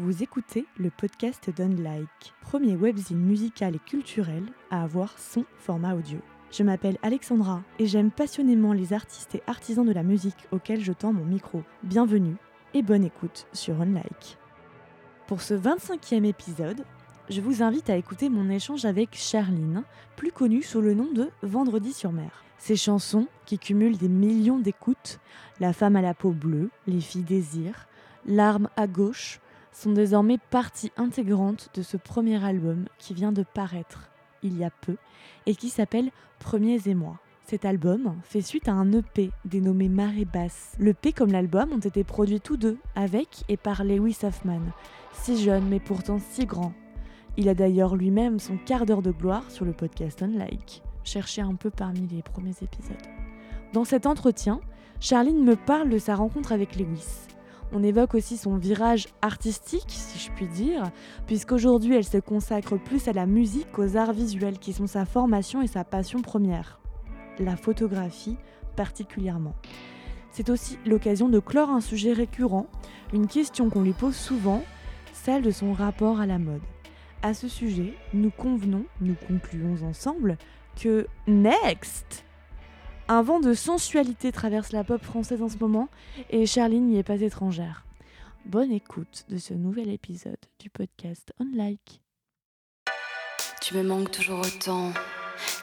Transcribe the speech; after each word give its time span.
Vous 0.00 0.22
écoutez 0.22 0.64
le 0.78 0.90
podcast 0.90 1.50
d'Unlike, 1.50 2.32
premier 2.42 2.76
webzine 2.76 3.18
musical 3.18 3.74
et 3.74 3.80
culturel 3.80 4.44
à 4.70 4.84
avoir 4.84 5.18
son 5.18 5.44
format 5.58 5.96
audio. 5.96 6.20
Je 6.52 6.62
m'appelle 6.62 6.98
Alexandra 7.02 7.62
et 7.80 7.86
j'aime 7.88 8.12
passionnément 8.12 8.72
les 8.72 8.92
artistes 8.92 9.34
et 9.34 9.42
artisans 9.48 9.84
de 9.84 9.90
la 9.90 10.04
musique 10.04 10.46
auxquels 10.52 10.84
je 10.84 10.92
tends 10.92 11.12
mon 11.12 11.24
micro. 11.24 11.64
Bienvenue 11.82 12.36
et 12.74 12.82
bonne 12.82 13.02
écoute 13.02 13.48
sur 13.52 13.80
Unlike. 13.80 14.38
Pour 15.26 15.42
ce 15.42 15.54
25e 15.54 16.24
épisode, 16.24 16.84
je 17.28 17.40
vous 17.40 17.64
invite 17.64 17.90
à 17.90 17.96
écouter 17.96 18.28
mon 18.28 18.50
échange 18.50 18.84
avec 18.84 19.16
Charline, 19.16 19.82
plus 20.14 20.30
connue 20.30 20.62
sous 20.62 20.80
le 20.80 20.94
nom 20.94 21.10
de 21.12 21.28
Vendredi 21.42 21.92
sur 21.92 22.12
mer. 22.12 22.44
Ses 22.58 22.76
chansons, 22.76 23.26
qui 23.46 23.58
cumulent 23.58 23.98
des 23.98 24.08
millions 24.08 24.60
d'écoutes, 24.60 25.18
La 25.58 25.72
femme 25.72 25.96
à 25.96 26.02
la 26.02 26.14
peau 26.14 26.30
bleue, 26.30 26.70
Les 26.86 27.00
filles 27.00 27.24
désirent, 27.24 27.88
L'arme 28.26 28.68
à 28.76 28.86
gauche, 28.86 29.40
sont 29.78 29.92
désormais 29.92 30.38
partie 30.50 30.90
intégrante 30.96 31.70
de 31.74 31.82
ce 31.82 31.96
premier 31.96 32.44
album 32.44 32.86
qui 32.98 33.14
vient 33.14 33.30
de 33.30 33.44
paraître 33.44 34.10
il 34.42 34.58
y 34.58 34.64
a 34.64 34.70
peu 34.70 34.96
et 35.46 35.54
qui 35.54 35.68
s'appelle 35.68 36.10
Premiers 36.40 36.88
émois. 36.88 37.18
Cet 37.44 37.64
album 37.64 38.16
fait 38.24 38.40
suite 38.40 38.68
à 38.68 38.72
un 38.72 38.92
EP 38.92 39.30
dénommé 39.44 39.88
Marée 39.88 40.24
Basse. 40.24 40.72
L'EP 40.80 41.12
comme 41.12 41.30
l'album 41.30 41.72
ont 41.72 41.78
été 41.78 42.02
produits 42.02 42.40
tous 42.40 42.56
deux 42.56 42.76
avec 42.96 43.44
et 43.48 43.56
par 43.56 43.84
Lewis 43.84 44.18
Hoffman, 44.24 44.62
si 45.12 45.40
jeune 45.40 45.68
mais 45.68 45.80
pourtant 45.80 46.18
si 46.18 46.44
grand. 46.44 46.72
Il 47.36 47.48
a 47.48 47.54
d'ailleurs 47.54 47.94
lui-même 47.94 48.40
son 48.40 48.56
quart 48.56 48.84
d'heure 48.84 49.02
de 49.02 49.12
gloire 49.12 49.48
sur 49.48 49.64
le 49.64 49.72
podcast 49.72 50.24
Unlike. 50.24 50.82
Cherchez 51.04 51.42
un 51.42 51.54
peu 51.54 51.70
parmi 51.70 52.08
les 52.08 52.22
premiers 52.22 52.56
épisodes. 52.62 52.96
Dans 53.72 53.84
cet 53.84 54.06
entretien, 54.06 54.60
Charline 54.98 55.44
me 55.44 55.54
parle 55.54 55.88
de 55.88 55.98
sa 55.98 56.16
rencontre 56.16 56.50
avec 56.50 56.74
Lewis, 56.74 57.28
on 57.72 57.82
évoque 57.82 58.14
aussi 58.14 58.36
son 58.36 58.56
virage 58.56 59.08
artistique, 59.22 59.84
si 59.88 60.18
je 60.18 60.30
puis 60.32 60.46
dire, 60.46 60.90
puisqu'aujourd'hui 61.26 61.94
elle 61.94 62.04
se 62.04 62.18
consacre 62.18 62.76
plus 62.76 63.08
à 63.08 63.12
la 63.12 63.26
musique 63.26 63.70
qu'aux 63.72 63.96
arts 63.96 64.12
visuels 64.12 64.58
qui 64.58 64.72
sont 64.72 64.86
sa 64.86 65.04
formation 65.04 65.62
et 65.62 65.66
sa 65.66 65.84
passion 65.84 66.22
première. 66.22 66.80
La 67.38 67.56
photographie 67.56 68.36
particulièrement. 68.76 69.54
C'est 70.30 70.50
aussi 70.50 70.78
l'occasion 70.86 71.28
de 71.28 71.40
clore 71.40 71.70
un 71.70 71.80
sujet 71.80 72.12
récurrent, 72.12 72.66
une 73.12 73.26
question 73.26 73.70
qu'on 73.70 73.82
lui 73.82 73.92
pose 73.92 74.14
souvent, 74.14 74.62
celle 75.12 75.42
de 75.42 75.50
son 75.50 75.72
rapport 75.72 76.20
à 76.20 76.26
la 76.26 76.38
mode. 76.38 76.62
À 77.22 77.34
ce 77.34 77.48
sujet, 77.48 77.94
nous 78.14 78.30
convenons, 78.30 78.84
nous 79.00 79.16
concluons 79.26 79.84
ensemble 79.84 80.38
que 80.80 81.08
Next 81.26 82.24
un 83.08 83.22
vent 83.22 83.40
de 83.40 83.54
sensualité 83.54 84.32
traverse 84.32 84.72
la 84.72 84.84
pop 84.84 85.02
française 85.02 85.42
en 85.42 85.48
ce 85.48 85.56
moment 85.56 85.88
et 86.30 86.46
Charline 86.46 86.88
n'y 86.88 86.98
est 86.98 87.02
pas 87.02 87.20
étrangère. 87.20 87.84
Bonne 88.44 88.70
écoute 88.70 89.24
de 89.30 89.38
ce 89.38 89.54
nouvel 89.54 89.90
épisode 89.90 90.36
du 90.58 90.68
podcast 90.70 91.32
Unlike. 91.40 92.02
Tu 93.62 93.74
me 93.74 93.82
manques 93.82 94.10
toujours 94.10 94.40
autant, 94.40 94.92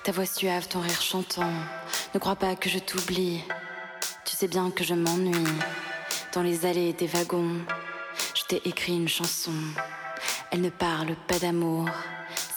ta 0.04 0.12
voix 0.12 0.26
suave, 0.26 0.68
ton 0.68 0.80
rire 0.80 1.02
chantant. 1.02 1.52
Ne 2.14 2.20
crois 2.20 2.36
pas 2.36 2.56
que 2.56 2.70
je 2.70 2.80
t'oublie, 2.80 3.42
tu 4.26 4.36
sais 4.36 4.48
bien 4.48 4.72
que 4.72 4.84
je 4.84 4.94
m'ennuie. 4.94 5.32
Dans 6.34 6.44
les 6.44 6.66
allées 6.66 6.94
des 6.94 7.08
wagons, 7.08 7.62
je 8.36 8.44
t'ai 8.48 8.68
écrit 8.68 8.96
une 8.98 9.08
chanson. 9.08 9.54
Elle 10.52 10.62
ne 10.62 10.70
parle 10.70 11.16
pas 11.28 11.40
d'amour, 11.40 11.90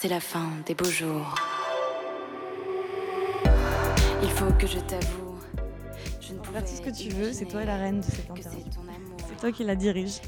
c'est 0.01 0.09
la 0.09 0.21
fin 0.21 0.51
des 0.67 0.75
beaux 0.75 0.91
jours. 0.91 1.48
Il 4.23 4.31
faut 4.31 4.53
que 4.53 4.67
je 4.67 4.79
t'avoue. 4.81 5.39
Je 6.21 6.33
ne 6.35 6.39
tout 6.39 6.67
ce 6.67 6.81
que 6.81 6.91
tu 6.91 7.09
veux, 7.11 7.33
c'est 7.33 7.47
toi 7.47 7.65
la 7.65 7.77
reine 7.77 8.01
de 8.01 8.05
cette 8.05 8.31
interview. 8.31 8.65
C'est 9.29 9.37
toi 9.37 9.53
qui 9.53 9.65
la 9.65 9.77
dirige. 9.77 10.21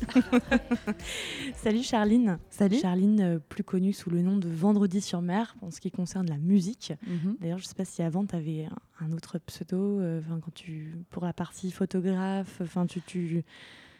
Salut 1.56 1.82
Charline. 1.82 2.38
Salut. 2.50 2.78
Charline, 2.78 3.20
euh, 3.20 3.38
plus 3.38 3.64
connue 3.64 3.92
sous 3.92 4.10
le 4.10 4.22
nom 4.22 4.36
de 4.36 4.48
Vendredi 4.48 5.00
sur 5.00 5.22
mer, 5.22 5.56
en 5.62 5.70
ce 5.70 5.80
qui 5.80 5.90
concerne 5.90 6.28
la 6.28 6.38
musique. 6.38 6.92
Mhm. 7.06 7.36
D'ailleurs, 7.40 7.58
je 7.58 7.64
ne 7.64 7.68
sais 7.68 7.74
pas 7.74 7.84
si 7.84 8.02
avant 8.02 8.24
tu 8.24 8.36
avais 8.36 8.68
un 9.00 9.12
autre 9.12 9.38
pseudo, 9.38 10.00
euh, 10.00 10.20
quand 10.42 10.54
tu 10.54 10.94
pour 11.10 11.24
la 11.24 11.32
partie 11.32 11.70
photographe. 11.70 12.60
Enfin, 12.62 12.86
tu, 12.86 13.00
tu... 13.02 13.44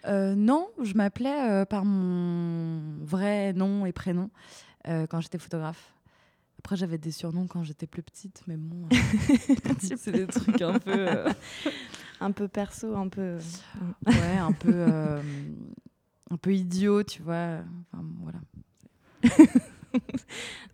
Euh, 0.06 0.34
non, 0.34 0.68
je 0.82 0.94
m'appelais 0.94 1.50
euh, 1.50 1.64
par 1.64 1.84
mon 1.84 2.80
vrai 3.04 3.52
nom 3.52 3.84
et 3.86 3.92
prénom 3.92 4.30
euh, 4.88 5.06
quand 5.06 5.20
j'étais 5.20 5.38
photographe. 5.38 5.92
Après, 6.62 6.76
j'avais 6.76 6.98
des 6.98 7.10
surnoms 7.10 7.46
quand 7.46 7.64
j'étais 7.64 7.86
plus 7.86 8.02
petite, 8.02 8.42
mais 8.46 8.58
bon, 8.58 8.86
euh, 8.92 9.74
c'est 9.96 10.12
des 10.12 10.26
trucs 10.26 10.60
un 10.60 10.78
peu, 10.78 10.92
euh, 10.94 11.26
un 12.20 12.32
peu 12.32 12.48
perso, 12.48 12.94
un 12.94 13.08
peu. 13.08 13.22
euh, 13.22 13.40
ouais, 14.06 14.36
un 14.38 14.52
peu, 14.52 14.84
un 16.30 16.36
peu 16.36 16.54
idiot, 16.54 17.02
tu 17.02 17.22
vois. 17.22 17.60
Enfin, 17.92 18.04
voilà. 18.20 18.38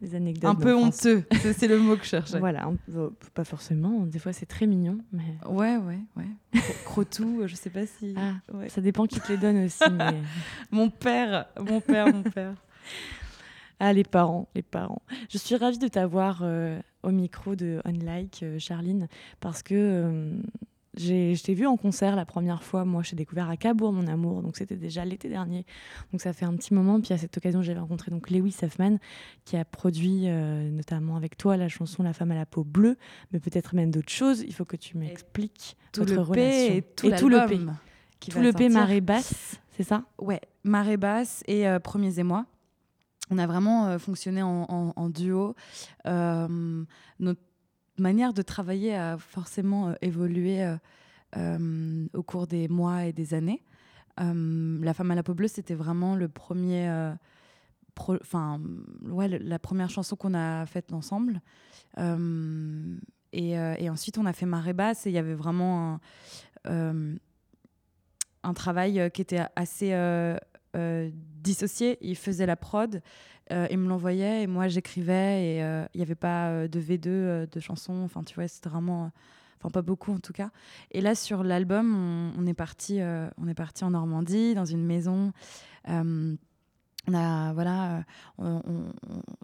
des 0.02 0.14
anecdotes. 0.16 0.50
Un 0.50 0.56
peu 0.56 0.74
honteux, 0.74 1.24
c'est 1.56 1.68
le 1.68 1.78
mot 1.78 1.96
que 1.96 2.02
je 2.02 2.08
cherchais. 2.08 2.40
Voilà, 2.40 2.68
peu- 2.92 3.12
pas 3.32 3.44
forcément. 3.44 4.00
Des 4.06 4.18
fois, 4.18 4.32
c'est 4.32 4.46
très 4.46 4.66
mignon, 4.66 4.98
mais. 5.12 5.38
Ouais, 5.48 5.76
ouais, 5.76 6.00
ouais. 6.16 6.26
Cro- 6.60 6.74
Crotou, 6.84 7.42
je 7.46 7.54
sais 7.54 7.70
pas 7.70 7.86
si. 7.86 8.12
Ah, 8.18 8.32
Ouais. 8.52 8.68
ça 8.68 8.80
dépend 8.80 9.06
qui 9.06 9.20
te 9.20 9.28
les 9.30 9.38
donne 9.38 9.64
aussi. 9.64 9.84
mais... 9.92 10.20
Mon 10.72 10.90
père, 10.90 11.46
mon 11.60 11.80
père, 11.80 12.12
mon 12.12 12.24
père. 12.24 12.54
Ah, 13.78 13.92
les 13.92 14.04
parents, 14.04 14.48
les 14.54 14.62
parents. 14.62 15.02
Je 15.28 15.38
suis 15.38 15.54
ravie 15.56 15.78
de 15.78 15.88
t'avoir 15.88 16.40
euh, 16.42 16.80
au 17.02 17.10
micro 17.10 17.54
de 17.56 17.80
Unlike, 17.84 18.40
euh, 18.42 18.58
Charline, 18.58 19.06
parce 19.38 19.62
que 19.62 19.74
euh, 19.74 20.38
j'ai- 20.96 21.34
je 21.34 21.42
t'ai 21.42 21.52
vu 21.52 21.66
en 21.66 21.76
concert 21.76 22.16
la 22.16 22.24
première 22.24 22.62
fois. 22.62 22.86
Moi, 22.86 23.02
j'ai 23.02 23.16
découvert 23.16 23.50
à 23.50 23.58
Cabourg, 23.58 23.92
mon 23.92 24.06
amour, 24.06 24.40
donc 24.42 24.56
c'était 24.56 24.76
déjà 24.76 25.04
l'été 25.04 25.28
dernier. 25.28 25.66
Donc 26.10 26.22
ça 26.22 26.32
fait 26.32 26.46
un 26.46 26.56
petit 26.56 26.72
moment. 26.72 27.02
Puis 27.02 27.12
à 27.12 27.18
cette 27.18 27.36
occasion, 27.36 27.60
j'avais 27.60 27.80
rencontré 27.80 28.10
donc 28.10 28.30
Lewis 28.30 28.56
Hoffman, 28.62 28.96
qui 29.44 29.58
a 29.58 29.64
produit 29.66 30.26
notamment 30.26 31.16
avec 31.16 31.36
toi 31.36 31.58
la 31.58 31.68
chanson 31.68 32.02
La 32.02 32.14
femme 32.14 32.30
à 32.30 32.34
la 32.34 32.46
peau 32.46 32.64
bleue, 32.64 32.96
mais 33.30 33.40
peut-être 33.40 33.74
même 33.74 33.90
d'autres 33.90 34.08
choses. 34.12 34.40
Il 34.40 34.54
faut 34.54 34.64
que 34.64 34.76
tu 34.76 34.96
m'expliques 34.96 35.76
Tout 35.92 36.00
votre 36.00 36.14
le 36.14 36.20
relation. 36.22 36.68
P 36.72 36.76
et 36.78 36.82
tout, 36.82 37.10
tout 37.18 37.28
le 37.28 37.46
P. 37.46 37.58
qui 38.20 38.30
Tout 38.30 38.40
le 38.40 38.52
P 38.54 38.70
marée 38.70 39.02
basse, 39.02 39.60
c'est 39.76 39.82
ça? 39.82 40.02
Ouais, 40.18 40.40
marée 40.64 40.96
basse 40.96 41.42
et 41.46 41.66
premiers 41.84 42.18
émois. 42.18 42.46
On 43.30 43.38
a 43.38 43.46
vraiment 43.46 43.86
euh, 43.86 43.98
fonctionné 43.98 44.42
en, 44.42 45.08
duo. 45.08 45.54
Euh, 46.06 46.84
notre 47.18 47.40
manière 47.98 48.32
de 48.32 48.42
travailler 48.42 48.94
a 48.94 49.18
forcément 49.18 49.88
euh, 49.88 49.94
évolué 50.02 50.76
au 52.14 52.22
cours 52.22 52.46
des 52.46 52.68
mois 52.68 53.04
et 53.04 53.12
des 53.12 53.34
années. 53.34 53.62
La 54.18 54.94
femme 54.94 55.10
à 55.10 55.14
la 55.14 55.22
peau 55.22 55.34
bleue, 55.34 55.48
c'était 55.48 55.74
vraiment 55.74 56.16
le 56.16 56.28
premier, 56.28 56.88
enfin, 57.98 58.58
ouais, 59.02 59.28
la 59.28 59.58
première 59.58 59.90
chanson 59.90 60.16
qu'on 60.16 60.32
a 60.32 60.64
faite 60.64 60.94
ensemble. 60.94 61.42
Et, 61.98 63.58
ensuite, 63.90 64.16
on 64.16 64.24
a 64.24 64.32
fait 64.32 64.46
marée 64.46 64.72
basse 64.72 65.06
et 65.06 65.10
il 65.10 65.12
y 65.12 65.18
avait 65.18 65.34
vraiment 65.34 66.00
un, 66.64 67.16
un 68.42 68.54
travail 68.54 69.10
qui 69.12 69.20
était 69.20 69.44
assez 69.56 69.92
euh, 71.46 71.50
euh, 71.50 71.66
dissocié. 71.66 71.98
Il 72.00 72.16
faisait 72.16 72.46
la 72.46 72.56
prod, 72.56 73.02
euh, 73.52 73.66
il 73.70 73.78
me 73.78 73.88
l'envoyait 73.88 74.42
et 74.42 74.46
moi 74.46 74.68
j'écrivais 74.68 75.56
et 75.56 75.62
euh, 75.62 75.86
il 75.94 75.98
n'y 75.98 76.02
avait 76.02 76.14
pas 76.14 76.48
euh, 76.50 76.68
de 76.68 76.80
V2 76.80 77.06
euh, 77.08 77.46
de 77.46 77.60
chansons. 77.60 78.02
Enfin, 78.04 78.24
tu 78.24 78.34
vois, 78.34 78.48
c'était 78.48 78.68
vraiment. 78.68 79.06
euh, 79.06 79.08
Enfin, 79.58 79.70
pas 79.70 79.82
beaucoup 79.82 80.12
en 80.12 80.18
tout 80.20 80.34
cas. 80.34 80.50
Et 80.90 81.00
là, 81.00 81.14
sur 81.14 81.42
l'album, 81.42 82.34
on, 82.36 82.46
est 82.46 82.52
parti, 82.52 83.00
euh, 83.00 83.30
on 83.38 83.48
est 83.48 83.54
parti 83.54 83.84
en 83.84 83.90
Normandie, 83.90 84.54
dans 84.54 84.66
une 84.66 84.84
maison. 84.84 85.32
Euh, 85.88 86.36
on 87.08 87.14
a, 87.14 87.54
voilà, 87.54 88.04
euh, 88.40 88.60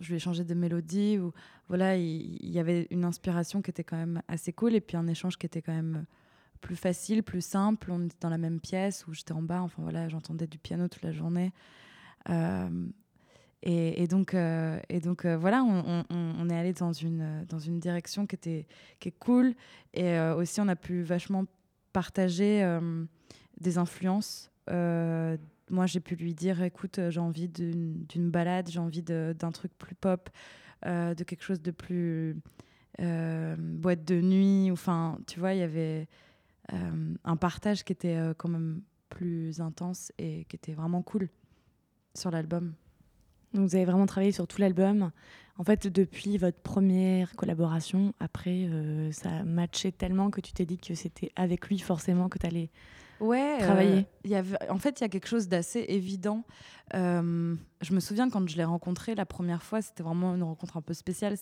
je 0.01 0.09
lui 0.11 0.17
ai 0.17 0.19
changé 0.19 0.45
de 0.45 0.53
mélodie. 0.53 1.19
Ou, 1.19 1.33
voilà, 1.69 1.97
il, 1.97 2.37
il 2.43 2.51
y 2.51 2.59
avait 2.59 2.89
une 2.91 3.07
inspiration 3.07 3.63
qui 3.63 3.71
était 3.71 3.85
quand 3.85 3.97
même 3.97 4.21
assez 4.29 4.53
cool 4.53 4.75
et 4.75 4.83
puis 4.83 4.99
un 4.99 5.07
échange 5.07 5.39
qui 5.39 5.47
était 5.47 5.63
quand 5.63 5.73
même 5.73 6.05
plus 6.61 6.77
facile, 6.77 7.23
plus 7.23 7.41
simple. 7.45 7.91
On 7.91 8.05
était 8.05 8.17
dans 8.21 8.29
la 8.31 8.39
même 8.39 8.61
pièce 8.61 9.07
où 9.07 9.15
j'étais 9.15 9.33
en 9.33 9.43
bas. 9.43 9.63
Enfin 9.63 9.83
voilà, 9.83 10.11
j'entendais 10.11 10.47
du 10.47 10.59
piano 10.59 10.89
toute 10.89 11.03
la 11.03 11.13
journée. 11.13 11.53
Euh, 12.31 12.69
et, 13.65 14.09
donc, 14.09 14.35
euh, 14.35 14.81
euh, 14.91 15.37
voilà, 15.37 15.63
on, 15.63 16.49
est 16.49 16.57
allé 16.57 16.73
dans 16.73 16.93
une, 16.93 17.47
direction 17.79 18.27
qui, 18.27 18.35
était, 18.35 18.67
cool. 19.21 19.55
Et 19.95 20.19
aussi, 20.19 20.61
on 20.61 20.69
a 20.69 20.77
pu 20.77 21.03
vachement 21.03 21.45
partager 21.93 22.67
des 23.61 23.79
influences. 23.79 24.51
Moi, 24.69 25.87
j'ai 25.87 26.01
pu 26.01 26.17
lui 26.17 26.35
dire 26.35 26.63
écoute, 26.63 26.99
j'ai 27.09 27.21
envie 27.21 27.49
d'une 27.49 28.31
balade, 28.31 28.69
j'ai 28.69 28.81
envie 28.81 29.03
d'un 29.03 29.53
truc 29.53 29.73
plus 29.79 29.95
pop, 29.95 30.29
de 30.85 31.23
quelque 31.23 31.45
chose 31.45 31.63
de 31.63 31.71
plus 31.71 32.37
boîte 32.99 34.05
de 34.05 34.21
nuit. 34.21 34.73
Enfin, 34.73 35.19
tu 35.29 35.39
vois, 35.39 35.55
il 35.55 35.61
y 35.61 35.63
avait 35.63 36.09
un 36.69 37.37
partage 37.37 37.85
qui 37.85 37.93
était 37.93 38.19
quand 38.39 38.49
même 38.49 38.83
plus 39.09 39.61
intense 39.61 40.11
et 40.19 40.47
qui 40.47 40.57
était 40.57 40.73
vraiment 40.73 41.03
cool 41.03 41.29
sur 42.15 42.31
l'album. 42.31 42.75
Vous 43.55 43.75
avez 43.75 43.85
vraiment 43.85 44.07
travaillé 44.07 44.33
sur 44.33 44.47
tout 44.47 44.61
l'album. 44.61 45.11
En 45.59 45.65
fait, 45.65 45.87
depuis 45.87 46.39
votre 46.39 46.59
première 46.59 47.37
collaboration, 47.37 48.15
après, 48.21 48.67
euh, 48.69 49.13
ça 49.13 49.31
a 49.31 49.43
matché 49.45 49.93
tellement 49.93 50.31
que 50.31 50.41
tu 50.41 50.53
t'es 50.53 50.65
dit 50.65 50.79
que 50.79 50.95
c'était 50.95 51.31
avec 51.37 51.69
lui 51.69 51.79
forcément 51.79 52.29
que 52.29 52.39
tu 52.39 52.47
allais 52.47 52.71
ouais, 53.23 53.59
travailler 53.59 54.07
il 54.25 54.31
y 54.31 54.35
avait, 54.35 54.57
En 54.71 54.79
fait, 54.79 55.01
il 55.01 55.03
y 55.03 55.05
a 55.05 55.09
quelque 55.09 55.29
chose 55.29 55.49
d'assez 55.49 55.85
évident. 55.89 56.45
Euh, 56.95 57.55
je 57.81 57.95
me 57.95 58.01
souviens 58.01 58.29
quand 58.29 58.47
je 58.49 58.57
l'ai 58.57 58.65
rencontré 58.65 59.15
la 59.15 59.25
première 59.25 59.63
fois, 59.63 59.81
c'était 59.81 60.03
vraiment 60.03 60.35
une 60.35 60.43
rencontre 60.43 60.77
un 60.77 60.83
peu 60.83 60.95
spéciale. 60.95 61.35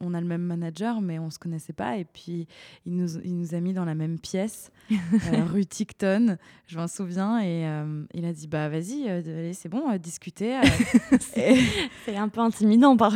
On 0.00 0.14
a 0.14 0.20
le 0.20 0.26
même 0.26 0.42
manager, 0.42 1.00
mais 1.00 1.18
on 1.18 1.30
se 1.30 1.38
connaissait 1.38 1.72
pas. 1.72 1.96
Et 1.96 2.04
puis, 2.04 2.46
il 2.84 2.96
nous, 2.96 3.18
il 3.24 3.36
nous 3.36 3.54
a 3.54 3.60
mis 3.60 3.72
dans 3.72 3.84
la 3.84 3.94
même 3.94 4.18
pièce, 4.18 4.70
euh, 4.92 5.44
rue 5.44 5.66
Ticton, 5.66 6.36
je 6.66 6.76
m'en 6.76 6.88
souviens. 6.88 7.38
Et 7.40 7.66
euh, 7.66 8.04
il 8.12 8.24
a 8.24 8.32
dit 8.32 8.46
Bah, 8.46 8.68
vas-y, 8.68 9.54
c'est 9.54 9.68
bon, 9.68 9.96
discuter. 9.96 10.60
c'est 11.20 12.16
un 12.16 12.28
peu 12.28 12.40
intimidant, 12.40 12.96
par 12.96 13.14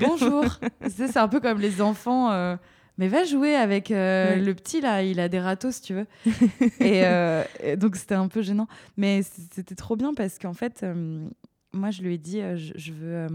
Bonjour. 0.00 0.44
c'est 0.88 1.16
un 1.16 1.28
peu 1.28 1.40
comme 1.40 1.60
les 1.60 1.80
enfants 1.80 2.58
mais 2.98 3.08
va 3.08 3.24
jouer 3.24 3.54
avec 3.54 3.90
euh, 3.90 4.36
le 4.36 4.54
petit 4.54 4.80
là, 4.80 5.02
il 5.02 5.20
a 5.20 5.28
des 5.28 5.40
râteaux 5.40 5.70
si 5.70 5.82
tu 5.82 5.94
veux. 5.94 6.06
Euh, 6.80 7.44
et, 7.62 7.76
donc 7.76 7.96
c'était 7.96 8.14
un 8.14 8.28
peu 8.28 8.42
gênant, 8.42 8.68
mais 8.96 9.22
c'était 9.22 9.74
trop 9.74 9.96
bien 9.96 10.14
parce 10.14 10.38
qu'en 10.38 10.54
fait, 10.54 10.82
euh, 10.82 11.28
moi 11.72 11.90
je 11.90 12.02
lui 12.02 12.14
ai 12.14 12.18
dit, 12.18 12.40
je, 12.54 12.92
veux, 12.92 13.26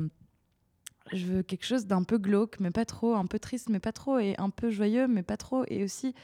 je 1.11 1.25
veux 1.25 1.43
quelque 1.43 1.65
chose 1.65 1.85
d'un 1.85 2.03
peu 2.03 2.17
glauque, 2.17 2.59
mais 2.59 2.71
pas 2.71 2.85
trop, 2.85 3.15
un 3.15 3.25
peu 3.25 3.39
triste, 3.39 3.69
mais 3.69 3.79
pas 3.79 3.91
trop, 3.91 4.19
et 4.19 4.35
un 4.37 4.49
peu 4.49 4.69
joyeux, 4.69 5.07
mais 5.07 5.21
pas 5.21 5.37
trop, 5.37 5.63
et 5.67 5.83
aussi. 5.83 6.15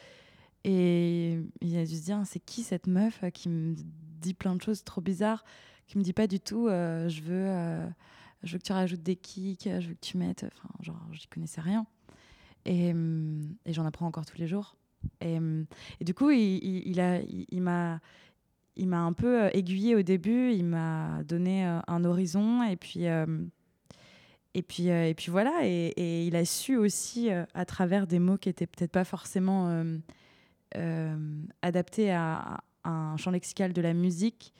Et 0.64 1.40
il 1.62 1.78
a 1.78 1.86
dû 1.86 1.96
se 1.96 2.04
dire, 2.04 2.22
c'est 2.26 2.40
qui 2.40 2.64
cette 2.64 2.88
meuf 2.88 3.24
qui 3.34 3.50
me 3.50 3.76
dit 4.20 4.34
plein 4.34 4.56
de 4.56 4.62
choses 4.62 4.84
trop 4.84 5.02
bizarres, 5.02 5.44
qui 5.86 5.98
me 5.98 6.04
dit 6.04 6.14
pas 6.14 6.28
du 6.28 6.40
tout, 6.40 6.68
je 6.70 7.22
veux, 7.22 7.80
je 8.44 8.54
veux 8.54 8.58
que 8.58 8.64
tu 8.64 8.74
rajoutes 8.74 9.04
des 9.04 9.16
kicks, 9.16 9.70
je 9.80 9.88
veux 9.88 9.94
que 9.94 10.06
tu 10.06 10.18
mettes, 10.18 10.46
enfin 10.46 10.70
genre, 10.82 11.02
j'y 11.12 11.28
connaissais 11.28 11.62
rien. 11.62 11.86
Et, 12.68 12.94
et 13.66 13.74
j'en 13.74 13.86
apprends 13.86 14.06
encore 14.06 14.26
tous 14.26 14.38
les 14.38 14.48
jours. 14.48 14.76
Et, 15.22 15.38
et 16.00 16.04
du 16.04 16.14
coup, 16.14 16.32
il, 16.32 17.62
m'a 17.62 18.00
un 18.76 19.14
peu 19.14 19.44
euh, 19.44 19.50
aiguillé 19.54 19.96
au 19.96 20.02
début, 20.02 20.52
il 20.52 20.66
m'a 20.66 21.24
donné 21.24 21.66
euh, 21.66 21.80
un 21.88 22.04
horizon 22.04 22.64
et 22.64 22.76
puis 22.76 23.08
euh, 23.08 23.26
et 24.54 24.62
puis 24.62 24.88
et 24.88 25.14
puis 25.14 25.30
voilà 25.30 25.60
et, 25.64 26.26
il 26.26 26.36
a 26.36 26.46
su 26.46 26.78
aussi 26.78 27.30
à 27.30 27.66
travers 27.66 28.08
des 28.08 28.20
mots 28.20 28.38
qui 28.38 28.50
étaient 28.50 28.66
peut-être 28.66 28.92
pas 28.92 29.04
forcément 29.04 29.86
adaptés 31.62 32.12
à, 32.12 32.62
un 32.84 33.18
champ 33.18 33.32
lexical 33.32 33.74
de 33.74 33.82
la 33.82 33.94
musique, 33.94 34.54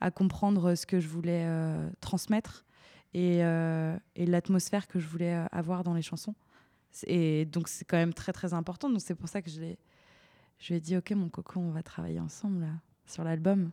à 0.00 0.10
comprendre 0.10 0.74
ce 0.74 0.86
que 0.86 0.98
je 0.98 1.06
voulais 1.06 1.46
transmettre 2.00 2.64
et, 3.12 3.38
et 3.38 4.26
l'atmosphère 4.26 4.88
que 4.88 4.98
je 4.98 5.06
voulais 5.06 5.40
avoir 5.52 5.84
dans 5.84 5.94
les 5.94 6.02
chansons. 6.02 6.34
Et 7.06 7.44
donc, 7.44 7.68
c'est 7.68 7.84
quand 7.84 7.96
même 7.96 8.14
très, 8.14 8.32
très 8.32 8.54
important. 8.54 8.88
Donc, 8.88 9.00
c'est 9.00 9.14
pour 9.14 9.28
ça 9.28 9.42
que 9.42 9.50
je, 9.50 9.60
je 10.58 10.68
lui 10.68 10.74
ai 10.76 10.80
dit 10.80 10.96
Ok, 10.96 11.10
mon 11.12 11.28
coco, 11.28 11.60
on 11.60 11.70
va 11.70 11.82
travailler 11.82 12.20
ensemble 12.20 12.60
là, 12.60 12.72
sur 13.06 13.24
l'album. 13.24 13.70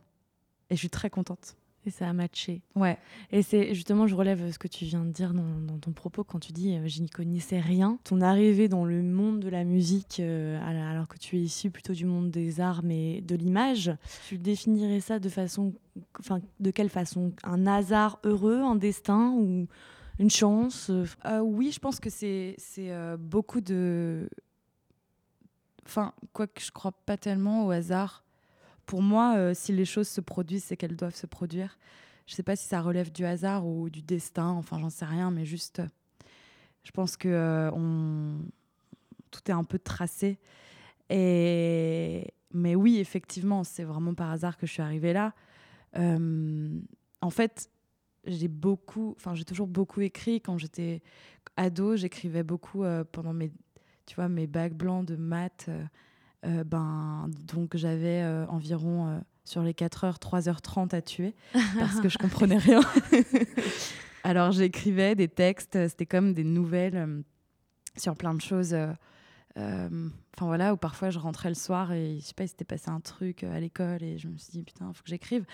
Et 0.70 0.74
je 0.74 0.80
suis 0.80 0.90
très 0.90 1.10
contente. 1.10 1.56
Et 1.84 1.90
ça 1.90 2.08
a 2.08 2.12
matché. 2.12 2.62
Ouais. 2.76 2.96
Et 3.32 3.42
c'est 3.42 3.74
justement, 3.74 4.06
je 4.06 4.14
relève 4.14 4.52
ce 4.52 4.58
que 4.58 4.68
tu 4.68 4.84
viens 4.84 5.04
de 5.04 5.10
dire 5.10 5.34
dans, 5.34 5.78
ton 5.80 5.90
propos 5.90 6.22
quand 6.22 6.38
tu 6.38 6.52
dis 6.52 6.76
euh, 6.76 6.86
je 6.86 7.02
n'y 7.02 7.08
connaissais 7.08 7.58
rien. 7.58 7.98
Ton 8.04 8.20
arrivée 8.20 8.68
dans 8.68 8.84
le 8.84 9.02
monde 9.02 9.40
de 9.40 9.48
la 9.48 9.64
musique, 9.64 10.20
euh, 10.20 10.60
alors 10.64 11.08
que 11.08 11.18
tu 11.18 11.36
es 11.38 11.40
issu 11.40 11.70
plutôt 11.70 11.92
du 11.92 12.06
monde 12.06 12.30
des 12.30 12.60
arts 12.60 12.82
mais 12.84 13.20
de 13.22 13.34
l'image, 13.34 13.92
tu 14.28 14.38
définirais 14.38 15.00
ça 15.00 15.18
de 15.18 15.28
façon, 15.28 15.74
enfin, 16.20 16.40
de 16.60 16.70
quelle 16.70 16.88
façon? 16.88 17.32
Un 17.42 17.66
hasard 17.66 18.20
heureux, 18.22 18.60
un 18.60 18.76
destin 18.76 19.32
ou 19.36 19.66
une 20.18 20.30
chance 20.30 20.90
euh, 20.90 21.06
euh, 21.24 21.40
Oui, 21.40 21.72
je 21.72 21.80
pense 21.80 22.00
que 22.00 22.10
c'est 22.10 22.56
euh, 22.78 23.16
beaucoup 23.16 23.60
de. 23.60 24.28
Enfin, 25.84 26.12
quoi 26.32 26.46
que 26.46 26.60
je 26.60 26.70
crois 26.70 26.92
pas 26.92 27.16
tellement 27.16 27.66
au 27.66 27.70
hasard. 27.70 28.24
Pour 28.86 29.02
moi, 29.02 29.54
si 29.54 29.72
les 29.72 29.84
choses 29.84 30.08
se 30.08 30.20
produisent, 30.20 30.64
c'est 30.64 30.76
qu'elles 30.76 30.96
doivent 30.96 31.14
se 31.14 31.26
produire. 31.26 31.78
Je 32.26 32.34
sais 32.34 32.42
pas 32.42 32.56
si 32.56 32.66
ça 32.66 32.80
relève 32.80 33.10
du 33.10 33.24
hasard 33.24 33.66
ou 33.66 33.90
du 33.90 34.02
destin, 34.02 34.48
enfin, 34.48 34.78
j'en 34.78 34.90
sais 34.90 35.04
rien, 35.04 35.30
mais 35.30 35.44
juste. 35.44 35.82
Je 36.84 36.90
pense 36.90 37.16
que 37.16 37.70
tout 39.30 39.40
est 39.48 39.52
un 39.52 39.64
peu 39.64 39.78
tracé. 39.78 40.38
Et... 41.10 42.32
Mais 42.52 42.74
oui, 42.74 42.98
effectivement, 42.98 43.64
c'est 43.64 43.84
vraiment 43.84 44.14
par 44.14 44.30
hasard 44.30 44.56
que 44.56 44.66
je 44.66 44.72
suis 44.72 44.82
arrivée 44.82 45.12
là. 45.12 45.32
en 45.94 47.30
fait, 47.30 47.70
j'ai 48.24 48.48
beaucoup, 48.48 49.14
enfin 49.16 49.34
j'ai 49.34 49.44
toujours 49.44 49.66
beaucoup 49.66 50.00
écrit. 50.00 50.40
Quand 50.40 50.58
j'étais 50.58 51.02
ado, 51.56 51.96
j'écrivais 51.96 52.42
beaucoup 52.42 52.84
euh, 52.84 53.04
pendant 53.10 53.32
mes, 53.32 53.50
tu 54.06 54.14
vois, 54.14 54.28
mes 54.28 54.46
bacs 54.46 54.74
blancs 54.74 55.06
de 55.06 55.16
maths. 55.16 55.66
Euh, 55.68 55.84
euh, 56.44 56.64
ben, 56.64 57.30
donc 57.46 57.76
j'avais 57.76 58.24
environ 58.48 59.22
sur 59.44 59.62
les 59.62 59.74
4 59.74 60.04
heures, 60.04 60.18
3h30 60.18 60.94
à 60.94 61.00
tuer 61.00 61.34
parce 61.78 62.00
que 62.00 62.08
je 62.08 62.18
comprenais 62.20 62.58
rien. 62.58 62.80
Alors 64.24 64.50
j'écrivais 64.50 65.14
des 65.14 65.28
textes, 65.28 65.88
c'était 65.88 66.06
comme 66.06 66.32
des 66.32 66.44
nouvelles 66.44 67.22
sur 67.96 68.16
plein 68.16 68.34
de 68.34 68.40
choses. 68.40 68.76
Enfin 69.56 70.46
voilà, 70.46 70.72
où 70.72 70.76
parfois 70.76 71.10
je 71.10 71.18
rentrais 71.18 71.48
le 71.48 71.54
soir 71.54 71.92
et 71.92 72.18
je 72.18 72.24
sais 72.24 72.34
pas, 72.34 72.44
il 72.44 72.48
s'était 72.48 72.64
passé 72.64 72.90
un 72.90 73.00
truc 73.00 73.44
à 73.44 73.60
l'école 73.60 74.02
et 74.02 74.18
je 74.18 74.28
me 74.28 74.36
suis 74.36 74.50
dit 74.52 74.62
putain, 74.62 74.92
faut 74.92 75.02
que 75.02 75.10
j'écrive. 75.10 75.44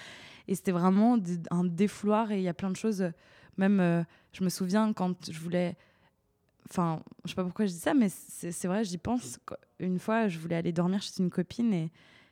Et 0.47 0.55
c'était 0.55 0.73
vraiment 0.73 1.19
un 1.51 1.65
défouloir 1.65 2.31
et 2.31 2.39
il 2.39 2.43
y 2.43 2.49
a 2.49 2.55
plein 2.55 2.71
de 2.71 2.77
choses. 2.77 3.11
Même, 3.57 3.81
euh, 3.81 4.03
je 4.33 4.45
me 4.45 4.49
souviens 4.49 4.93
quand 4.93 5.31
je 5.31 5.39
voulais. 5.39 5.77
Enfin, 6.71 7.03
je 7.25 7.31
sais 7.31 7.35
pas 7.35 7.45
pourquoi 7.45 7.67
je 7.67 7.73
dis 7.73 7.79
ça, 7.79 7.95
mais 7.95 8.09
c'est 8.09 8.69
vrai, 8.69 8.85
j'y 8.85 8.99
pense. 8.99 9.39
Une 9.79 9.99
fois, 9.99 10.29
je 10.29 10.39
voulais 10.39 10.57
aller 10.57 10.73
dormir 10.73 11.01
chez 11.03 11.15
une 11.19 11.31
copine 11.31 11.73
et 11.73 11.91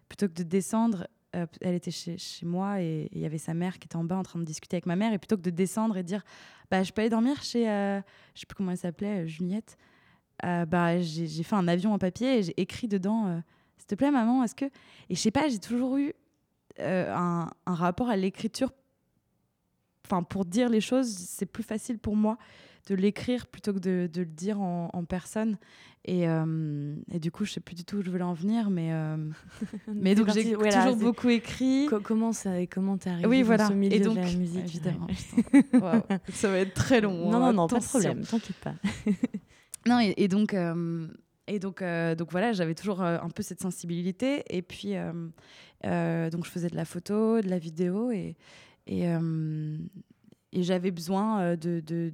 plutôt 0.08 0.28
que 0.28 0.34
de 0.34 0.42
descendre, 0.42 1.06
euh, 1.34 1.46
elle 1.62 1.74
était 1.74 1.90
chez, 1.90 2.18
chez 2.18 2.44
moi 2.46 2.80
et 2.80 3.08
il 3.12 3.20
y 3.20 3.26
avait 3.26 3.38
sa 3.38 3.54
mère 3.54 3.78
qui 3.78 3.86
était 3.86 3.96
en 3.96 4.04
bas 4.04 4.16
en 4.16 4.22
train 4.22 4.38
de 4.38 4.44
discuter 4.44 4.76
avec 4.76 4.86
ma 4.86 4.94
mère. 4.94 5.12
Et 5.12 5.18
plutôt 5.18 5.36
que 5.36 5.42
de 5.42 5.50
descendre 5.50 5.96
et 5.96 6.02
dire, 6.02 6.22
bah, 6.70 6.82
je 6.82 6.92
peux 6.92 7.00
aller 7.00 7.10
dormir 7.10 7.42
chez, 7.42 7.68
euh, 7.68 8.00
je 8.34 8.40
sais 8.40 8.46
plus 8.46 8.56
comment 8.56 8.72
elle 8.72 8.78
s'appelait, 8.78 9.26
Juliette, 9.26 9.78
bah, 10.42 11.00
j'ai 11.00 11.42
fait 11.42 11.56
un 11.56 11.68
avion 11.68 11.92
en 11.92 11.98
papier 11.98 12.38
et 12.38 12.42
j'ai 12.42 12.60
écrit 12.60 12.88
dedans, 12.88 13.42
s'il 13.78 13.86
te 13.86 13.94
plaît, 13.94 14.10
maman, 14.10 14.42
est-ce 14.44 14.54
que. 14.54 14.66
Et 15.08 15.14
je 15.14 15.20
sais 15.20 15.30
pas, 15.30 15.48
j'ai 15.48 15.58
toujours 15.58 15.96
eu 15.96 16.12
euh, 16.80 17.14
un, 17.14 17.48
rapport 17.66 18.08
à 18.10 18.16
l'écriture. 18.16 18.70
Enfin, 20.04 20.22
pour 20.22 20.44
dire 20.44 20.68
les 20.68 20.80
choses, 20.80 21.08
c'est 21.08 21.46
plus 21.46 21.62
facile 21.62 21.98
pour 21.98 22.16
moi 22.16 22.38
de 22.88 22.94
l'écrire 22.94 23.46
plutôt 23.46 23.72
que 23.72 23.78
de, 23.78 24.08
de, 24.12 24.20
le 24.20 24.26
dire 24.26 24.60
en, 24.60 25.04
personne. 25.08 25.58
Et, 26.04 26.28
euh, 26.28 26.94
et, 27.10 27.18
du 27.18 27.32
coup, 27.32 27.44
je 27.44 27.52
sais 27.52 27.60
plus 27.60 27.74
du 27.74 27.84
tout 27.84 27.96
où 27.96 28.02
je 28.02 28.10
voulais 28.10 28.22
en 28.22 28.34
venir, 28.34 28.70
mais, 28.70 28.92
euh, 28.92 29.16
mais 29.92 30.14
donc 30.14 30.30
j'ai 30.32 30.52
toujours 30.52 30.96
beaucoup 30.96 31.28
écrit. 31.28 31.88
comment 32.04 32.32
ça 32.32 32.64
comment 32.66 32.96
t'es 32.96 33.10
arrivé 33.10 33.26
oui, 33.26 33.42
voilà. 33.42 33.64
dans 33.64 33.70
ce 33.70 33.74
milieu 33.74 33.96
et 33.96 34.00
donc, 34.00 34.16
de 34.16 34.20
la 34.20 34.32
musique? 34.32 34.64
Évidemment. 34.64 35.08
Ça 36.32 36.48
va 36.48 36.58
être 36.58 36.74
très 36.74 37.00
long. 37.00 37.30
Non, 37.30 37.40
non, 37.40 37.52
non, 37.52 37.66
pas 37.66 37.80
de 37.80 37.84
problème, 37.84 38.20
t'inquiète 38.20 38.56
pas. 38.56 38.74
non, 39.86 40.00
et, 40.00 40.28
donc, 40.28 40.54
et 41.46 41.58
donc, 41.58 41.82
donc 41.82 42.30
voilà, 42.30 42.52
j'avais 42.52 42.74
toujours 42.74 43.02
un 43.02 43.30
peu 43.30 43.42
cette 43.42 43.60
sensibilité. 43.60 44.42
Et 44.50 44.62
puis, 44.62 44.96
euh, 45.84 46.30
donc 46.30 46.44
je 46.44 46.50
faisais 46.50 46.68
de 46.68 46.76
la 46.76 46.84
photo, 46.84 47.40
de 47.40 47.48
la 47.48 47.58
vidéo 47.58 48.10
et, 48.10 48.36
et, 48.86 49.08
euh, 49.08 49.76
j'avais 50.52 50.90
besoin 50.90 51.40
euh, 51.40 51.56
de, 51.56 51.80
de, 51.80 52.12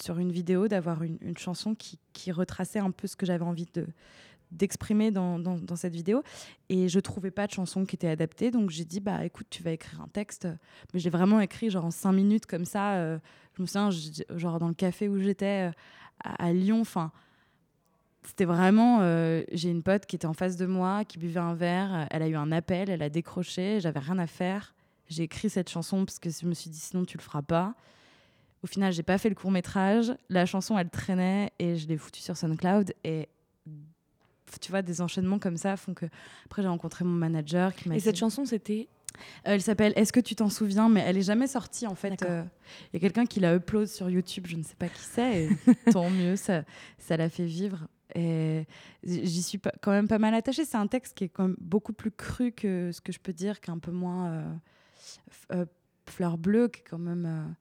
sur 0.00 0.18
une 0.18 0.32
vidéo 0.32 0.66
d'avoir 0.66 1.02
une, 1.02 1.18
une, 1.20 1.36
chanson 1.36 1.74
qui, 1.74 1.98
qui, 2.12 2.32
retraçait 2.32 2.80
un 2.80 2.90
peu 2.90 3.06
ce 3.06 3.16
que 3.16 3.24
j'avais 3.24 3.44
envie 3.44 3.68
de 3.72 3.86
d'exprimer 4.50 5.10
dans, 5.10 5.38
dans, 5.38 5.76
cette 5.76 5.94
vidéo 5.94 6.22
et 6.68 6.88
je 6.88 7.00
trouvais 7.00 7.30
pas 7.30 7.46
de 7.46 7.52
chanson 7.52 7.84
qui 7.84 7.96
était 7.96 8.08
adaptée 8.08 8.50
donc 8.50 8.70
j'ai 8.70 8.84
dit 8.84 9.00
bah 9.00 9.24
écoute 9.24 9.48
tu 9.50 9.62
vas 9.62 9.72
écrire 9.72 10.00
un 10.00 10.08
texte 10.08 10.46
mais 10.94 11.00
j'ai 11.00 11.10
vraiment 11.10 11.40
écrit 11.40 11.68
genre 11.68 11.84
en 11.84 11.90
cinq 11.90 12.12
minutes 12.12 12.46
comme 12.46 12.64
ça 12.64 13.18
je 13.54 13.62
me 13.62 13.66
souviens 13.66 13.90
genre 14.36 14.58
dans 14.60 14.68
le 14.68 14.74
café 14.74 15.08
où 15.08 15.18
j'étais 15.18 15.72
à, 16.22 16.46
à, 16.46 16.52
Lyon 16.52 16.80
enfin 16.80 17.10
c'était 18.26 18.44
vraiment. 18.44 18.98
Euh, 19.02 19.44
j'ai 19.52 19.70
une 19.70 19.82
pote 19.82 20.04
qui 20.04 20.16
était 20.16 20.26
en 20.26 20.32
face 20.32 20.56
de 20.56 20.66
moi, 20.66 21.04
qui 21.04 21.18
buvait 21.18 21.40
un 21.40 21.54
verre. 21.54 22.08
Elle 22.10 22.22
a 22.22 22.28
eu 22.28 22.34
un 22.34 22.50
appel, 22.50 22.90
elle 22.90 23.02
a 23.02 23.08
décroché. 23.08 23.80
J'avais 23.80 24.00
rien 24.00 24.18
à 24.18 24.26
faire. 24.26 24.74
J'ai 25.08 25.22
écrit 25.22 25.48
cette 25.48 25.70
chanson 25.70 26.04
parce 26.04 26.18
que 26.18 26.28
je 26.28 26.44
me 26.46 26.54
suis 26.54 26.68
dit 26.68 26.78
sinon 26.78 27.04
tu 27.04 27.16
le 27.16 27.22
feras 27.22 27.42
pas. 27.42 27.74
Au 28.64 28.66
final, 28.66 28.92
j'ai 28.92 29.04
pas 29.04 29.18
fait 29.18 29.28
le 29.28 29.36
court 29.36 29.52
métrage. 29.52 30.12
La 30.28 30.44
chanson, 30.44 30.76
elle 30.76 30.90
traînait 30.90 31.52
et 31.60 31.76
je 31.76 31.86
l'ai 31.86 31.96
foutue 31.96 32.20
sur 32.20 32.36
SoundCloud. 32.36 32.94
Et 33.04 33.28
tu 34.60 34.70
vois, 34.70 34.82
des 34.82 35.00
enchaînements 35.00 35.38
comme 35.38 35.56
ça 35.56 35.76
font 35.76 35.94
que. 35.94 36.06
Après, 36.46 36.62
j'ai 36.62 36.68
rencontré 36.68 37.04
mon 37.04 37.12
manager 37.12 37.74
qui 37.74 37.88
m'a. 37.88 37.96
Et 37.96 38.00
cette 38.00 38.16
chanson, 38.16 38.44
c'était 38.44 38.88
euh, 39.16 39.18
elle 39.54 39.62
s'appelle 39.62 39.92
Est-ce 39.96 40.12
que 40.12 40.20
tu 40.20 40.34
t'en 40.34 40.48
souviens? 40.48 40.88
Mais 40.88 41.00
elle 41.00 41.16
est 41.16 41.22
jamais 41.22 41.46
sortie 41.46 41.86
en 41.86 41.94
fait. 41.94 42.14
Il 42.20 42.26
euh, 42.28 42.42
y 42.92 42.96
a 42.96 43.00
quelqu'un 43.00 43.26
qui 43.26 43.40
l'a 43.40 43.54
upload 43.54 43.86
sur 43.86 44.10
YouTube, 44.10 44.46
je 44.46 44.56
ne 44.56 44.62
sais 44.62 44.76
pas 44.76 44.88
qui 44.88 45.02
c'est. 45.02 45.48
tant 45.92 46.10
mieux, 46.10 46.36
ça, 46.36 46.62
ça 46.98 47.16
l'a 47.16 47.28
fait 47.28 47.46
vivre. 47.46 47.88
Et 48.14 48.66
j'y 49.02 49.42
suis 49.42 49.60
quand 49.82 49.90
même 49.90 50.08
pas 50.08 50.18
mal 50.18 50.34
attachée. 50.34 50.64
C'est 50.64 50.76
un 50.76 50.86
texte 50.86 51.14
qui 51.16 51.24
est 51.24 51.28
quand 51.28 51.48
même 51.48 51.56
beaucoup 51.60 51.92
plus 51.92 52.10
cru 52.10 52.52
que 52.52 52.90
ce 52.92 53.00
que 53.00 53.12
je 53.12 53.18
peux 53.18 53.32
dire, 53.32 53.60
qu'un 53.60 53.78
peu 53.78 53.90
moins 53.90 54.30
euh, 54.30 54.54
euh, 55.52 55.66
fleur 56.08 56.38
bleue, 56.38 56.68
qui 56.68 56.82
quand 56.82 56.98
même 56.98 57.56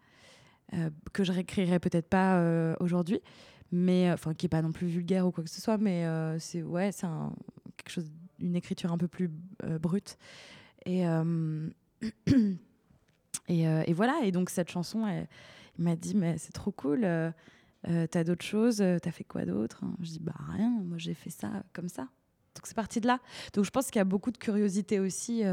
que 1.14 1.24
je 1.24 1.32
réécrirais 1.32 1.80
peut-être 1.80 2.10
pas 2.10 2.76
aujourd'hui, 2.80 3.22
mais 3.72 4.12
enfin 4.12 4.34
qui 4.34 4.46
est 4.46 4.50
pas 4.50 4.62
non 4.62 4.72
plus 4.72 4.88
vulgaire 4.88 5.28
ou 5.28 5.32
quoi 5.32 5.44
que 5.44 5.50
ce 5.50 5.62
soit. 5.62 5.78
Mais 5.78 6.06
c'est 6.40 6.64
ouais, 6.64 6.92
c'est 6.92 7.08
quelque 7.78 7.90
chose, 7.90 8.12
une 8.40 8.56
écriture 8.56 8.92
un 8.92 8.98
peu 8.98 9.08
plus 9.08 9.30
brute. 9.80 10.18
Et, 10.86 11.04
et, 13.48 13.94
voilà, 13.94 14.20
et 14.24 14.32
donc 14.32 14.50
cette 14.50 14.70
chanson, 14.70 15.06
il 15.78 15.84
m'a 15.84 15.96
dit, 15.96 16.16
mais 16.16 16.38
c'est 16.38 16.54
trop 16.54 16.72
cool, 16.72 17.08
t'as 17.84 18.24
d'autres 18.24 18.46
choses, 18.46 18.78
t'as 18.78 19.12
fait 19.12 19.24
quoi 19.24 19.46
d'autre 19.46 19.84
Je 20.02 20.12
dis, 20.12 20.20
bah 20.20 20.36
rien, 20.50 20.70
moi 20.70 20.98
j'ai 20.98 21.14
fait 21.14 21.30
ça 21.30 21.64
comme 21.74 21.90
ça. 21.90 22.04
Donc 22.56 22.68
c'est 22.68 22.76
parti 22.76 23.02
de 23.02 23.08
là. 23.08 23.20
Donc 23.54 23.66
je 23.66 23.72
pense 23.72 23.88
qu'il 23.88 23.98
y 23.98 24.02
a 24.02 24.06
beaucoup 24.06 24.32
de 24.32 24.38
curiosité 24.38 25.00
aussi. 25.00 25.44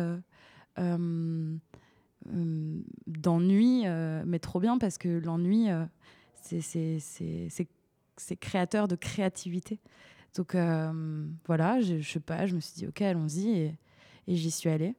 Euh, 2.29 2.81
d'ennui, 3.07 3.83
euh, 3.87 4.23
mais 4.25 4.39
trop 4.39 4.61
bien 4.61 4.79
parce 4.79 4.97
que 4.97 5.09
l'ennui, 5.09 5.71
euh, 5.71 5.85
c'est 6.43 7.69
créateur 8.41 8.89
de 8.89 8.97
créativité. 8.97 9.79
Donc 10.37 10.57
voilà, 11.47 11.81
je, 11.81 11.99
je, 11.99 12.11
sais 12.13 12.21
pas, 12.21 12.47
je 12.47 12.55
me 12.55 12.61
suis 12.61 12.75
dit, 12.75 12.87
ok, 12.87 13.03
allons-y, 13.03 13.51
et, 13.51 13.75
et 14.29 14.37
j'y 14.37 14.51
suis 14.51 14.71
allée. 14.71 14.95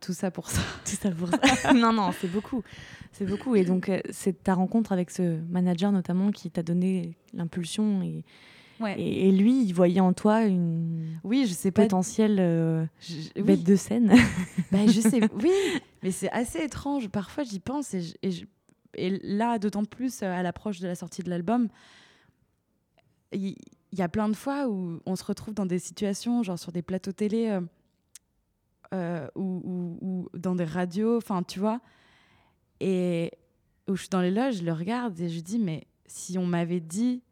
Tout 0.00 0.14
ça 0.14 0.30
pour 0.30 0.48
ça. 0.48 0.62
Tout 0.84 0.96
ça 0.96 1.10
pour 1.10 1.28
ça. 1.28 1.72
non, 1.74 1.92
non, 1.92 2.10
c'est 2.18 2.30
beaucoup. 2.30 2.62
C'est 3.12 3.26
beaucoup. 3.26 3.54
Et 3.54 3.64
donc, 3.64 3.90
c'est 4.10 4.42
ta 4.42 4.54
rencontre 4.54 4.92
avec 4.92 5.10
ce 5.10 5.40
manager 5.48 5.92
notamment 5.92 6.30
qui 6.30 6.50
t'a 6.50 6.62
donné 6.62 7.16
l'impulsion 7.34 8.02
et, 8.02 8.24
et, 8.96 9.30
lui, 9.30 9.62
il 9.64 9.74
voyait 9.74 10.00
en 10.00 10.14
toi 10.14 10.44
une 10.44 11.18
oui, 11.22 11.44
je 11.46 11.52
sais 11.52 11.70
pas 11.70 11.82
potentielle 11.82 12.38
euh, 12.40 12.86
bête 13.36 13.62
de 13.62 13.76
scène. 13.76 14.14
bah, 14.72 14.86
je 14.86 15.00
sais, 15.00 15.20
oui, 15.42 15.52
mais 16.02 16.10
c'est 16.10 16.30
assez 16.30 16.60
étrange. 16.60 17.08
Parfois, 17.08 17.44
j'y 17.44 17.60
pense 17.60 17.92
et, 17.92 18.14
et, 18.22 18.30
là, 18.96 19.58
d'autant 19.58 19.84
plus 19.84 20.22
euh, 20.22 20.26
à 20.26 20.42
l'approche 20.42 20.80
de 20.80 20.86
la 20.86 20.94
sortie 20.94 21.22
de 21.22 21.30
l'album, 21.30 21.68
il 23.32 23.56
y, 23.92 24.02
a 24.02 24.08
plein 24.08 24.28
de 24.28 24.34
fois 24.34 24.68
où 24.68 25.00
on 25.06 25.14
se 25.14 25.24
retrouve 25.24 25.54
dans 25.54 25.66
des 25.66 25.78
situations, 25.78 26.42
genre 26.42 26.58
sur 26.58 26.72
des 26.72 26.82
plateaux 26.82 27.12
télé 27.12 27.60
euh, 28.92 29.28
ou, 29.36 29.98
ou, 30.00 30.28
dans 30.36 30.56
des 30.56 30.64
radios, 30.64 31.16
enfin, 31.16 31.44
tu 31.44 31.60
vois, 31.60 31.80
et 32.80 33.30
où 33.86 33.94
je 33.94 34.02
suis 34.02 34.08
dans 34.08 34.20
les 34.20 34.32
loges, 34.32 34.56
je 34.56 34.64
le 34.64 34.72
regarde 34.72 35.20
et 35.20 35.28
je 35.28 35.40
dis, 35.40 35.60
mais 35.60 35.86
si 36.06 36.38
on 36.38 36.46
m'avait 36.46 36.80
dit 36.80 37.22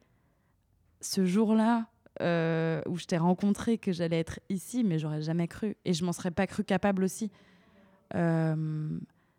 ce 1.01 1.25
jour-là 1.25 1.89
euh, 2.21 2.83
où 2.87 2.97
je 2.97 3.05
t'ai 3.05 3.17
rencontré 3.17 3.79
que 3.79 3.93
j'allais 3.93 4.19
être 4.19 4.41
ici, 4.49 4.83
mais 4.83 4.99
j'aurais 4.99 5.23
jamais 5.23 5.47
cru. 5.47 5.77
Et 5.85 5.93
je 5.93 6.05
m'en 6.05 6.13
serais 6.13 6.33
pas 6.33 6.47
cru 6.47 6.65
capable 6.65 7.05
aussi. 7.05 7.31
Euh, 8.15 8.99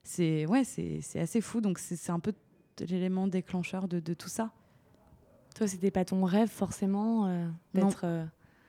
c'est 0.09 0.45
ouais, 0.45 0.63
c'est 0.63 1.19
assez 1.19 1.41
fou. 1.41 1.61
Donc 1.61 1.79
c'est 1.79 2.11
un 2.11 2.19
peu 2.19 2.33
l'élément 2.79 3.27
déclencheur 3.27 3.87
de, 3.87 3.99
de, 3.99 4.13
tout 4.13 4.29
ça. 4.29 4.51
Toi, 5.55 5.67
c'était 5.67 5.91
pas 5.91 6.05
ton 6.05 6.23
rêve 6.23 6.49
forcément 6.49 7.27
euh, 7.27 7.47
d'être. 7.73 8.05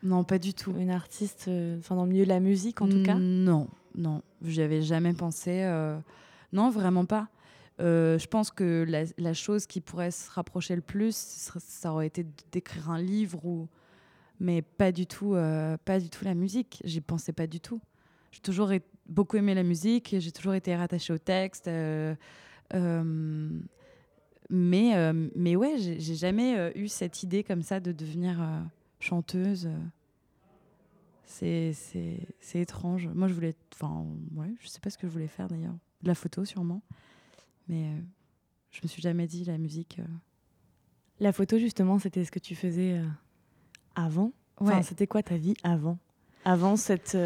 non, 0.02 0.24
pas 0.24 0.38
du 0.38 0.54
tout. 0.54 0.74
Une 0.76 0.90
artiste, 0.90 1.50
enfin 1.78 1.94
dans 1.96 2.04
le 2.04 2.10
milieu 2.10 2.24
de 2.24 2.30
la 2.30 2.40
musique 2.40 2.80
en 2.82 2.88
tout 2.88 3.02
cas? 3.02 3.14
Non, 3.14 3.68
non, 3.94 4.22
j'y 4.42 4.62
avais 4.62 4.82
jamais 4.82 5.12
pensé. 5.12 5.64
non, 6.52 6.70
vraiment 6.70 7.04
pas. 7.04 7.28
Euh, 7.80 8.18
je 8.18 8.26
pense 8.26 8.50
que 8.50 8.84
la, 9.16 9.34
chose 9.34 9.66
qui 9.66 9.80
pourrait 9.80 10.10
se 10.10 10.30
rapprocher 10.30 10.74
le 10.74 10.82
plus, 10.82 11.16
ça 11.16 11.92
aurait 11.92 12.06
été 12.06 12.26
d'écrire 12.52 12.90
un 12.90 13.00
livre, 13.00 13.44
ou... 13.44 13.68
mais 14.38 14.60
pas 14.60 14.92
du 14.92 15.06
tout, 15.06 15.34
euh, 15.34 15.76
pas 15.84 15.98
du 15.98 16.10
tout 16.10 16.24
la 16.24 16.34
musique. 16.34 16.82
J'y 16.84 17.00
pensais 17.00 17.32
pas 17.32 17.46
du 17.46 17.60
tout. 17.60 17.80
J'ai 18.32 18.40
toujours 18.40 18.70
beaucoup 19.10 19.36
aimé 19.36 19.54
la 19.54 19.62
musique, 19.62 20.16
j'ai 20.18 20.32
toujours 20.32 20.54
été 20.54 20.74
rattachée 20.74 21.12
au 21.12 21.18
texte. 21.18 21.68
Euh, 21.68 22.14
mais, 24.48 25.12
mais 25.34 25.56
ouais, 25.56 25.74
j'ai 25.78 26.14
jamais 26.14 26.72
eu 26.74 26.88
cette 26.88 27.22
idée 27.22 27.44
comme 27.44 27.62
ça 27.62 27.80
de 27.80 27.92
devenir 27.92 28.38
chanteuse. 28.98 29.68
C'est 31.24 31.74
étrange. 32.54 33.08
Moi, 33.14 33.28
je 33.28 33.34
voulais. 33.34 33.54
Enfin, 33.74 34.04
ouais, 34.34 34.52
je 34.60 34.68
sais 34.68 34.80
pas 34.80 34.90
ce 34.90 34.98
que 34.98 35.06
je 35.06 35.12
voulais 35.12 35.28
faire 35.28 35.48
d'ailleurs. 35.48 35.74
De 36.02 36.08
la 36.08 36.14
photo, 36.14 36.44
sûrement. 36.44 36.82
Mais 37.68 37.84
euh, 37.84 38.00
je 38.70 38.80
me 38.82 38.88
suis 38.88 39.00
jamais 39.00 39.26
dit 39.26 39.44
la 39.44 39.58
musique. 39.58 39.98
Euh. 40.00 40.06
La 41.20 41.32
photo, 41.32 41.58
justement, 41.58 41.98
c'était 41.98 42.24
ce 42.24 42.30
que 42.30 42.38
tu 42.38 42.54
faisais 42.54 42.98
euh, 42.98 43.06
avant? 43.94 44.32
Enfin, 44.56 44.82
C'était 44.82 45.06
quoi 45.06 45.22
ta 45.22 45.36
vie 45.36 45.54
avant? 45.62 45.98
Avant 46.44 46.76
cette, 46.76 47.16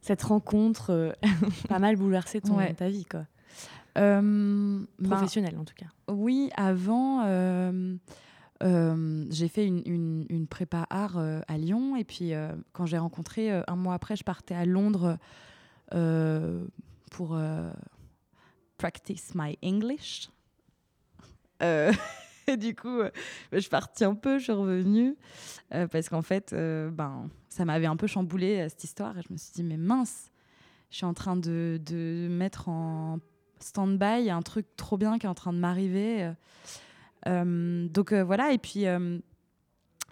cette 0.00 0.22
rencontre 0.22 1.16
pas 1.68 1.78
mal 1.78 1.96
bouleversée 1.96 2.40
ton, 2.40 2.58
ta 2.74 2.88
vie, 2.88 3.04
quoi. 3.04 3.26
Ben, 3.96 4.86
Professionnelle, 5.02 5.58
en 5.58 5.64
tout 5.64 5.74
cas. 5.74 5.86
Oui, 6.08 6.50
avant, 6.56 7.24
j'ai 8.60 9.48
fait 9.48 9.66
une, 9.66 9.82
une, 9.86 10.26
une, 10.28 10.46
prépa 10.46 10.86
art 10.88 11.18
à 11.18 11.58
Lyon. 11.58 11.96
Et 11.96 12.04
puis, 12.04 12.32
quand 12.72 12.86
j'ai 12.86 12.98
rencontré, 12.98 13.50
un 13.50 13.76
mois 13.76 13.94
après, 13.94 14.14
je 14.14 14.22
partais 14.22 14.54
à 14.54 14.64
Londres 14.64 15.18
pour 17.10 17.38
practice 18.76 19.34
my 19.34 19.58
English. 19.64 20.30
Euh, 22.48 22.52
et 22.52 22.56
du 22.56 22.74
coup, 22.74 23.00
euh, 23.00 23.10
je 23.52 23.58
suis 23.58 23.70
partie 23.70 24.04
un 24.04 24.14
peu, 24.14 24.38
je 24.38 24.44
suis 24.44 24.52
revenue, 24.52 25.16
euh, 25.74 25.86
parce 25.86 26.08
qu'en 26.08 26.22
fait, 26.22 26.54
ben, 26.54 27.28
ça 27.48 27.64
m'avait 27.64 27.86
un 27.86 27.96
peu 27.96 28.06
chamboulé 28.06 28.68
cette 28.68 28.84
histoire, 28.84 29.16
et 29.18 29.22
je 29.22 29.32
me 29.32 29.38
suis 29.38 29.52
dit, 29.52 29.64
mais 29.64 29.76
mince, 29.76 30.30
je 30.90 30.96
suis 30.96 31.06
en 31.06 31.14
train 31.14 31.36
de, 31.36 31.80
de 31.84 32.28
mettre 32.30 32.68
en 32.68 33.18
stand-by 33.60 34.30
un 34.30 34.42
truc 34.42 34.66
trop 34.76 34.96
bien 34.96 35.18
qui 35.18 35.26
est 35.26 35.28
en 35.28 35.34
train 35.34 35.52
de 35.52 35.58
m'arriver. 35.58 36.32
donc 37.26 38.12
voilà, 38.12 38.52
et 38.52 38.58
puis 38.58 38.86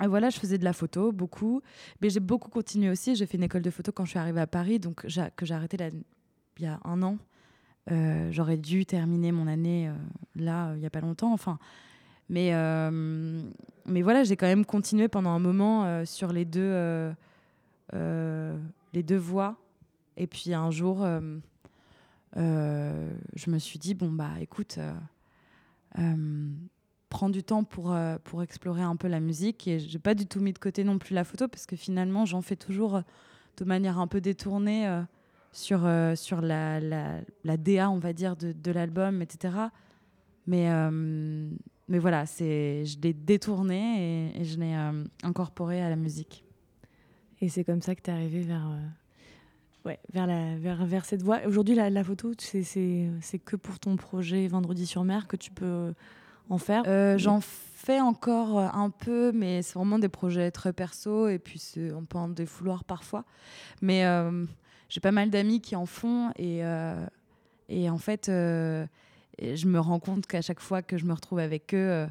voilà, 0.01 0.31
je 0.31 0.39
faisais 0.39 0.59
de 0.59 0.65
la 0.65 0.73
photo, 0.73 1.13
beaucoup. 1.13 1.63
Mais 2.03 2.11
j'ai 2.11 2.21
beaucoup 2.21 2.51
continué 2.51 2.91
aussi. 2.91 3.15
J'ai 3.15 3.25
fait 3.25 3.39
une 3.39 3.45
école 3.45 3.63
de 3.63 3.71
photo 3.71 3.93
quand 3.93 4.05
je 4.05 4.11
suis 4.11 4.19
arrivée 4.19 4.41
à 4.41 4.47
Paris, 4.47 4.79
donc 4.79 5.07
que 5.37 5.47
j'ai 5.47 5.55
arrêté 5.55 5.79
il 6.59 6.65
y 6.65 6.67
a 6.67 6.81
un 6.85 7.03
an. 7.03 7.19
Euh, 7.93 8.33
j'aurais 8.33 8.57
dû 8.57 8.85
terminer 8.85 9.31
mon 9.31 9.47
année 9.47 9.89
euh, 9.89 9.95
là, 10.35 10.73
il 10.75 10.81
n'y 10.81 10.87
a 10.87 10.91
pas 10.91 11.01
longtemps. 11.01 11.33
Enfin, 11.33 11.59
mais, 12.29 12.55
euh, 12.55 13.43
mais 13.87 14.03
voilà, 14.03 14.25
j'ai 14.25 14.37
quand 14.37 14.47
même 14.47 14.65
continué 14.65 15.09
pendant 15.09 15.31
un 15.31 15.39
moment 15.39 16.05
sur 16.05 16.33
les 16.33 16.45
deux, 16.45 17.13
les 17.93 19.03
deux 19.03 19.17
voies. 19.17 19.57
Et 20.17 20.27
puis 20.27 20.55
un 20.55 20.71
jour, 20.71 21.07
je 22.35 23.51
me 23.51 23.59
suis 23.59 23.79
dit, 23.79 23.95
bon, 23.95 24.11
bah 24.11 24.33
écoute, 24.41 24.79
prends 27.09 27.31
du 27.31 27.43
temps 27.43 27.65
pour, 27.65 27.97
pour 28.25 28.43
explorer 28.43 28.83
un 28.83 28.97
peu 28.97 29.09
la 29.09 29.21
musique. 29.21 29.69
Et 29.69 29.79
j'ai 29.79 29.99
pas 29.99 30.15
du 30.15 30.27
tout 30.27 30.41
mis 30.41 30.53
de 30.53 30.59
côté 30.59 30.85
non 30.85 30.99
plus 30.99 31.15
la 31.15 31.25
photo, 31.25 31.49
parce 31.49 31.67
que 31.67 31.77
finalement, 31.77 32.25
j'en 32.25 32.43
fais 32.43 32.57
toujours 32.57 33.03
de 33.57 33.65
manière 33.65 33.99
un 33.99 34.07
peu 34.07 34.21
détournée 34.21 35.05
sur, 35.57 35.87
euh, 35.87 36.15
sur 36.15 36.43
la, 36.43 36.81
la, 36.81 37.21
la, 37.45 37.57
DA, 37.57 37.89
on 37.91 37.99
va 37.99 38.13
dire, 38.13 38.37
de, 38.37 38.53
de 38.53 38.71
l'album, 38.71 39.23
etc. 39.23 39.55
Mais, 40.47 40.71
euh, 40.71 41.49
mais 41.89 41.99
voilà, 41.99 42.25
je 42.25 43.01
l'ai 43.01 43.13
détourné 43.13 44.33
et, 44.35 44.45
je 44.45 44.59
l'ai 44.59 44.75
euh, 44.75 45.05
incorporé 45.23 45.83
à 45.83 45.89
la 45.89 45.97
musique. 45.97 46.45
Et 47.41 47.49
c'est 47.49 47.65
comme 47.65 47.83
ça 47.83 47.95
que 47.95 48.03
tu 48.03 48.11
es 48.11 48.13
arrivé 48.13 48.41
vers, 48.41 48.69
ouais, 49.85 49.99
vers, 50.13 50.27
la, 50.27 50.57
vers, 50.57 50.85
vers 50.87 51.05
cette 51.05 51.23
voie. 51.23 51.41
Aujourd'hui, 51.47 51.75
la, 51.75 51.91
la, 51.91 52.03
photo, 52.03 52.33
c'est 52.39 53.39
que 53.45 53.57
pour 53.57 53.79
ton 53.79 53.97
projet 53.97 54.49
Vendredi 54.49 54.87
sur 54.87 55.05
mer 55.05 55.29
que 55.29 55.37
tu 55.37 55.51
peux 55.51 55.93
en 56.49 56.59
faire? 56.59 57.19
J'en 57.19 57.41
fais 57.41 58.01
encore 58.01 58.59
un 58.59 58.91
peu, 58.91 59.33
mais 59.33 59.63
c'est 59.63 59.75
vraiment 59.75 59.99
des 59.99 60.09
projets 60.09 60.51
très 60.51 60.73
perso 60.73 61.29
et 61.29 61.39
puis 61.39 61.59
c'est 61.59 61.91
un 61.91 62.05
peu 62.05 62.17
un 62.19 62.29
défouloir 62.29 62.85
parfois. 62.85 63.25
Mais 63.83 64.05
j'ai 64.89 65.01
pas 65.01 65.13
mal 65.13 65.31
d'amis 65.31 65.61
qui 65.61 65.77
en 65.77 65.87
font 65.87 66.31
et, 66.37 66.65
euh, 66.65 67.07
et 67.69 67.91
en 67.91 67.99
fait, 67.99 68.31
euh, 69.43 69.57
je 69.57 69.67
me 69.67 69.79
rends 69.79 69.99
compte 69.99 70.27
qu'à 70.27 70.43
chaque 70.43 70.61
fois 70.61 70.83
que 70.83 70.99
je 70.99 71.05
me 71.05 71.13
retrouve 71.13 71.39
avec 71.39 71.75
eux, 71.75 71.77
euh, 71.77 72.07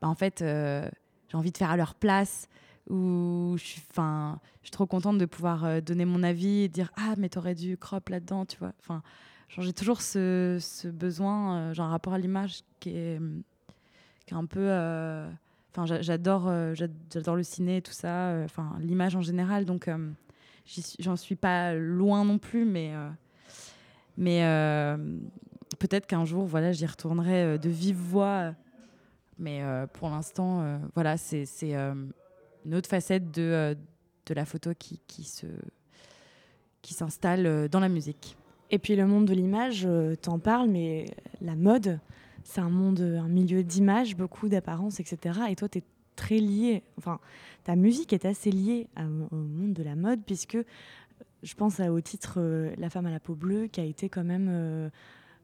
bah, 0.00 0.08
en 0.08 0.14
fait, 0.14 0.38
j'ai 0.40 1.36
envie 1.36 1.52
de 1.52 1.56
faire 1.56 1.70
à 1.70 1.76
leur 1.76 1.94
place 1.94 2.48
ou 2.88 3.54
je 3.58 3.62
suis, 3.62 3.82
je 3.94 4.36
suis 4.62 4.70
trop 4.70 4.86
contente 4.86 5.18
de 5.18 5.26
pouvoir 5.26 5.82
donner 5.82 6.04
mon 6.04 6.22
avis 6.22 6.62
et 6.62 6.68
dire 6.68 6.90
ah 6.96 7.14
mais 7.18 7.28
t'aurais 7.28 7.54
dû 7.54 7.76
crop 7.76 8.08
là-dedans, 8.08 8.46
tu 8.46 8.56
vois. 8.58 8.72
Enfin, 8.80 9.02
j'ai 9.48 9.72
toujours 9.72 10.00
ce, 10.00 10.88
besoin, 10.88 11.72
genre 11.72 11.90
rapport 11.90 12.14
à 12.14 12.18
l'image 12.18 12.62
qui 12.80 12.90
est, 12.90 13.20
qui 14.26 14.34
est 14.34 14.36
un 14.36 14.46
peu 14.46 14.70
enfin 15.72 15.86
j'adore 16.00 16.50
j'adore 16.74 17.36
le 17.36 17.42
ciné 17.42 17.76
et 17.76 17.82
tout 17.82 17.92
ça 17.92 18.40
enfin 18.44 18.76
l'image 18.80 19.14
en 19.14 19.22
général 19.22 19.66
donc 19.66 19.88
j'en 20.98 21.16
suis 21.16 21.36
pas 21.36 21.74
loin 21.74 22.24
non 22.24 22.38
plus, 22.38 22.64
mais, 22.64 22.92
euh, 22.94 23.08
mais 24.16 24.44
euh, 24.44 24.96
peut-être 25.78 26.06
qu'un 26.06 26.24
jour, 26.24 26.44
voilà, 26.44 26.72
j'y 26.72 26.86
retournerai 26.86 27.42
euh, 27.42 27.58
de 27.58 27.68
vive 27.68 27.96
voix. 27.96 28.54
Mais 29.38 29.62
pour 29.94 30.10
l'instant, 30.10 30.78
voilà, 30.94 31.16
c'est 31.16 31.72
une 31.72 32.74
autre 32.74 32.90
facette 32.90 33.30
de, 33.30 33.74
la 34.28 34.44
photo 34.44 34.72
qui, 34.78 35.00
qui 35.06 36.92
s'installe 36.92 37.70
dans 37.70 37.80
la 37.80 37.88
musique. 37.88 38.36
Et 38.70 38.78
puis 38.78 38.96
le 38.96 39.06
monde 39.06 39.24
de 39.24 39.32
l'image, 39.32 39.88
t'en 40.20 40.38
parles, 40.38 40.68
mais 40.68 41.06
la 41.40 41.56
mode, 41.56 42.00
c'est 42.44 42.60
un 42.60 42.68
monde, 42.68 43.00
un 43.00 43.28
milieu 43.28 43.64
d'image, 43.64 44.14
beaucoup 44.14 44.50
d'apparence, 44.50 45.00
etc. 45.00 45.40
Et 45.48 45.56
toi, 45.56 45.70
tu 45.70 45.78
es 45.78 45.84
très 46.16 46.38
lié. 46.38 46.82
Enfin, 46.98 47.18
ta 47.64 47.76
musique 47.76 48.12
est 48.12 48.26
assez 48.26 48.50
liée 48.50 48.88
au 49.30 49.36
monde 49.36 49.72
de 49.72 49.82
la 49.82 49.96
mode, 49.96 50.20
puisque 50.26 50.58
je 51.42 51.54
pense 51.54 51.80
au 51.80 52.00
titre 52.02 52.40
La 52.76 52.90
femme 52.90 53.06
à 53.06 53.10
la 53.10 53.20
peau 53.20 53.34
bleue, 53.34 53.68
qui 53.68 53.80
a 53.80 53.84
été 53.84 54.10
quand 54.10 54.24
même 54.24 54.90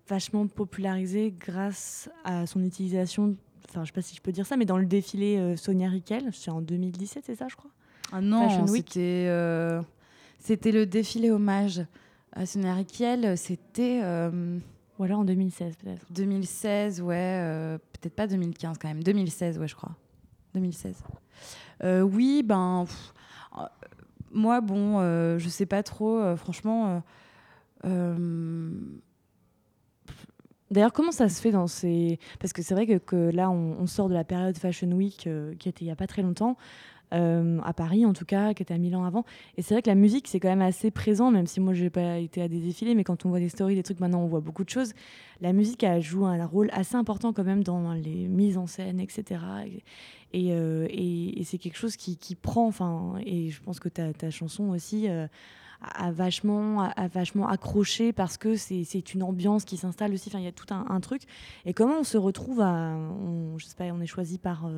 vachement 0.09 0.47
popularisé 0.47 1.35
grâce 1.39 2.09
à 2.25 2.47
son 2.47 2.63
utilisation. 2.65 3.35
Enfin, 3.69 3.83
je 3.83 3.87
sais 3.87 3.93
pas 3.93 4.03
si 4.03 4.15
je 4.15 4.21
peux 4.21 4.33
dire 4.33 4.47
ça, 4.47 4.57
mais 4.57 4.65
dans 4.65 4.79
le 4.79 4.87
défilé 4.87 5.57
Sonia 5.57 5.89
Riquel, 5.89 6.31
c'est 6.33 6.51
en 6.51 6.61
2017, 6.61 7.25
c'est 7.27 7.35
ça, 7.35 7.49
je 7.49 7.57
crois? 7.57 7.71
Ah 8.13 8.21
non, 8.21 8.67
c'était 8.67 9.29
c'était 10.39 10.71
le 10.71 10.87
défilé 10.87 11.31
hommage 11.31 11.85
à 12.33 12.47
Sonia 12.47 12.75
Riquel. 12.75 13.37
C'était 13.37 14.01
ou 14.99 15.05
alors 15.05 15.21
en 15.21 15.25
2016 15.25 15.77
peut-être 15.77 16.07
2016, 16.11 17.03
ouais. 17.03 17.17
Euh, 17.17 17.79
peut-être 17.79 18.15
pas 18.15 18.27
2015 18.27 18.79
quand 18.79 18.89
même. 18.89 19.03
2016, 19.03 19.59
ouais, 19.59 19.69
je 19.69 19.77
crois. 19.77 19.95
2016. 20.55 20.97
Euh, 21.85 22.01
oui, 22.01 22.43
ben. 22.43 22.87
Euh, 23.59 23.63
moi, 24.33 24.61
bon, 24.61 25.01
je 25.39 25.49
sais 25.49 25.67
pas 25.67 25.83
trop. 25.83 26.37
franchement. 26.37 27.03
D'ailleurs, 30.71 30.93
comment 30.93 31.13
ça 31.13 31.29
se 31.29 31.41
fait 31.41 31.53
dans 31.53 31.67
ces... 31.67 32.19
Parce 32.41 32.53
que 32.53 32.63
c'est 32.63 32.75
vrai 32.75 32.87
que, 32.99 33.31
là, 33.31 33.51
on, 33.51 33.87
sort 33.87 34.09
de 34.09 34.15
la 34.15 34.25
période 34.25 34.57
Fashion 34.59 34.91
Week 34.93 35.29
qui 35.59 35.69
était 35.69 35.85
il 35.85 35.87
n'y 35.87 35.93
a 35.93 35.97
pas 35.97 36.07
très 36.07 36.23
longtemps. 36.23 36.57
Euh, 37.15 37.61
à 37.63 37.73
Paris 37.73 38.05
en 38.05 38.13
tout 38.13 38.25
cas, 38.25 38.53
qui 38.53 38.65
était 38.65 38.75
à 38.75 38.79
Milan 38.79 39.05
avant. 39.05 39.25
Et 39.57 39.63
c'est 39.63 39.75
vrai 39.75 39.83
que 39.83 39.89
la 39.89 39.95
musique, 39.95 40.27
c'est 40.27 40.41
quand 40.41 40.49
même 40.49 40.63
assez 40.63 40.91
présent, 40.91 41.31
même 41.31 41.47
si 41.47 41.61
moi, 41.61 41.73
je 41.73 41.85
n'ai 41.85 41.91
pas 41.91 42.19
été 42.19 42.43
à 42.43 42.49
des 42.49 42.59
défilés, 42.59 42.97
mais 42.97 43.05
quand 43.05 43.25
on 43.25 43.29
voit 43.29 43.39
des 43.39 43.49
stories, 43.49 43.77
des 43.77 43.85
trucs, 43.85 44.01
maintenant, 44.01 44.23
on 44.23 44.27
voit 44.27 44.41
beaucoup 44.41 44.65
de 44.65 44.71
choses. 44.71 44.93
La 45.41 45.53
musique, 45.53 45.85
elle 45.85 46.03
joue 46.03 46.27
un 46.27 46.45
rôle 46.45 46.69
assez 46.73 46.97
important 46.97 47.33
quand 47.33 47.45
même 47.45 47.63
dans 47.63 47.93
les 47.93 48.27
mises 48.27 48.59
en 48.59 48.67
scène, 48.67 48.99
etc. 48.99 49.41
Euh, 50.35 50.87
et, 50.91 51.41
et, 51.41 51.45
c'est 51.45 51.59
quelque 51.59 51.79
chose 51.79 51.97
qui, 51.97 52.17
qui, 52.17 52.35
prend, 52.35 52.67
enfin, 52.67 53.15
et 53.25 53.51
je 53.51 53.63
pense 53.63 53.79
que 53.79 53.89
ta, 53.89 54.13
ta 54.13 54.31
chanson 54.31 54.71
aussi... 54.71 55.09
Euh, 55.83 56.07
a 56.07 56.11
vachement, 56.11 56.83
a 56.83 57.09
vachement 57.09 57.49
accroché 57.49 58.13
parce 58.13 58.37
que 58.37 58.57
c'est 58.57 59.15
une 59.15 59.23
ambiance 59.23 59.65
qui 59.65 59.77
s'installe 59.77 60.13
aussi. 60.13 60.29
Enfin, 60.29 60.39
il 60.39 60.45
y 60.45 60.49
a 60.49 60.53
tout 60.53 60.73
un, 60.73 61.01
truc. 61.01 61.23
Et 61.65 61.75
comment 61.75 62.01
on 62.01 62.05
se 62.05 62.17
retrouve 62.17 62.61
à, 62.61 62.97
on, 62.97 63.59
je 63.59 63.67
sais 63.67 63.77
pas, 63.77 63.85
on 63.85 64.01
est 64.01 64.07
choisi 64.07 64.39
par 64.39 64.69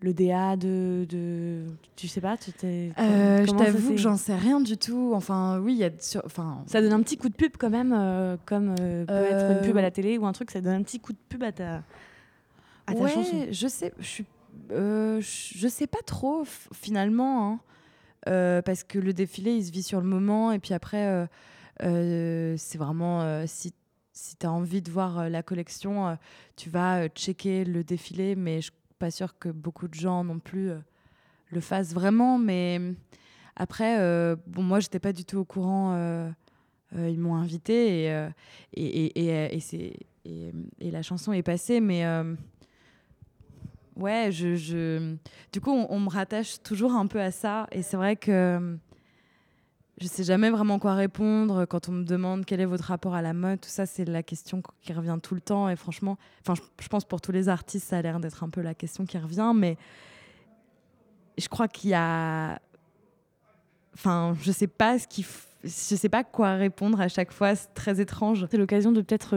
le 0.00 0.14
DA 0.14 0.56
de, 0.56 1.06
de, 1.08 1.64
tu 1.96 2.06
sais 2.06 2.20
pas 2.20 2.36
tu 2.36 2.52
euh, 2.60 3.44
je 3.44 3.50
t'avoue 3.52 3.90
que 3.90 3.96
j'en 3.96 4.16
sais 4.16 4.36
rien 4.36 4.60
du 4.60 4.76
tout 4.76 5.12
enfin 5.14 5.58
oui 5.58 5.72
il 5.72 5.78
y 5.78 5.84
a 5.84 5.90
enfin 6.24 6.62
ça 6.66 6.80
donne 6.80 6.92
un 6.92 7.02
petit 7.02 7.16
coup 7.16 7.28
de 7.28 7.34
pub 7.34 7.52
quand 7.58 7.70
même 7.70 7.92
euh, 7.92 8.36
comme 8.46 8.76
euh, 8.80 9.04
peut 9.04 9.12
être 9.12 9.56
une 9.56 9.68
pub 9.68 9.76
à 9.76 9.82
la 9.82 9.90
télé 9.90 10.16
ou 10.16 10.26
un 10.26 10.32
truc 10.32 10.50
ça 10.50 10.60
donne 10.60 10.74
un 10.74 10.82
petit 10.82 11.00
coup 11.00 11.12
de 11.12 11.18
pub 11.28 11.42
à 11.42 11.50
ta 11.50 11.82
à 12.86 12.94
ta 12.94 13.00
ouais, 13.00 13.10
chanson 13.10 13.46
je 13.50 13.68
sais 13.68 13.92
je 13.98 14.06
suis 14.06 14.24
je 14.70 15.68
sais 15.68 15.86
pas 15.88 16.02
trop 16.06 16.44
finalement 16.72 17.52
hein. 17.52 17.58
Parce 18.24 18.84
que 18.84 18.98
le 18.98 19.12
défilé 19.12 19.52
il 19.52 19.64
se 19.64 19.72
vit 19.72 19.82
sur 19.82 20.00
le 20.00 20.06
moment 20.06 20.52
et 20.52 20.58
puis 20.58 20.74
après 20.74 21.28
c'est 21.80 22.78
vraiment 22.78 23.46
si 23.46 23.72
si 24.12 24.36
tu 24.36 24.46
as 24.46 24.52
envie 24.52 24.82
de 24.82 24.90
voir 24.90 25.30
la 25.30 25.44
collection, 25.44 26.18
tu 26.56 26.70
vas 26.70 27.08
checker 27.08 27.64
le 27.64 27.84
défilé, 27.84 28.34
mais 28.34 28.60
je 28.60 28.72
pas 28.98 29.10
sûr 29.10 29.38
que 29.38 29.48
beaucoup 29.48 29.88
de 29.88 29.94
gens 29.94 30.24
non 30.24 30.38
plus 30.38 30.70
euh, 30.70 30.78
le 31.50 31.60
fassent 31.60 31.94
vraiment. 31.94 32.38
Mais 32.38 32.80
après, 33.56 33.98
euh, 34.00 34.36
bon, 34.46 34.62
moi, 34.62 34.80
j'étais 34.80 34.98
pas 34.98 35.12
du 35.12 35.24
tout 35.24 35.38
au 35.38 35.44
courant. 35.44 35.94
Euh, 35.94 36.30
ils 36.94 37.18
m'ont 37.18 37.36
invité 37.36 38.04
et, 38.04 38.28
et, 38.72 39.54
et, 39.54 40.52
et, 40.80 40.90
la 40.90 41.02
chanson 41.02 41.34
est 41.34 41.42
passée. 41.42 41.80
Mais 41.80 42.02
ouais, 43.98 44.30
je, 44.32 45.14
du 45.52 45.60
coup, 45.60 45.70
on, 45.70 46.00
me 46.00 46.08
rattache 46.08 46.62
toujours 46.62 46.92
un 46.94 47.06
peu 47.06 47.20
à 47.20 47.30
ça. 47.30 47.66
Et 47.72 47.82
c'est 47.82 47.96
vrai 47.96 48.16
que 48.16 48.78
je 50.00 50.06
sais 50.06 50.24
jamais 50.24 50.50
vraiment 50.50 50.78
quoi 50.78 50.94
répondre 50.94 51.66
quand 51.66 51.88
on 51.88 51.92
me 51.92 52.04
demande 52.04 52.44
quel 52.44 52.60
est 52.60 52.66
votre 52.66 52.84
rapport 52.84 53.14
à 53.14 53.22
la 53.22 53.32
mode. 53.32 53.60
Tout 53.60 53.68
ça, 53.68 53.84
c'est 53.84 54.04
la 54.04 54.22
question 54.22 54.62
qui 54.80 54.92
revient 54.92 55.18
tout 55.22 55.34
le 55.34 55.40
temps. 55.40 55.68
Et 55.68 55.76
franchement, 55.76 56.16
enfin, 56.40 56.54
je, 56.80 56.88
pense 56.88 57.04
pour 57.04 57.20
tous 57.20 57.32
les 57.32 57.48
artistes, 57.48 57.88
ça 57.88 57.98
a 57.98 58.02
l'air 58.02 58.20
d'être 58.20 58.44
un 58.44 58.48
peu 58.48 58.60
la 58.60 58.74
question 58.74 59.04
qui 59.04 59.18
revient. 59.18 59.52
Mais 59.54 59.76
je 61.36 61.48
crois 61.48 61.68
qu'il 61.68 61.90
y 61.90 61.94
a, 61.94 62.60
enfin, 63.94 64.36
je 64.40 64.52
sais 64.52 64.68
pas 64.68 64.98
ce 64.98 65.08
qui, 65.08 65.26
je 65.64 65.68
sais 65.68 66.08
pas 66.08 66.22
quoi 66.22 66.54
répondre 66.54 67.00
à 67.00 67.08
chaque 67.08 67.32
fois. 67.32 67.56
C'est 67.56 67.74
très 67.74 68.00
étrange. 68.00 68.46
C'est 68.50 68.58
l'occasion 68.58 68.92
de 68.92 69.00
peut-être 69.00 69.36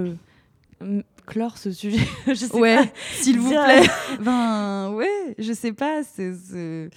euh, 0.83 1.01
clore 1.31 1.57
ce 1.57 1.71
sujet. 1.71 2.05
je 2.27 2.33
sais 2.33 2.55
ouais, 2.55 2.91
s'il 3.13 3.39
vous 3.39 3.49
plaît. 3.49 3.87
ben 4.19 4.91
ouais, 4.91 5.35
je 5.39 5.53
sais 5.53 5.71
pas. 5.71 6.03
C'est, 6.03 6.89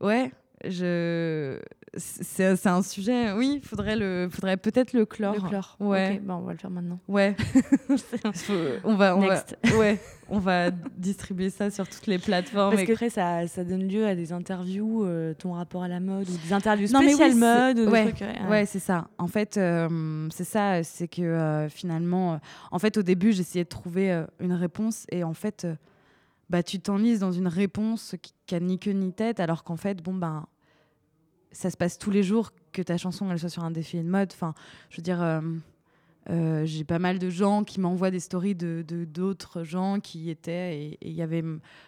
ouais, 0.00 0.30
je 0.64 1.58
c'est 1.96 2.66
un 2.66 2.82
sujet, 2.82 3.32
oui, 3.32 3.60
faudrait 3.62 3.96
le, 3.96 4.28
faudrait 4.30 4.56
peut-être 4.56 4.92
le 4.92 5.06
clore. 5.06 5.34
Le 5.34 5.40
clore. 5.48 5.76
Ouais. 5.80 6.20
on 6.28 6.40
va 6.40 6.52
le 6.52 6.58
faire 6.58 6.70
maintenant. 6.70 6.98
Ouais. 7.08 7.36
on 8.84 8.94
va, 8.94 9.16
on 9.16 9.20
va, 9.20 9.44
ouais, 9.78 9.98
on 10.28 10.38
va 10.38 10.70
distribuer 10.70 11.50
ça 11.50 11.70
sur 11.70 11.88
toutes 11.88 12.06
les 12.06 12.18
plateformes. 12.18 12.74
Parce 12.74 12.86
que 12.86 12.92
après, 12.92 13.10
ça, 13.10 13.46
ça 13.46 13.64
donne 13.64 13.88
lieu 13.88 14.06
à 14.06 14.14
des 14.14 14.32
interviews, 14.32 15.04
euh, 15.04 15.34
ton 15.34 15.52
rapport 15.52 15.82
à 15.82 15.88
la 15.88 16.00
mode 16.00 16.28
ou 16.28 16.36
des 16.36 16.52
interviews 16.52 16.88
spéciales 16.88 17.34
mode. 17.34 17.78
Ouais, 17.88 18.12
ouais 18.48 18.66
c'est 18.66 18.78
ça. 18.78 19.08
En 19.18 19.28
fait, 19.28 19.56
euh, 19.56 20.28
c'est 20.32 20.44
ça, 20.44 20.82
c'est 20.82 21.08
que 21.08 21.22
euh, 21.22 21.68
finalement, 21.68 22.40
en 22.70 22.78
fait, 22.78 22.96
au 22.96 23.02
début, 23.02 23.32
j'essayais 23.32 23.64
de 23.64 23.68
trouver 23.68 24.24
une 24.40 24.52
réponse 24.52 25.06
et 25.10 25.24
en 25.24 25.34
fait, 25.34 25.66
bah, 26.50 26.62
tu 26.62 26.80
t'enlises 26.80 27.20
dans 27.20 27.32
une 27.32 27.48
réponse 27.48 28.16
qui, 28.46 28.54
a 28.54 28.60
ni 28.60 28.78
queue 28.78 28.92
ni 28.92 29.12
tête, 29.12 29.40
alors 29.40 29.64
qu'en 29.64 29.76
fait, 29.76 30.02
bon 30.02 30.14
ben 30.14 30.46
ça 31.54 31.70
se 31.70 31.76
passe 31.76 31.98
tous 31.98 32.10
les 32.10 32.22
jours 32.22 32.52
que 32.72 32.82
ta 32.82 32.98
chanson 32.98 33.30
elle 33.30 33.38
soit 33.38 33.48
sur 33.48 33.64
un 33.64 33.70
défilé 33.70 34.02
de 34.02 34.08
mode. 34.08 34.30
Enfin, 34.32 34.54
je 34.90 34.98
veux 34.98 35.02
dire, 35.02 35.22
euh, 35.22 35.40
euh, 36.28 36.66
j'ai 36.66 36.84
pas 36.84 36.98
mal 36.98 37.18
de 37.18 37.30
gens 37.30 37.64
qui 37.64 37.80
m'envoient 37.80 38.10
des 38.10 38.20
stories 38.20 38.54
de 38.54 38.84
d'autres 39.04 39.62
gens 39.62 40.00
qui 40.00 40.30
étaient 40.30 40.78
et 40.78 40.98
il 41.00 41.12
y 41.12 41.22
avait 41.22 41.44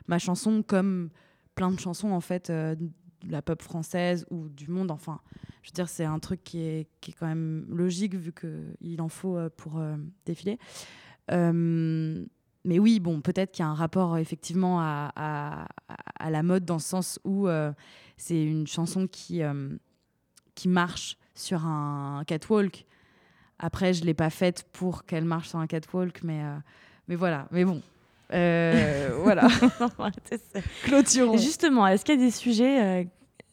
ma 0.07 0.18
chanson 0.18 0.62
comme 0.62 1.11
plein 1.55 1.70
de 1.70 1.81
chansons 1.81 2.12
en 2.12 2.20
fait 2.20 2.50
euh, 2.50 2.74
de 2.74 2.90
la 3.31 3.42
pop 3.42 3.61
française 3.61 4.24
ou 4.31 4.48
du 4.48 4.68
monde. 4.68 4.90
Enfin, 4.90 5.20
je 5.62 5.70
veux 5.70 5.74
dire, 5.74 5.88
c'est 5.88 6.05
un 6.05 6.20
truc 6.20 6.44
qui 6.44 6.61
est, 6.61 6.88
qui 7.00 7.11
est 7.11 7.14
quand 7.14 7.26
même 7.26 7.66
logique 7.68 8.14
vu 8.14 8.33
qu'il 8.33 9.00
en 9.00 9.09
faut 9.09 9.37
pour 9.57 9.83
défiler. 10.24 10.59
Mais 12.66 12.79
oui, 12.79 13.00
bon, 13.00 13.20
peut-être 13.20 13.52
qu'il 13.52 13.62
y 13.62 13.66
a 13.66 13.70
un 13.70 13.74
rapport 13.74 14.18
effectivement 14.18 14.81
à, 14.81 15.12
à, 15.16 15.68
à, 16.18 16.31
la 16.31 16.42
mode 16.42 16.64
dans 16.64 16.79
ce 16.79 16.88
sens 16.88 17.20
où 17.24 17.48
c'est 18.16 18.42
une 18.42 18.66
chanson 18.66 19.07
qui, 19.07 19.42
euh, 19.42 19.70
qui 20.55 20.68
marche 20.68 21.16
sur 21.35 21.66
un 21.66 22.22
catwalk. 22.26 22.87
Après, 23.59 23.94
je 23.94 24.02
ne 24.02 24.07
l'ai 24.07 24.14
pas 24.14 24.31
faite 24.31 24.66
pour 24.72 25.05
qu'elle 25.05 25.24
marche 25.24 25.48
sur 25.48 25.59
un 25.59 25.66
catwalk, 25.66 26.22
mais, 26.22 26.42
euh, 26.42 26.57
mais 27.09 27.16
voilà. 27.16 27.46
Mais 27.50 27.64
bon, 27.64 27.83
euh, 28.33 29.18
voilà. 29.22 29.48
Clôturons. 30.85 31.37
Justement, 31.37 31.87
est-ce 31.87 32.05
qu'il 32.05 32.18
y 32.18 32.22
a 32.22 32.24
des 32.24 32.31
sujets 32.31 33.09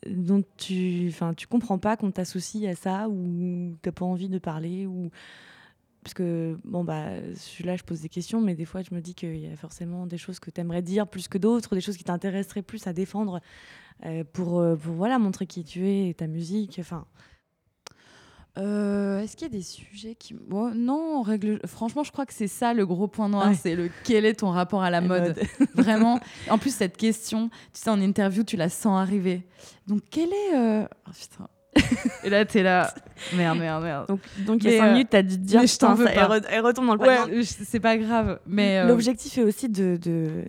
dont 0.07 0.43
tu, 0.57 1.07
enfin, 1.09 1.33
tu 1.33 1.47
comprends 1.47 1.77
pas 1.77 1.95
qu'on 1.95 2.11
t'associe 2.11 2.69
à 2.69 2.75
ça 2.75 3.07
ou 3.07 3.75
tu 3.81 3.89
n'as 3.89 3.93
pas 3.93 4.05
envie 4.05 4.29
de 4.29 4.39
parler 4.39 4.85
ou 4.85 5.09
parce 6.03 6.13
que 6.13 6.57
bon 6.63 6.83
bah 6.83 7.05
là 7.63 7.75
je 7.75 7.83
pose 7.83 8.01
des 8.01 8.09
questions 8.09 8.41
mais 8.41 8.55
des 8.55 8.65
fois 8.65 8.81
je 8.81 8.93
me 8.93 9.01
dis 9.01 9.15
qu'il 9.15 9.37
y 9.37 9.47
a 9.47 9.55
forcément 9.55 10.05
des 10.05 10.17
choses 10.17 10.39
que 10.39 10.51
tu 10.51 10.61
aimerais 10.61 10.81
dire 10.81 11.07
plus 11.07 11.27
que 11.27 11.37
d'autres 11.37 11.75
des 11.75 11.81
choses 11.81 11.97
qui 11.97 12.03
t'intéresseraient 12.03 12.61
plus 12.61 12.85
à 12.87 12.93
défendre 12.93 13.41
euh, 14.05 14.23
pour, 14.33 14.59
euh, 14.59 14.75
pour 14.75 14.93
voilà, 14.93 15.17
montrer 15.17 15.45
qui 15.47 15.63
tu 15.63 15.87
es 15.87 16.09
et 16.09 16.13
ta 16.13 16.27
musique. 16.27 16.77
Enfin. 16.79 17.05
Euh, 18.57 19.19
est-ce 19.19 19.35
qu'il 19.35 19.47
y 19.47 19.49
a 19.49 19.53
des 19.53 19.63
sujets 19.63 20.15
qui. 20.15 20.35
non, 20.75 21.21
règle... 21.21 21.59
franchement, 21.65 22.03
je 22.03 22.11
crois 22.11 22.25
que 22.25 22.33
c'est 22.33 22.47
ça 22.47 22.73
le 22.73 22.85
gros 22.85 23.07
point 23.07 23.27
noir 23.27 23.51
c'est 23.55 23.75
le 23.75 23.89
quel 24.03 24.25
est 24.25 24.35
ton 24.35 24.51
rapport 24.51 24.83
à 24.83 24.91
la 24.91 25.01
mode, 25.01 25.39
Vraiment. 25.73 26.19
En 26.49 26.57
plus, 26.59 26.75
cette 26.75 26.97
question, 26.97 27.49
tu 27.49 27.81
sais, 27.81 27.89
en 27.89 27.99
interview, 27.99 28.43
tu 28.43 28.57
la 28.57 28.69
sens 28.69 29.01
arriver. 29.01 29.47
Donc, 29.87 30.01
quel 30.11 30.29
est. 30.29 30.55
Oh, 30.55 31.11
putain. 31.19 31.47
Et 32.23 32.29
là, 32.29 32.45
t'es 32.45 32.63
là. 32.63 32.93
Merde, 33.35 33.59
merde, 33.59 33.83
merde. 33.83 34.07
Donc, 34.07 34.19
donc 34.45 34.63
il 34.63 34.71
y 34.71 34.75
a 34.75 34.79
5 34.79 34.91
minutes, 34.91 35.07
t'as 35.11 35.21
dû 35.21 35.35
te 35.35 35.41
dire. 35.41 35.65
je 35.65 35.77
t'en 35.77 35.93
veux 35.93 36.05
pas. 36.05 36.39
Elle, 36.49 36.61
retombe 36.61 36.87
dans 36.87 36.95
le 36.95 37.01
ouais, 37.01 37.43
C'est 37.43 37.79
pas 37.79 37.97
grave. 37.97 38.39
Mais. 38.47 38.85
L'objectif 38.87 39.37
est 39.37 39.43
aussi 39.43 39.69
de, 39.69 39.97
de, 39.97 40.45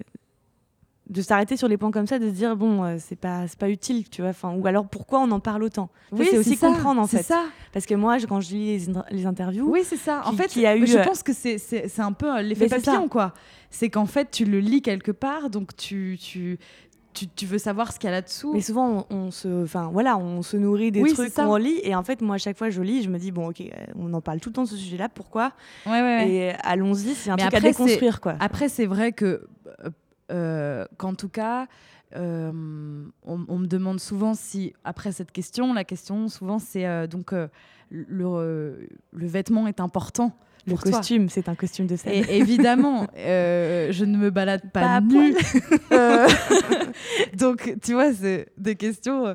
de 1.11 1.23
s'arrêter 1.23 1.57
sur 1.57 1.69
les 1.69 1.77
points 1.77 1.91
comme 1.91 2.07
ça, 2.07 2.19
de 2.19 2.29
se 2.29 2.35
dire 2.35 2.57
bon, 2.57 2.83
euh, 2.83 2.97
c'est 2.99 3.17
pas 3.17 3.47
c'est 3.47 3.59
pas 3.59 3.69
utile, 3.69 4.09
tu 4.09 4.23
vois. 4.23 4.31
Enfin, 4.31 4.55
ou 4.55 4.67
alors 4.67 4.87
pourquoi 4.87 5.21
on 5.21 5.31
en 5.31 5.41
parle 5.41 5.63
autant? 5.63 5.91
Oui, 6.13 6.27
c'est 6.31 6.39
aussi 6.39 6.57
comprendre 6.57 7.01
en 7.01 7.07
fait. 7.07 7.23
ça. 7.23 7.45
Parce 7.73 7.85
que 7.87 7.95
moi, 7.95 8.17
quand 8.27 8.41
je 8.41 8.55
lis 8.55 8.87
les, 9.11 9.27
interviews, 9.27 9.71
oui, 9.71 9.83
c'est 9.85 9.97
ça. 9.97 10.23
en 10.25 10.33
fait, 10.33 10.57
y 10.57 10.67
a 10.67 10.77
eu, 10.77 10.87
je 10.87 10.99
euh, 10.99 11.05
pense 11.05 11.23
que 11.23 11.33
c'est 11.33 11.59
c'est 11.59 12.01
un 12.01 12.13
peu 12.13 12.37
euh, 12.37 12.43
l'effet 12.43 12.69
papillon, 12.69 13.09
quoi. 13.09 13.35
C'est 13.71 13.91
qu'en 13.91 14.07
fait, 14.07 14.31
tu 14.31 14.45
le 14.45 14.61
lis 14.61 14.83
quelque 14.83 15.13
part, 15.13 15.51
donc 15.51 15.77
tu 15.77 16.19
tu 16.21 16.59
tu, 17.15 17.29
tu, 17.29 17.47
veux 17.47 17.59
savoir 17.59 17.93
ce 17.93 17.99
qu'il 17.99 18.09
y 18.09 18.13
a 18.13 18.17
là-dessous. 18.17 18.53
Mais 18.53 18.61
souvent, 18.61 19.07
on, 19.11 19.31
se, 19.31 19.65
enfin 19.65 19.89
voilà, 19.93 20.19
on 20.19 20.43
se 20.43 20.57
nourrit 20.57 20.91
des 20.91 21.03
trucs 21.13 21.33
qu'on 21.35 21.57
lit, 21.57 21.81
et 21.83 21.95
en 21.95 22.03
fait, 22.03 22.21
moi, 22.21 22.35
à 22.35 22.39
chaque 22.39 22.59
fois, 22.59 22.71
je 22.71 22.83
lis, 22.83 23.03
je 23.03 23.09
me 23.09 23.19
dis 23.19 23.31
bon, 23.31 23.49
ok, 23.49 23.63
on 23.97 24.13
en 24.13 24.21
parle 24.21 24.41
tout 24.41 24.51
le 24.51 24.55
temps 24.55 24.65
de 24.65 24.69
ce 24.69 24.77
sujet-là, 24.77 25.09
pourquoi? 25.09 25.53
Ouais, 25.87 26.03
ouais, 26.03 26.29
Et 26.29 26.51
allons-y, 26.63 27.15
c'est 27.15 27.31
un 27.31 27.37
truc 27.37 27.55
à 27.55 27.61
déconstruire, 27.61 28.21
quoi. 28.21 28.37
Après, 28.41 28.69
c'est 28.69 28.87
vrai 28.87 29.13
que 29.13 29.47
qu'en 30.29 31.15
tout 31.15 31.29
cas, 31.29 31.67
on, 32.15 33.05
on, 33.25 33.59
me 33.59 33.67
demande 33.67 34.01
souvent 34.01 34.35
si, 34.35 34.75
après 34.85 35.13
cette 35.13 35.33
question, 35.33 35.73
la 35.73 35.85
question 35.85 36.29
souvent 36.29 36.59
c'est 36.59 37.09
donc 37.09 37.33
le, 37.91 38.89
le 39.13 39.27
vêtement 39.27 39.67
est 39.67 39.81
important 39.81 40.37
le 40.67 40.77
costume, 40.77 41.29
c'est 41.29 41.49
un 41.49 41.55
costume 41.55 41.87
de 41.87 41.97
scène. 41.97 42.13
Et 42.13 42.39
évidemment, 42.39 43.07
euh, 43.17 43.93
je 43.93 44.05
ne 44.05 44.17
me 44.17 44.31
balade 44.31 44.71
pas, 44.73 45.01
nue. 45.01 45.35
Euh, 45.93 46.27
donc, 47.35 47.75
tu 47.83 47.93
vois, 47.93 48.13
c'est 48.13 48.49
des 48.57 48.75
questions. 48.75 49.27
Euh, 49.27 49.35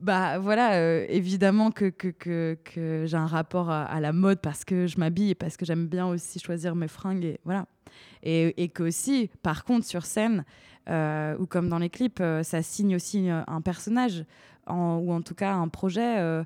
bah 0.00 0.38
voilà, 0.38 1.04
évidemment 1.08 1.70
que, 1.70 1.86
que, 1.86 2.08
que, 2.08 2.58
que 2.62 3.04
j'ai 3.06 3.16
un 3.16 3.26
rapport 3.26 3.70
à, 3.70 3.98
la 4.00 4.12
mode 4.12 4.40
parce 4.40 4.64
que 4.64 4.86
je 4.86 4.98
m'habille 4.98 5.30
et 5.30 5.34
parce 5.34 5.56
que 5.56 5.64
j'aime 5.64 5.86
bien 5.86 6.06
aussi 6.06 6.38
choisir 6.38 6.76
mes 6.76 6.88
fringues. 6.88 7.24
Et 7.24 7.40
voilà. 7.44 7.66
Et, 8.22 8.62
et 8.62 8.68
que 8.68 8.84
aussi, 8.84 9.30
par 9.42 9.64
contre, 9.64 9.86
sur 9.86 10.04
scène, 10.04 10.44
ou 10.88 11.46
comme 11.46 11.68
dans 11.68 11.78
les 11.78 11.90
clips, 11.90 12.22
ça 12.42 12.62
signe 12.62 12.94
aussi 12.94 13.28
un 13.30 13.60
personnage, 13.62 14.24
ou 14.68 15.12
en 15.12 15.22
tout 15.22 15.34
cas 15.34 15.54
un 15.54 15.68
projet. 15.68 16.44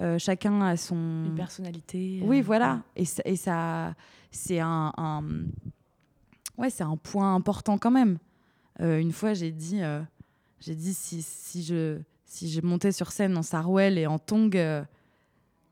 Euh, 0.00 0.18
chacun 0.18 0.60
a 0.60 0.76
son. 0.76 1.24
Une 1.26 1.34
personnalité. 1.34 2.20
Oui, 2.22 2.40
euh, 2.40 2.42
voilà. 2.42 2.82
Et, 2.96 3.04
et 3.24 3.36
ça, 3.36 3.94
c'est 4.30 4.60
un, 4.60 4.92
Ouais, 6.58 6.70
c'est 6.70 6.84
un 6.84 6.96
point 6.96 7.34
important 7.34 7.78
quand 7.78 7.90
même. 7.90 8.18
Euh, 8.80 8.98
une 8.98 9.12
fois, 9.12 9.34
j'ai 9.34 9.50
dit, 9.50 9.80
j'ai 10.60 10.74
dit 10.74 10.94
si, 10.94 11.22
si, 11.22 11.62
je, 11.62 11.98
si 12.24 12.50
je 12.50 12.60
montais 12.62 12.92
sur 12.92 13.12
scène 13.12 13.36
en 13.36 13.42
sarouel 13.42 13.98
et 13.98 14.06
en 14.06 14.18
tong, 14.18 14.56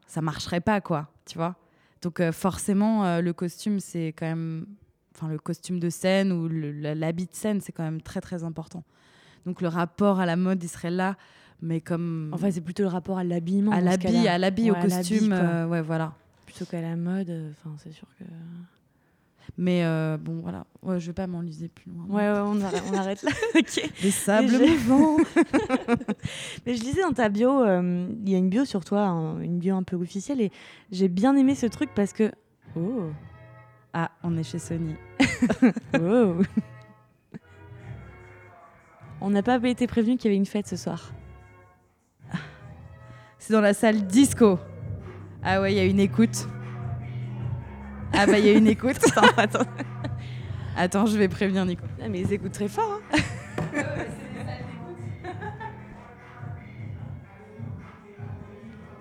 ça 0.07 0.21
marcherait 0.21 0.61
pas, 0.61 0.81
quoi. 0.81 1.11
Tu 1.27 1.39
vois 1.39 1.57
Donc, 2.03 2.23
forcément, 2.33 3.21
le 3.21 3.33
costume, 3.33 3.81
c'est 3.81 4.09
quand 4.09 4.27
même. 4.27 4.67
Enfin, 5.17 5.29
le 5.29 5.39
costume 5.39 5.79
de 5.79 5.91
scène 5.91 6.33
ou 6.33 6.49
l'habit 6.49 7.27
de 7.27 7.35
scène, 7.35 7.61
c'est 7.61 7.71
quand 7.71 7.85
même 7.85 8.03
très, 8.03 8.21
très 8.21 8.43
important. 8.43 8.83
Donc, 9.47 9.61
le 9.61 9.69
rapport 9.69 10.19
à 10.19 10.27
la 10.27 10.37
mode, 10.37 10.63
il 10.63 10.69
serait 10.69 10.91
là 10.91 11.17
mais 11.65 11.81
comme 11.81 12.31
enfin 12.33 12.51
c'est 12.51 12.61
plutôt 12.61 12.83
le 12.83 12.91
rapport 12.91 13.19
à 13.19 13.25
l'habillement 13.25 13.73
à 13.73 13.81
l'habit 13.81 14.29
à 14.29 14.39
l'habit 14.39 14.71
au 14.71 14.75
costume 14.75 15.33
euh, 15.33 15.67
ouais 15.67 15.83
voilà. 15.83 16.13
Plutôt 16.45 16.67
qu'à 16.67 16.83
la 16.83 16.95
mode 16.95 17.31
euh, 17.31 17.51
enfin 17.53 17.75
c'est 17.83 17.93
sûr 17.93 18.07
que 18.19 18.25
mais 19.57 19.85
euh, 19.85 20.17
bon 20.17 20.41
voilà. 20.41 20.67
Ouais, 20.83 20.99
je 20.99 21.07
vais 21.07 21.13
pas 21.13 21.29
m'enliser 21.29 21.69
plus 21.69 21.89
loin. 21.89 22.07
Ouais, 22.09 22.29
ouais 22.29 22.41
on, 22.45 22.61
arrête, 22.61 22.83
on 22.91 22.95
arrête 22.95 23.23
là. 23.23 23.31
Okay. 23.55 23.89
des 24.03 24.11
sables 24.11 24.51
mouvants. 24.51 25.19
Mais 26.67 26.75
je 26.75 26.83
lisais 26.83 27.03
dans 27.03 27.13
ta 27.13 27.29
bio 27.29 27.63
il 27.65 28.29
y 28.29 28.35
a 28.35 28.39
une 28.39 28.49
bio 28.49 28.65
sur 28.65 28.85
toi 28.85 29.07
une 29.43 29.59
bio 29.59 29.77
un 29.77 29.83
peu 29.83 29.97
officielle 29.97 30.41
et 30.41 30.51
j'ai 30.91 31.09
bien 31.09 31.37
aimé 31.37 31.55
ce 31.55 31.67
truc 31.67 31.91
parce 31.95 32.13
que 32.13 32.33
oh. 32.77 33.11
Ah 33.93 34.11
on 34.23 34.37
est 34.37 34.43
chez 34.43 34.59
Sony. 34.59 34.97
Oh. 36.01 36.37
On 39.21 39.31
n'a 39.31 39.43
pas 39.43 39.59
été 39.65 39.87
prévenu 39.87 40.17
qu'il 40.17 40.27
y 40.27 40.29
avait 40.29 40.37
une 40.37 40.47
fête 40.47 40.67
ce 40.67 40.77
soir 40.77 41.13
c'est 43.45 43.53
dans 43.53 43.61
la 43.61 43.75
salle 43.75 44.07
disco. 44.07 44.59
Ah 45.43 45.61
ouais, 45.61 45.75
il 45.75 45.77
y 45.77 45.81
a 45.81 45.85
une 45.85 46.01
écoute. 46.01 46.49
Ah 48.15 48.25
bah 48.25 48.39
il 48.39 48.47
y 48.47 48.49
a 48.49 48.53
une 48.53 48.67
écoute. 48.67 48.97
attends, 49.17 49.37
attends. 49.37 49.71
attends, 50.75 51.05
je 51.05 51.19
vais 51.19 51.29
prévenir 51.29 51.67
Nico. 51.67 51.85
Ah, 52.03 52.09
mais 52.09 52.21
ils 52.21 52.33
écoutent 52.33 52.53
très 52.53 52.69
fort. 52.69 53.03
Hein. 53.13 53.19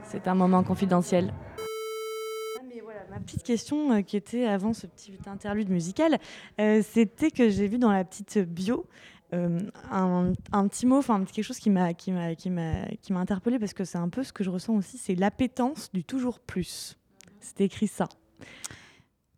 C'est 0.03 0.27
un 0.27 0.36
moment 0.36 0.62
confidentiel. 0.62 1.34
Ah, 2.60 2.63
mais 2.67 2.82
voilà, 2.82 2.99
ma 3.10 3.19
petite 3.21 3.43
question 3.43 3.93
euh, 3.93 4.01
qui 4.01 4.17
était 4.17 4.45
avant 4.45 4.73
ce 4.73 4.88
petit 4.88 5.17
interlude 5.25 5.69
musical, 5.69 6.17
euh, 6.60 6.82
c'était 6.84 7.32
que 7.32 7.47
j'ai 7.47 7.69
vu 7.69 7.77
dans 7.77 7.93
la 7.93 8.03
petite 8.03 8.39
bio 8.39 8.86
euh, 9.34 9.60
un, 9.89 10.67
petit 10.67 10.86
mot, 10.86 10.98
enfin 10.98 11.24
quelque 11.26 11.43
chose 11.43 11.58
qui 11.58 11.69
m'a 11.69 11.93
qui 11.93 12.12
m'a 12.12 12.36
qui 12.36 12.50
m'a 12.50 12.86
qui 13.02 13.13
m'a 13.13 13.19
interpellé 13.19 13.58
parce 13.58 13.74
que 13.74 13.84
c'est 13.84 13.98
un 13.98 14.10
peu 14.10 14.24
ce 14.24 14.32
que 14.32 14.43
je 14.43 14.50
ressens 14.50 14.76
aussi, 14.76 14.98
c'est 14.98 15.15
l'appétence 15.15 15.91
du 15.91 16.04
toujours 16.04 16.39
plus. 16.39 16.98
C'est 17.39 17.62
écrit 17.62 17.88
ça. 17.88 18.08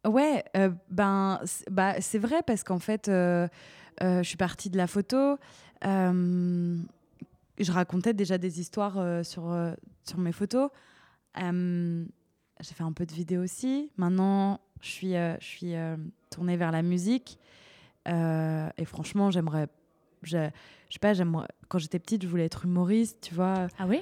Ouais, 0.06 0.44
euh, 0.58 0.70
ben 0.90 1.40
bah 1.72 2.02
c'est 2.02 2.20
vrai 2.20 2.42
parce 2.46 2.64
qu'en 2.64 2.80
fait, 2.80 3.08
euh, 3.08 3.48
je 4.02 4.24
suis 4.24 4.38
partie 4.38 4.70
de 4.70 4.78
la 4.78 4.88
photo. 4.88 5.38
je 5.82 7.72
racontais 7.72 8.14
déjà 8.14 8.38
des 8.38 8.60
histoires 8.60 9.26
sur 9.26 9.56
sur 10.04 10.18
mes 10.18 10.34
photos. 10.34 10.72
J'ai 11.38 12.74
fait 12.74 12.84
un 12.84 12.94
peu 12.94 13.06
de 13.06 13.14
vidéo 13.14 13.44
aussi. 13.44 13.92
Maintenant, 13.96 14.60
je 14.82 14.90
suis 14.90 15.14
je 15.14 15.38
suis 15.46 15.74
tournée 16.30 16.58
vers 16.58 16.72
la 16.72 16.82
musique. 16.82 17.40
et 18.06 18.86
franchement, 18.86 19.32
j'aimerais 19.32 19.70
je, 20.28 20.50
je 20.90 20.94
sais 20.94 21.00
pas, 21.00 21.14
j'aime 21.14 21.46
quand 21.68 21.78
j'étais 21.78 22.00
petite, 22.00 22.24
je 22.24 22.28
voulais 22.28 22.46
être 22.46 22.66
humoriste, 22.66 23.18
tu 23.22 23.34
vois. 23.34 23.68
Ah 23.78 23.88
oui? 23.88 24.02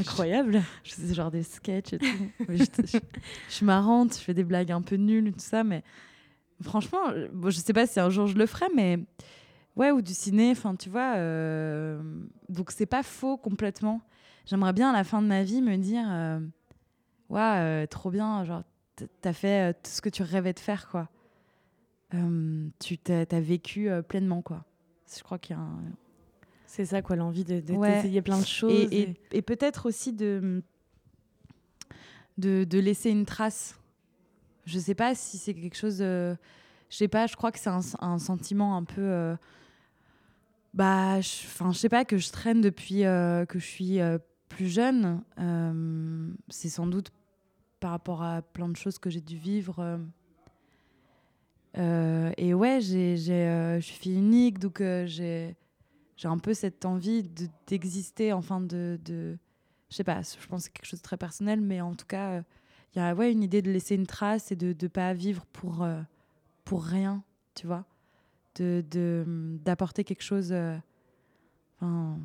Incroyable. 0.00 0.62
Je 0.84 0.94
faisais 0.94 1.14
genre 1.14 1.30
des 1.30 1.42
sketchs 1.42 1.94
et 1.94 1.98
tout. 1.98 2.06
je, 2.48 2.64
suis 3.48 3.66
marrante, 3.66 4.14
je 4.14 4.20
fais 4.20 4.34
des 4.34 4.44
blagues 4.44 4.72
un 4.72 4.82
peu 4.82 4.96
nulles, 4.96 5.32
tout 5.32 5.40
ça, 5.40 5.64
mais 5.64 5.82
franchement, 6.62 7.12
bon, 7.32 7.50
je 7.50 7.58
sais 7.58 7.72
pas 7.72 7.86
si 7.86 8.00
un 8.00 8.10
jour 8.10 8.26
je 8.26 8.36
le 8.36 8.46
ferai, 8.46 8.66
mais 8.74 8.98
ouais, 9.76 9.90
ou 9.90 10.02
du 10.02 10.12
ciné, 10.12 10.50
enfin, 10.50 10.74
tu 10.76 10.90
vois. 10.90 11.16
Euh... 11.16 12.02
Donc 12.48 12.70
c'est 12.70 12.86
pas 12.86 13.02
faux 13.02 13.36
complètement. 13.36 14.02
J'aimerais 14.44 14.72
bien 14.72 14.90
à 14.90 14.92
la 14.92 15.04
fin 15.04 15.22
de 15.22 15.26
ma 15.26 15.42
vie 15.44 15.62
me 15.62 15.76
dire, 15.76 16.06
euh... 16.08 16.40
ouais, 17.28 17.40
euh, 17.40 17.86
trop 17.86 18.10
bien, 18.10 18.44
genre, 18.44 18.62
t'as 19.20 19.32
fait 19.32 19.70
euh, 19.70 19.72
tout 19.72 19.90
ce 19.90 20.00
que 20.00 20.08
tu 20.08 20.22
rêvais 20.22 20.52
de 20.52 20.58
faire, 20.58 20.88
quoi. 20.88 21.08
Euh, 22.14 22.68
tu 22.78 22.96
t'as 22.96 23.24
as 23.30 23.40
vécu 23.40 23.90
pleinement, 24.08 24.40
quoi. 24.42 24.64
Je 25.16 25.22
crois 25.22 25.38
qu'il 25.38 25.56
y 25.56 25.58
a 25.58 25.62
un... 25.62 25.80
C'est 26.66 26.84
ça, 26.84 27.00
quoi, 27.00 27.16
l'envie 27.16 27.44
de, 27.44 27.60
d'essayer 27.60 28.20
plein 28.20 28.38
de 28.38 28.46
choses. 28.46 28.88
Et, 28.92 29.14
et... 29.32 29.42
peut-être 29.42 29.86
aussi 29.86 30.12
de, 30.12 30.62
de, 32.36 32.64
de, 32.64 32.78
laisser 32.78 33.10
une 33.10 33.24
trace. 33.24 33.78
Je 34.66 34.78
sais 34.78 34.94
pas 34.94 35.14
si 35.14 35.38
c'est 35.38 35.54
quelque 35.54 35.76
chose. 35.76 35.98
je 36.00 36.36
sais 36.90 37.08
pas, 37.08 37.26
je 37.26 37.36
crois 37.36 37.52
que 37.52 37.58
c'est 37.58 37.70
un, 37.70 37.80
un 38.00 38.18
sentiment 38.18 38.76
un 38.76 38.84
peu. 38.84 39.00
Euh, 39.00 39.34
bah, 40.74 41.16
enfin, 41.16 41.72
je, 41.72 41.78
sais 41.78 41.88
pas, 41.88 42.04
que 42.04 42.18
je 42.18 42.30
traîne 42.30 42.60
depuis 42.60 43.06
euh, 43.06 43.46
que 43.46 43.58
je 43.58 43.64
suis 43.66 44.00
euh, 44.00 44.18
plus 44.50 44.68
jeune. 44.68 45.22
c'est 46.50 46.68
sans 46.68 46.86
doute 46.86 47.10
par 47.80 47.90
rapport 47.92 48.22
à 48.22 48.42
plein 48.42 48.68
de 48.68 48.76
choses 48.76 48.98
que 48.98 49.10
j'ai 49.10 49.20
dû 49.20 49.36
vivre 49.36 49.78
euh, 49.78 49.98
et 51.78 52.54
ouais, 52.54 52.80
euh, 52.80 53.76
je 53.76 53.80
suis 53.80 53.98
fille 53.98 54.18
unique, 54.18 54.58
donc 54.58 54.80
euh, 54.80 55.06
j'ai, 55.06 55.56
un 56.24 56.38
peu 56.38 56.54
cette 56.54 56.84
envie 56.84 57.22
d'exister, 57.66 58.32
enfin 58.32 58.60
de, 58.60 58.98
de, 59.04 59.38
je 59.88 59.96
sais 59.96 60.04
pas, 60.04 60.20
je 60.22 60.46
pense 60.48 60.62
que 60.62 60.64
c'est 60.64 60.72
quelque 60.72 60.86
chose 60.86 61.00
de 61.00 61.04
très 61.04 61.16
personnel, 61.16 61.60
mais 61.60 61.80
en 61.80 61.94
tout 61.94 62.06
cas, 62.06 62.42
il 62.94 62.98
y 62.98 63.00
a 63.00 63.14
ouais, 63.14 63.30
une 63.30 63.42
idée 63.42 63.62
de 63.62 63.70
laisser 63.70 63.94
une 63.94 64.06
trace 64.06 64.50
et 64.50 64.56
de 64.56 64.74
ne 64.80 64.88
pas 64.88 65.12
vivre 65.14 65.44
pour, 65.52 65.86
pour 66.64 66.84
rien, 66.84 67.22
tu 67.54 67.66
vois, 67.66 67.84
de, 68.56 68.84
de, 68.90 69.24
d'apporter 69.64 70.02
quelque 70.02 70.22
chose, 70.22 70.52
enfin, 71.76 72.18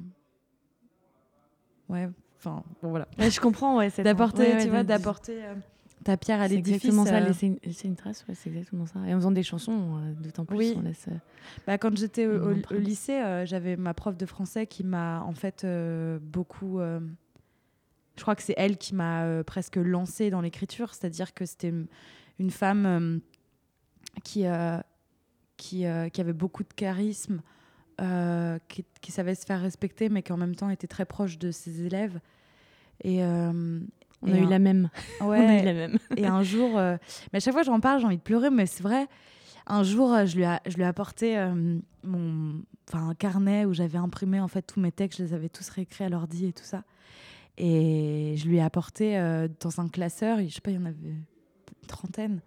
ouais, 1.90 2.10
enfin, 2.38 2.64
bon 2.82 2.90
voilà. 2.90 3.08
je 3.20 3.40
comprends, 3.40 3.78
ouais, 3.78 3.92
d'apporter, 4.04 4.64
tu 4.64 4.70
vois, 4.70 4.84
d'apporter 4.84 5.44
ta 6.04 6.18
pierre 6.18 6.42
à 6.42 6.48
l'édifice. 6.48 6.82
C'est 6.82 6.88
exactement 6.88 7.06
ça, 7.06 7.18
euh. 7.18 7.54
laisser 7.64 7.88
une, 7.88 7.96
trace, 7.96 8.26
ouais, 8.28 8.36
c'est 8.36 8.50
exactement 8.50 8.86
ça. 8.86 9.00
Et 9.08 9.14
en 9.14 9.18
faisant 9.18 9.32
des 9.32 9.44
chansons, 9.44 9.98
euh, 9.98 10.14
d'autant 10.14 10.46
plus, 10.46 10.58
oui. 10.58 10.74
on 10.78 10.82
laisse. 10.82 11.06
Euh, 11.08 11.16
bah, 11.66 11.78
quand 11.78 11.96
j'étais 11.98 12.28
au, 12.28 12.54
lycée, 12.72 13.44
j'avais 13.46 13.76
ma 13.76 13.94
prof 13.94 14.18
de 14.18 14.26
français 14.26 14.68
qui 14.68 14.84
m'a 14.84 15.22
en 15.24 15.34
fait 15.34 15.66
beaucoup. 16.22 16.80
je 16.80 18.22
crois 18.22 18.36
que 18.36 18.44
c'est 18.44 18.56
elle 18.58 18.78
qui 18.78 18.96
m'a 18.96 19.44
presque 19.44 19.78
lancée 19.78 20.30
dans 20.30 20.42
l'écriture, 20.42 20.94
c'est-à-dire 20.94 21.34
que 21.34 21.46
c'était 21.46 21.74
une 22.40 22.52
femme 22.52 23.22
qui, 24.24 24.46
qui, 25.58 25.86
qui, 26.12 26.22
avait 26.22 26.34
beaucoup 26.34 26.64
de 26.64 26.74
charisme, 26.74 27.42
qui, 28.68 28.86
qui, 29.02 29.12
savait 29.12 29.36
se 29.36 29.46
faire 29.46 29.62
respecter, 29.62 30.10
mais 30.10 30.24
qui 30.24 30.32
en 30.32 30.38
même 30.38 30.56
temps 30.56 30.70
était 30.70 30.88
très 30.88 31.06
proche 31.06 31.38
de 31.38 31.52
ses 31.52 31.86
élèves. 31.86 32.20
Et, 33.04 33.22
on 34.28 34.34
a 34.34 34.38
eu 34.38 34.46
la 34.46 34.60
même. 34.60 34.90
Ouais. 35.22 35.40
On 35.40 35.50
a 35.50 35.62
eu 35.62 35.66
la 35.66 35.74
même. 35.74 35.98
et 36.16 36.26
un 36.26 36.44
jour, 36.44 36.78
euh, 36.78 36.98
mais 37.32 37.38
à 37.38 37.40
chaque 37.40 37.54
fois 37.54 37.64
j'en 37.64 37.80
parle, 37.80 38.00
j'ai 38.00 38.06
envie 38.06 38.18
de 38.18 38.22
pleurer, 38.22 38.50
mais 38.50 38.66
c'est 38.66 38.84
vrai. 38.84 39.08
Un 39.66 39.84
jour, 39.84 40.14
euh, 40.14 40.26
je 40.26 40.36
lui, 40.36 40.44
ai, 40.44 40.58
je 40.66 40.76
lui 40.76 40.84
ai 40.84 40.86
apporté 40.86 41.38
euh, 41.38 41.78
mon, 42.04 42.62
enfin, 42.88 43.10
un 43.10 43.14
carnet 43.16 43.66
où 43.66 43.74
j'avais 43.74 43.98
imprimé 43.98 44.40
en 44.40 44.48
fait 44.48 44.62
tous 44.62 44.80
mes 44.80 44.92
textes, 44.92 45.20
je 45.20 45.24
les 45.24 45.34
avais 45.34 45.50
tous 45.50 45.68
réécrits 45.70 46.04
à 46.04 46.10
l'ordi 46.10 46.48
et 46.48 46.54
tout 46.54 46.64
ça. 46.64 46.84
Et 47.58 48.36
je 48.38 48.48
lui 48.48 48.58
ai 48.58 48.62
apporté 48.62 49.16
dans 49.60 49.80
un 49.80 49.88
classeur, 49.88 50.40
je 50.40 50.50
sais 50.50 50.60
pas, 50.60 50.72
il 50.72 50.78
y 50.78 50.80
en 50.80 50.86
avait 50.86 50.98
une 51.10 51.24
trentaine. 51.88 52.42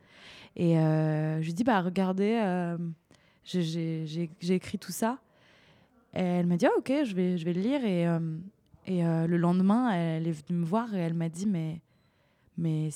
Et 0.56 0.74
je 0.74 1.42
lui 1.42 1.50
ai 1.50 1.52
dit, 1.52 1.62
bah 1.62 1.80
regardez, 1.80 2.76
j'ai 3.44 4.28
écrit 4.48 4.78
tout 4.80 4.90
ça. 4.90 5.18
Et 6.12 6.22
elle 6.22 6.46
m'a 6.46 6.56
dit, 6.56 6.66
ah, 6.66 6.72
ok, 6.76 6.92
je 7.04 7.14
vais, 7.14 7.38
je 7.38 7.44
vais 7.44 7.52
le 7.52 7.60
lire. 7.60 7.84
Et 7.84 8.04
et 8.86 9.04
euh, 9.04 9.26
le 9.26 9.36
lendemain, 9.36 9.90
elle 9.90 10.26
est 10.26 10.32
venue 10.46 10.60
me 10.60 10.64
voir 10.64 10.94
et 10.94 10.98
elle 10.98 11.14
m'a 11.14 11.28
dit 11.28 11.46
mais 11.46 11.80
mais 12.58 12.88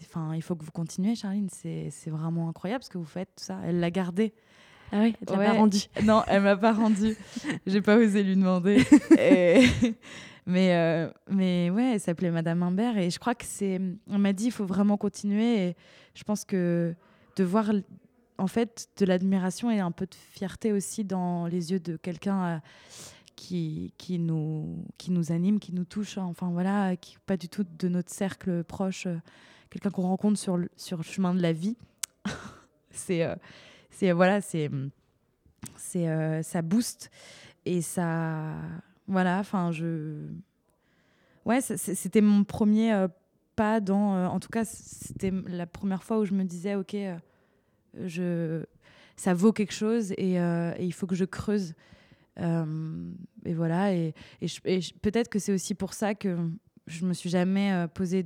enfin 0.00 0.34
il 0.34 0.42
faut 0.42 0.56
que 0.56 0.64
vous 0.64 0.70
continuez 0.70 1.14
Charline, 1.14 1.48
c'est 1.50 1.90
vraiment 2.10 2.48
incroyable 2.48 2.84
ce 2.84 2.90
que 2.90 2.98
vous 2.98 3.04
faites 3.04 3.28
tout 3.36 3.44
ça. 3.44 3.58
Elle 3.64 3.80
l'a 3.80 3.90
gardé. 3.90 4.32
Ah 4.90 5.00
oui, 5.02 5.14
elle 5.20 5.26
t'a 5.26 5.36
pas 5.36 5.52
rendu. 5.52 5.80
Non, 6.02 6.22
elle 6.26 6.42
m'a 6.42 6.56
pas 6.56 6.72
rendu. 6.72 7.14
J'ai 7.66 7.82
pas 7.82 7.96
osé 7.98 8.22
lui 8.22 8.36
demander. 8.36 8.82
mais, 10.46 10.74
euh, 10.74 11.10
mais 11.28 11.68
ouais, 11.70 11.92
elle 11.94 12.00
s'appelait 12.00 12.30
Madame 12.30 12.62
Imbert 12.62 12.96
et 12.96 13.10
je 13.10 13.18
crois 13.18 13.34
que 13.34 13.44
c'est. 13.44 13.80
On 14.08 14.18
m'a 14.18 14.32
dit 14.32 14.46
il 14.46 14.52
faut 14.52 14.64
vraiment 14.64 14.96
continuer 14.96 15.68
et 15.68 15.76
je 16.14 16.24
pense 16.24 16.44
que 16.44 16.94
de 17.36 17.44
voir 17.44 17.70
en 18.38 18.46
fait 18.46 18.88
de 18.96 19.04
l'admiration 19.04 19.70
et 19.70 19.80
un 19.80 19.90
peu 19.90 20.06
de 20.06 20.14
fierté 20.14 20.72
aussi 20.72 21.04
dans 21.04 21.46
les 21.46 21.72
yeux 21.72 21.80
de 21.80 21.96
quelqu'un. 21.96 22.44
Euh, 22.44 22.58
qui, 23.38 24.18
nous, 24.18 24.84
qui 24.98 25.10
nous 25.10 25.32
anime, 25.32 25.58
qui 25.60 25.72
nous 25.72 25.84
touche, 25.84 26.18
hein. 26.18 26.24
enfin 26.24 26.50
voilà, 26.50 26.96
qui 26.96 27.16
pas 27.26 27.36
du 27.36 27.48
tout 27.48 27.64
de 27.78 27.88
notre 27.88 28.10
cercle 28.10 28.64
proche, 28.64 29.06
euh, 29.06 29.16
quelqu'un 29.70 29.90
qu'on 29.90 30.02
rencontre 30.02 30.38
sur 30.38 30.56
le, 30.56 30.68
sur 30.76 31.02
chemin 31.04 31.34
de 31.34 31.40
la 31.40 31.52
vie. 31.52 31.76
c'est 32.90 33.26
c'est 33.90 34.12
voilà, 34.12 34.40
c'est 34.40 34.70
c'est 35.76 36.08
euh, 36.08 36.42
ça 36.42 36.62
booste 36.62 37.10
et 37.64 37.82
ça 37.82 38.54
voilà, 39.06 39.38
enfin 39.38 39.72
je 39.72 40.26
ouais, 41.44 41.60
c'était 41.60 42.20
mon 42.20 42.44
premier 42.44 42.92
euh, 42.92 43.08
pas 43.56 43.80
dans 43.80 44.14
euh, 44.14 44.26
en 44.26 44.38
tout 44.40 44.50
cas, 44.50 44.64
c'était 44.64 45.32
la 45.46 45.66
première 45.66 46.02
fois 46.02 46.18
où 46.18 46.24
je 46.24 46.34
me 46.34 46.44
disais 46.44 46.74
OK, 46.74 46.96
je 48.04 48.64
ça 49.16 49.34
vaut 49.34 49.52
quelque 49.52 49.74
chose 49.74 50.12
et, 50.12 50.36
il 50.78 50.92
faut 50.92 51.06
que 51.06 51.16
je 51.16 51.24
creuse. 51.24 51.74
Et 52.38 53.54
voilà, 53.54 53.92
et, 53.94 54.14
peut-être 55.02 55.28
que 55.28 55.38
c'est 55.38 55.52
aussi 55.52 55.74
pour 55.74 55.92
ça 55.92 56.14
que 56.14 56.36
je 56.86 57.04
me 57.04 57.12
suis 57.12 57.30
jamais 57.30 57.86
posé, 57.94 58.24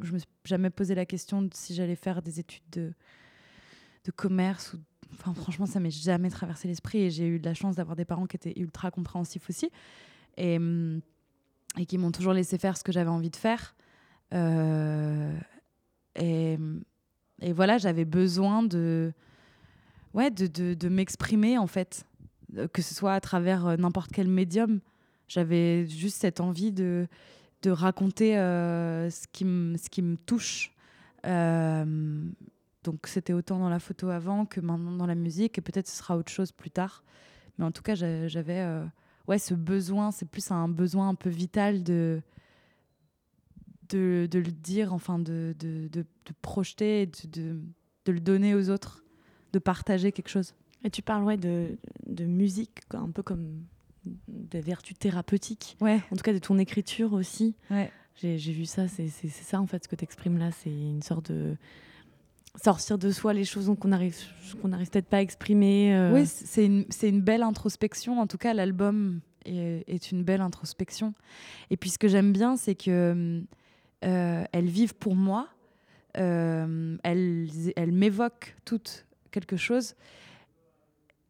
je 0.00 0.12
me 0.12 0.18
suis 0.18 0.28
jamais 0.44 0.70
posé 0.70 0.94
la 0.94 1.06
question 1.06 1.42
de 1.42 1.50
si 1.52 1.74
j'allais 1.74 1.96
faire 1.96 2.22
des 2.22 2.40
études 2.40 2.68
de, 2.72 2.92
de 4.04 4.10
commerce 4.10 4.76
Enfin, 5.12 5.32
franchement, 5.34 5.66
ça 5.66 5.80
m'est 5.80 5.90
jamais 5.90 6.30
traversé 6.30 6.68
l'esprit 6.68 6.98
et 6.98 7.10
j'ai 7.10 7.26
eu 7.26 7.38
de 7.38 7.44
la 7.44 7.54
chance 7.54 7.76
d'avoir 7.76 7.96
des 7.96 8.04
parents 8.04 8.26
qui 8.26 8.36
étaient 8.36 8.58
ultra 8.58 8.90
compréhensifs 8.90 9.48
aussi 9.48 9.70
et, 10.36 10.56
hum, 10.56 11.00
et 11.78 11.86
qui 11.86 11.98
m'ont 11.98 12.12
toujours 12.12 12.32
laissé 12.32 12.58
faire 12.58 12.76
ce 12.76 12.84
que 12.84 12.92
j'avais 12.92 13.10
envie 13.10 13.30
de 13.30 13.36
faire. 13.36 13.74
Euh, 14.34 15.36
et, 16.16 16.58
voilà, 17.52 17.78
j'avais 17.78 18.04
besoin 18.04 18.62
de, 18.62 19.12
ouais, 20.12 20.30
de, 20.30 20.74
de 20.74 20.88
m'exprimer 20.88 21.56
en 21.56 21.66
fait, 21.66 22.04
que 22.72 22.82
ce 22.82 22.94
soit 22.94 23.14
à 23.14 23.20
travers 23.20 23.66
euh, 23.66 23.76
n'importe 23.76 24.10
quel 24.12 24.28
médium. 24.28 24.80
J'avais 25.28 25.86
juste 25.86 26.16
cette 26.20 26.40
envie 26.40 26.72
de, 26.72 27.06
de 27.62 27.70
raconter 27.70 28.38
euh, 28.38 29.10
ce, 29.10 29.26
qui 29.32 29.44
ce 29.44 29.90
qui 29.90 30.02
me 30.02 30.16
touche. 30.16 30.74
Euh, 31.26 32.24
donc 32.84 33.06
c'était 33.06 33.32
autant 33.32 33.58
dans 33.58 33.68
la 33.68 33.80
photo 33.80 34.08
avant 34.08 34.46
que 34.46 34.60
maintenant 34.60 34.92
dans 34.92 35.06
la 35.06 35.14
musique, 35.14 35.58
et 35.58 35.60
peut-être 35.60 35.88
ce 35.88 35.96
sera 35.96 36.16
autre 36.16 36.30
chose 36.30 36.52
plus 36.52 36.70
tard. 36.70 37.02
Mais 37.58 37.64
en 37.64 37.72
tout 37.72 37.82
cas, 37.82 37.94
j'avais 37.94 38.60
euh, 38.60 38.84
ouais, 39.26 39.38
ce 39.38 39.54
besoin, 39.54 40.10
c'est 40.10 40.28
plus 40.28 40.50
un 40.50 40.68
besoin 40.68 41.08
un 41.08 41.14
peu 41.14 41.28
vital 41.28 41.82
de, 41.82 42.22
de, 43.88 44.28
de 44.30 44.38
le 44.38 44.50
dire, 44.50 44.94
enfin 44.94 45.18
de, 45.18 45.54
de, 45.58 45.88
de, 45.88 46.04
projeter, 46.40 47.06
de, 47.06 47.60
de, 48.04 48.12
le 48.12 48.20
donner 48.20 48.54
aux 48.54 48.70
autres, 48.70 49.04
de 49.52 49.58
partager 49.58 50.12
quelque 50.12 50.30
chose. 50.30 50.54
Et 50.84 50.90
tu 50.90 51.02
parles 51.02 51.24
ouais, 51.24 51.36
de, 51.36 51.76
de 52.06 52.24
musique, 52.24 52.80
un 52.94 53.10
peu 53.10 53.22
comme 53.22 53.64
des 54.28 54.60
vertus 54.60 54.98
thérapeutiques. 54.98 55.76
Ouais. 55.80 56.00
En 56.10 56.16
tout 56.16 56.22
cas, 56.22 56.32
de 56.32 56.38
ton 56.38 56.58
écriture 56.58 57.12
aussi. 57.12 57.56
Ouais. 57.70 57.90
J'ai 58.20 58.52
vu 58.52 58.64
ça, 58.64 58.88
c'est 58.88 59.08
ça 59.08 59.60
en 59.60 59.66
fait 59.66 59.84
ce 59.84 59.88
que 59.88 59.94
tu 59.94 60.02
exprimes 60.02 60.38
là, 60.38 60.50
c'est 60.50 60.70
une 60.70 61.02
sorte 61.02 61.30
de 61.30 61.56
sortir 62.60 62.98
de 62.98 63.12
soi 63.12 63.32
les 63.32 63.44
choses 63.44 63.72
qu'on 63.78 63.92
arrive 63.92 64.16
qu'on 64.60 64.68
n'arrive 64.68 64.90
peut-être 64.90 65.06
pas 65.06 65.18
à 65.18 65.20
exprimer. 65.20 65.94
Euh. 65.94 66.14
Oui, 66.14 66.26
c'est 66.26 66.66
une, 66.66 66.84
une, 67.02 67.20
belle 67.20 67.42
introspection. 67.42 68.20
En 68.20 68.26
tout 68.26 68.38
cas, 68.38 68.54
l'album 68.54 69.20
est, 69.44 69.84
est, 69.86 70.10
une 70.10 70.24
belle 70.24 70.40
introspection. 70.40 71.14
Et 71.70 71.76
puis, 71.76 71.90
ce 71.90 71.98
que 71.98 72.08
j'aime 72.08 72.32
bien, 72.32 72.56
c'est 72.56 72.74
que 72.74 73.44
euh, 74.04 74.44
elles 74.52 74.68
vivent 74.68 74.94
pour 74.94 75.14
moi. 75.14 75.48
Euh, 76.16 76.96
elles, 77.04 77.48
elles 77.76 77.92
m'évoquent 77.92 78.56
toutes 78.64 79.06
quelque 79.30 79.56
chose. 79.56 79.94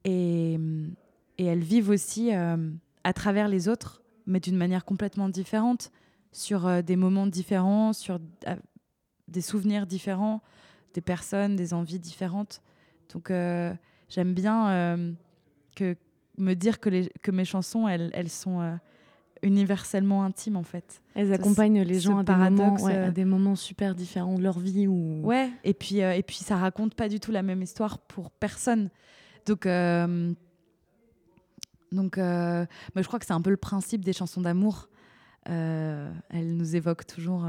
Et, 0.08 0.58
et 1.38 1.44
elles 1.44 1.62
vivent 1.62 1.90
aussi 1.90 2.30
à 2.32 3.12
travers 3.12 3.48
les 3.48 3.68
autres, 3.68 4.02
mais 4.26 4.40
d'une 4.40 4.56
manière 4.56 4.84
complètement 4.84 5.28
différente, 5.28 5.90
sur 6.32 6.82
des 6.82 6.96
moments 6.96 7.26
différents, 7.26 7.92
sur 7.92 8.18
des 9.28 9.40
souvenirs 9.40 9.86
différents 9.86 10.40
des 10.94 11.00
personnes, 11.00 11.56
des 11.56 11.74
envies 11.74 11.98
différentes. 11.98 12.60
Donc 13.12 13.30
euh, 13.30 13.72
j'aime 14.08 14.34
bien 14.34 14.68
euh, 14.70 15.12
que 15.76 15.96
me 16.36 16.54
dire 16.54 16.80
que, 16.80 16.88
les, 16.88 17.08
que 17.22 17.30
mes 17.30 17.44
chansons, 17.44 17.88
elles, 17.88 18.10
elles 18.14 18.28
sont 18.28 18.60
euh, 18.60 18.74
universellement 19.42 20.24
intimes 20.24 20.56
en 20.56 20.62
fait. 20.62 21.00
Elles 21.14 21.32
accompagnent 21.32 21.82
les 21.82 22.00
gens 22.00 22.18
à 22.18 22.24
des, 22.24 22.32
moments, 22.32 22.86
à 22.86 23.10
des, 23.10 23.24
moments, 23.24 23.56
super 23.56 23.94
différents 23.94 24.34
de 24.34 24.42
leur 24.42 24.58
vie. 24.58 24.86
Ou... 24.86 25.20
Ouais, 25.24 25.50
et 25.64 25.74
puis, 25.74 25.98
et 25.98 26.22
puis 26.22 26.36
ça 26.36 26.56
raconte 26.56 26.94
pas 26.94 27.08
du 27.08 27.20
tout 27.20 27.32
la 27.32 27.42
même 27.42 27.62
histoire 27.62 27.98
pour 27.98 28.30
personne. 28.30 28.90
Donc, 29.48 29.66
donc 31.92 32.16
mais 32.16 33.02
je 33.02 33.06
crois 33.06 33.18
que 33.18 33.26
c'est 33.26 33.32
un 33.32 33.40
peu 33.40 33.50
le 33.50 33.56
principe 33.56 34.04
des 34.04 34.12
chansons 34.12 34.42
d'amour. 34.42 34.88
elles 35.46 36.56
nous 36.56 36.76
évoquent 36.76 37.06
toujours 37.06 37.44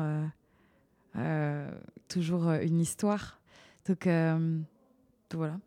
euh, 1.16 1.70
toujours 2.08 2.48
euh, 2.48 2.62
une 2.62 2.80
histoire. 2.80 3.40
Donc, 3.88 4.08
euh, 4.08 4.60
voilà. 5.34 5.60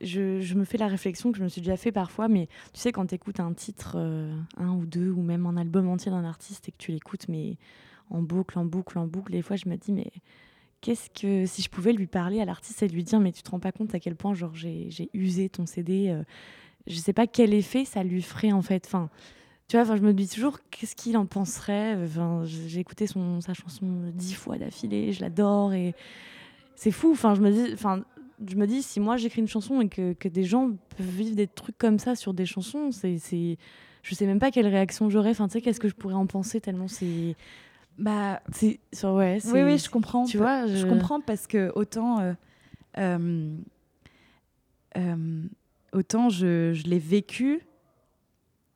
Je, 0.00 0.54
me 0.54 0.64
fais 0.64 0.76
la 0.76 0.88
réflexion 0.88 1.30
que 1.30 1.38
je 1.38 1.44
me 1.44 1.48
suis 1.48 1.60
déjà 1.60 1.76
fait 1.76 1.92
parfois, 1.92 2.26
mais 2.26 2.48
tu 2.72 2.80
sais, 2.80 2.90
quand 2.90 3.06
tu 3.06 3.14
écoutes 3.14 3.38
un 3.38 3.52
titre, 3.52 3.96
un 3.96 4.70
ou 4.70 4.86
deux, 4.86 5.10
ou 5.10 5.22
même 5.22 5.46
un 5.46 5.56
album 5.56 5.88
entier 5.88 6.10
d'un 6.10 6.24
artiste 6.24 6.68
et 6.68 6.72
que 6.72 6.78
tu 6.78 6.90
l'écoutes, 6.90 7.28
mais 7.28 7.56
en 8.10 8.22
boucle, 8.22 8.58
en 8.58 8.64
boucle, 8.64 8.98
en 8.98 9.06
boucle, 9.06 9.30
des 9.30 9.42
fois 9.42 9.54
je 9.54 9.68
me 9.68 9.76
dis, 9.76 9.92
mais 9.92 10.10
qu'est-ce 10.84 11.08
que 11.08 11.46
si 11.46 11.62
je 11.62 11.70
pouvais 11.70 11.94
lui 11.94 12.06
parler 12.06 12.42
à 12.42 12.44
l'artiste 12.44 12.82
et 12.82 12.88
lui 12.88 13.02
dire, 13.02 13.18
mais 13.18 13.32
tu 13.32 13.42
te 13.42 13.50
rends 13.50 13.58
pas 13.58 13.72
compte 13.72 13.94
à 13.94 14.00
quel 14.00 14.16
point 14.16 14.34
genre 14.34 14.54
j'ai, 14.54 14.90
usé 15.14 15.48
ton 15.48 15.64
CD, 15.64 16.14
je 16.86 16.96
sais 16.96 17.14
pas 17.14 17.26
quel 17.26 17.54
effet 17.54 17.86
ça 17.86 18.04
lui 18.04 18.20
ferait 18.20 18.52
en 18.52 18.60
fait. 18.60 18.84
Enfin, 18.86 19.08
tu 19.66 19.80
vois, 19.80 19.96
je 19.96 20.02
me 20.02 20.12
dis 20.12 20.28
toujours 20.28 20.58
qu'est-ce 20.70 20.94
qu'il 20.94 21.16
en 21.16 21.24
penserait? 21.24 21.96
Enfin, 22.04 22.42
j'ai 22.44 22.80
écouté 22.80 23.06
son, 23.06 23.40
sa 23.40 23.54
chanson 23.54 23.86
dix 24.12 24.34
fois 24.34 24.58
d'affilée, 24.58 25.12
je 25.12 25.22
l'adore 25.22 25.72
et 25.72 25.94
c'est 26.76 26.90
fou. 26.90 27.12
Enfin, 27.12 27.34
je 27.34 27.40
me 27.40 27.50
dis, 27.50 27.74
je 28.46 28.56
me 28.56 28.66
dis 28.66 28.82
si 28.82 29.00
moi 29.00 29.16
j'écris 29.16 29.40
une 29.40 29.48
chanson 29.48 29.80
et 29.80 29.88
que, 29.88 30.12
que, 30.12 30.28
des 30.28 30.44
gens 30.44 30.72
peuvent 30.96 31.06
vivre 31.06 31.34
des 31.34 31.46
trucs 31.46 31.78
comme 31.78 31.98
ça 31.98 32.14
sur 32.14 32.34
des 32.34 32.44
chansons, 32.44 32.90
c'est, 32.92 33.16
je 34.02 34.14
sais 34.14 34.26
même 34.26 34.38
pas 34.38 34.50
quelle 34.50 34.66
réaction 34.66 35.08
j'aurais. 35.08 35.30
Enfin, 35.30 35.48
tu 35.48 35.54
sais, 35.54 35.60
qu'est-ce 35.62 35.80
que 35.80 35.88
je 35.88 35.94
pourrais 35.94 36.14
en 36.14 36.26
penser 36.26 36.60
tellement 36.60 36.88
c'est. 36.88 37.34
Bah, 37.98 38.40
c'est, 38.52 38.80
ouais, 39.04 39.38
oui, 39.44 39.62
oui, 39.62 39.78
je 39.78 39.88
comprends. 39.88 40.24
Tu 40.24 40.36
vois, 40.36 40.66
je... 40.66 40.86
comprends 40.86 41.20
parce 41.20 41.46
que 41.46 41.72
autant. 41.74 42.20
Euh, 42.20 42.32
euh, 42.98 43.56
euh, 44.96 45.42
autant 45.92 46.28
je, 46.28 46.72
je 46.72 46.84
l'ai 46.84 47.00
vécu 47.00 47.60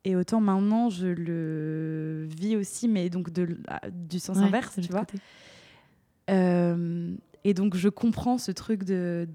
et 0.04 0.16
autant 0.16 0.40
maintenant, 0.40 0.90
je 0.90 1.06
le 1.06 2.26
vis 2.28 2.56
aussi, 2.56 2.88
mais 2.88 3.08
donc 3.10 3.30
de, 3.30 3.58
du 3.92 4.18
sens 4.18 4.38
inverse, 4.38 4.78
tu 4.80 4.90
vois. 4.92 5.06
Et 7.44 7.54
donc, 7.54 7.76
je 7.76 7.88
comprends 7.88 8.36
ce 8.38 8.50
truc 8.50 8.84
de. 8.84 9.28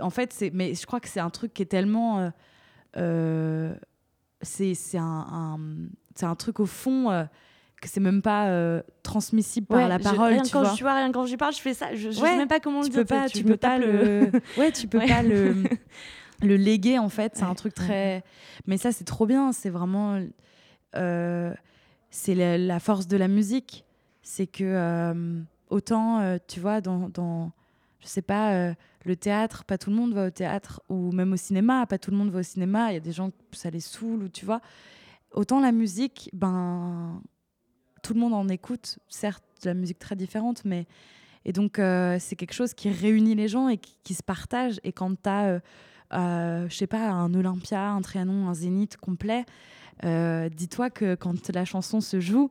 en 0.00 0.10
fait, 0.10 0.32
c'est, 0.32 0.50
mais 0.52 0.74
je 0.74 0.86
crois 0.86 1.00
que 1.00 1.08
c'est 1.08 1.20
un 1.20 1.30
truc 1.30 1.54
qui 1.54 1.62
est 1.62 1.66
tellement. 1.66 2.32
C'est, 4.42 4.74
c'est 4.74 4.98
un, 4.98 5.58
c'est 6.14 6.26
un 6.26 6.34
truc 6.34 6.60
au 6.60 6.66
fond 6.66 7.26
que 7.84 7.90
c'est 7.90 8.00
même 8.00 8.22
pas 8.22 8.82
transmissible 9.02 9.66
par 9.66 9.88
la 9.88 9.98
parole. 9.98 10.32
Rien 10.32 10.42
tu 10.42 10.52
quand 10.52 10.62
vois. 10.62 10.74
Je, 10.74 10.82
vois, 10.82 10.94
rien 10.94 11.12
quand 11.12 11.26
je 11.26 11.36
parle, 11.36 11.54
je 11.54 11.60
fais 11.60 11.74
ça. 11.74 11.94
Je, 11.94 12.10
je 12.10 12.18
sais 12.18 12.36
même 12.36 12.48
pas 12.48 12.60
comment 12.60 12.82
tu 12.82 12.88
le 12.88 13.04
dire. 13.04 13.06
Pas, 13.06 13.28
tu, 13.28 13.44
peux 13.44 13.56
pas 13.56 13.78
le. 13.78 14.30
ouais, 14.58 14.72
tu 14.72 14.86
peux 14.86 14.98
pas 14.98 15.22
le 15.22 15.54
le 16.42 16.56
léguer 16.56 16.98
en 16.98 17.08
fait 17.08 17.36
c'est 17.36 17.44
un 17.44 17.54
truc 17.54 17.74
très 17.74 18.22
mais 18.66 18.76
ça 18.76 18.92
c'est 18.92 19.04
trop 19.04 19.26
bien 19.26 19.52
c'est 19.52 19.70
vraiment 19.70 20.20
euh, 20.96 21.52
c'est 22.10 22.34
la, 22.34 22.80
force 22.80 23.06
de 23.06 23.16
la 23.16 23.28
musique 23.28 23.84
c'est 24.22 24.46
que 24.46 24.64
euh, 24.64 25.40
autant 25.70 26.20
euh, 26.20 26.38
tu 26.46 26.60
vois 26.60 26.80
dans, 26.80 27.08
dans 27.08 27.52
je 28.00 28.06
sais 28.06 28.22
pas 28.22 28.74
le 29.04 29.16
théâtre 29.16 29.64
pas 29.64 29.78
tout 29.78 29.90
le 29.90 29.96
monde 29.96 30.14
va 30.14 30.26
au 30.26 30.30
théâtre 30.30 30.82
ou 30.88 31.12
même 31.12 31.32
au 31.32 31.36
cinéma 31.36 31.86
pas 31.86 31.98
tout 31.98 32.10
le 32.10 32.16
monde 32.16 32.30
va 32.30 32.40
au 32.40 32.44
cinéma 32.44 32.90
il 32.90 32.94
y 32.94 32.98
a 32.98 33.00
des 33.00 33.12
gens 33.12 33.30
ça 33.52 33.70
les 33.70 33.80
saoule 33.80 34.24
ou 34.24 34.28
tu 34.28 34.44
vois 34.44 34.60
autant 35.32 35.60
la 35.60 35.72
musique 35.72 36.30
ben 36.32 37.22
tout 38.04 38.14
le 38.14 38.20
monde 38.20 38.34
en 38.34 38.48
écoute 38.48 38.98
certes 39.08 39.44
de 39.62 39.68
la 39.68 39.74
musique 39.74 39.98
très 39.98 40.14
différente 40.14 40.64
mais 40.64 40.86
et 41.44 41.52
donc 41.52 41.74
c'est 41.76 42.36
quelque 42.36 42.54
chose 42.54 42.72
qui 42.72 42.90
réunit 42.90 43.34
les 43.34 43.48
gens 43.48 43.68
et 43.68 43.76
qui, 43.76 44.14
se 44.14 44.22
partage 44.22 44.80
et 44.82 44.92
quand 44.92 45.14
tu 45.22 45.28
as 45.28 45.60
euh, 46.12 46.66
je 46.68 46.74
sais 46.74 46.86
pas, 46.86 47.10
un 47.10 47.32
Olympia, 47.34 47.90
un 47.90 48.00
Trianon, 48.00 48.48
un 48.48 48.54
Zénith 48.54 48.96
complet, 48.96 49.44
euh, 50.04 50.48
dis-toi 50.48 50.90
que 50.90 51.14
quand 51.14 51.50
la 51.52 51.64
chanson 51.64 52.00
se 52.00 52.20
joue, 52.20 52.50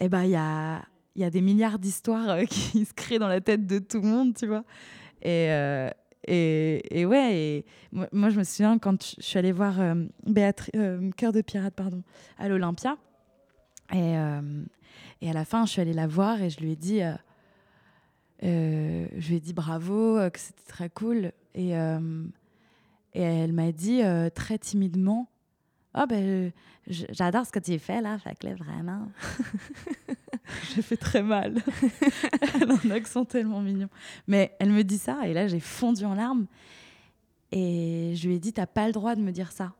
eh 0.00 0.08
ben 0.08 0.24
il 0.24 0.30
y 0.30 0.36
a, 0.36 0.82
y 1.16 1.24
a 1.24 1.30
des 1.30 1.40
milliards 1.40 1.78
d'histoires 1.78 2.30
euh, 2.30 2.44
qui 2.48 2.84
se 2.84 2.94
créent 2.94 3.18
dans 3.18 3.28
la 3.28 3.40
tête 3.40 3.66
de 3.66 3.78
tout 3.78 4.00
le 4.00 4.08
monde, 4.08 4.34
tu 4.34 4.46
vois. 4.46 4.64
Et, 5.22 5.50
Et, 6.26 7.00
et 7.00 7.06
ouais, 7.06 7.64
moi, 8.12 8.28
je 8.28 8.38
me 8.38 8.44
souviens 8.44 8.78
quand 8.78 9.14
je 9.16 9.22
suis 9.22 9.38
allée 9.38 9.52
voir 9.52 9.80
euh, 9.80 9.94
euh, 10.76 11.10
Cœur 11.16 11.32
de 11.32 11.40
Pirate 11.40 11.74
pardon, 11.74 12.02
à 12.38 12.48
l'Olympia. 12.48 12.98
Et, 13.92 14.14
et 15.22 15.30
à 15.30 15.32
la 15.32 15.44
fin, 15.44 15.66
je 15.66 15.72
suis 15.72 15.80
allée 15.80 15.92
la 15.92 16.06
voir 16.06 16.42
et 16.42 16.50
je 16.50 16.60
lui 16.60 16.72
ai 16.72 16.76
dit, 16.76 17.00
je 18.42 19.28
lui 19.28 19.36
ai 19.36 19.40
dit 19.40 19.54
bravo, 19.54 20.18
que 20.30 20.38
c'était 20.38 20.68
très 20.68 20.90
cool. 20.90 21.32
Et, 21.54 21.70
et 21.70 23.20
elle 23.22 23.52
m'a 23.52 23.72
dit 23.72 24.02
très 24.34 24.58
timidement, 24.58 25.28
ah 25.94 26.06
ben 26.06 26.52
j'adore 26.86 27.46
ce 27.46 27.52
que 27.52 27.58
tu 27.58 27.78
fais 27.78 28.00
là, 28.00 28.18
fait 28.18 28.38
que 28.38 28.48
vraiment. 28.56 29.08
j'ai 30.74 30.82
fait 30.82 30.96
très 30.96 31.22
mal. 31.22 31.56
elle 32.54 32.70
a 32.70 32.74
un 32.84 32.90
accent 32.90 33.24
tellement 33.24 33.60
mignon. 33.60 33.88
Mais 34.26 34.54
elle 34.58 34.70
me 34.70 34.82
dit 34.82 34.98
ça 34.98 35.26
et 35.26 35.34
là 35.34 35.48
j'ai 35.48 35.60
fondu 35.60 36.04
en 36.04 36.14
larmes. 36.14 36.46
Et 37.50 38.12
je 38.14 38.28
lui 38.28 38.36
ai 38.36 38.38
dit 38.38 38.52
t'as 38.52 38.66
pas 38.66 38.86
le 38.86 38.92
droit 38.92 39.14
de 39.14 39.22
me 39.22 39.32
dire 39.32 39.52
ça. 39.52 39.72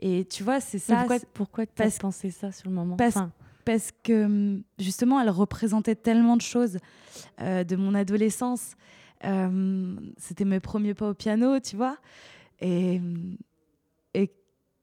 Et 0.00 0.26
tu 0.26 0.42
vois 0.42 0.60
c'est 0.60 0.78
ça. 0.78 0.98
pourquoi 0.98 1.18
pourquoi 1.32 1.66
tu 1.66 1.82
as 1.82 1.98
pensé 1.98 2.30
ça 2.30 2.52
sur 2.52 2.68
le 2.68 2.74
moment? 2.74 2.96
parce, 2.96 3.16
parce 3.64 3.90
que 4.02 4.24
hum, 4.24 4.62
justement 4.78 5.20
elle 5.20 5.30
représentait 5.30 5.94
tellement 5.94 6.36
de 6.36 6.42
choses 6.42 6.78
euh, 7.40 7.64
de 7.64 7.76
mon 7.76 7.94
adolescence. 7.94 8.74
Euh, 9.24 9.96
c'était 10.18 10.44
mes 10.44 10.60
premiers 10.60 10.94
pas 10.94 11.10
au 11.10 11.14
piano, 11.14 11.58
tu 11.60 11.76
vois. 11.76 11.96
Et, 12.60 13.00
et 14.12 14.30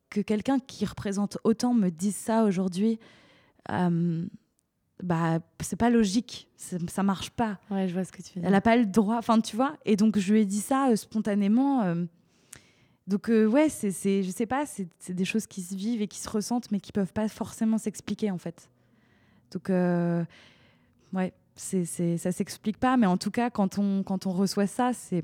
que 0.09 0.21
quelqu'un 0.21 0.59
qui 0.59 0.85
représente 0.85 1.37
autant 1.43 1.73
me 1.73 1.89
dise 1.89 2.15
ça 2.15 2.43
aujourd'hui, 2.43 2.99
euh, 3.71 4.25
bah 5.03 5.39
c'est 5.61 5.75
pas 5.75 5.89
logique, 5.89 6.47
ça 6.57 7.03
marche 7.03 7.31
pas. 7.31 7.59
Ouais, 7.71 7.87
je 7.87 7.93
vois 7.93 8.03
ce 8.03 8.11
que 8.11 8.21
tu 8.21 8.33
veux 8.35 8.41
dire. 8.41 8.47
Elle 8.47 8.55
a 8.55 8.61
pas 8.61 8.77
le 8.77 8.85
droit, 8.85 9.17
enfin 9.17 9.39
tu 9.41 9.55
vois. 9.55 9.75
Et 9.85 9.95
donc 9.95 10.17
je 10.17 10.33
lui 10.33 10.41
ai 10.41 10.45
dit 10.45 10.59
ça 10.61 10.89
euh, 10.89 10.95
spontanément. 10.95 11.81
Euh. 11.81 12.05
donc 13.07 13.29
ouais, 13.29 13.69
c'est, 13.69 14.21
je 14.23 14.29
sais 14.29 14.45
pas, 14.45 14.65
c'est, 14.65 14.87
des 15.09 15.25
choses 15.25 15.47
qui 15.47 15.61
se 15.61 15.75
vivent 15.75 16.01
et 16.01 16.07
qui 16.07 16.19
se 16.19 16.29
ressentent, 16.29 16.71
mais 16.71 16.79
qui 16.79 16.91
peuvent 16.91 17.13
pas 17.13 17.27
forcément 17.27 17.77
s'expliquer 17.77 18.31
en 18.31 18.37
fait. 18.37 18.69
Donc 19.51 19.69
ouais, 19.69 21.33
c'est, 21.55 21.85
c'est, 21.85 22.17
ça 22.17 22.31
s'explique 22.31 22.77
pas, 22.77 22.97
mais 22.97 23.05
en 23.05 23.17
tout 23.17 23.31
cas 23.31 23.49
quand 23.49 23.77
on 23.77 24.03
quand 24.03 24.25
on 24.25 24.31
reçoit 24.31 24.67
ça, 24.67 24.93
c'est 24.93 25.21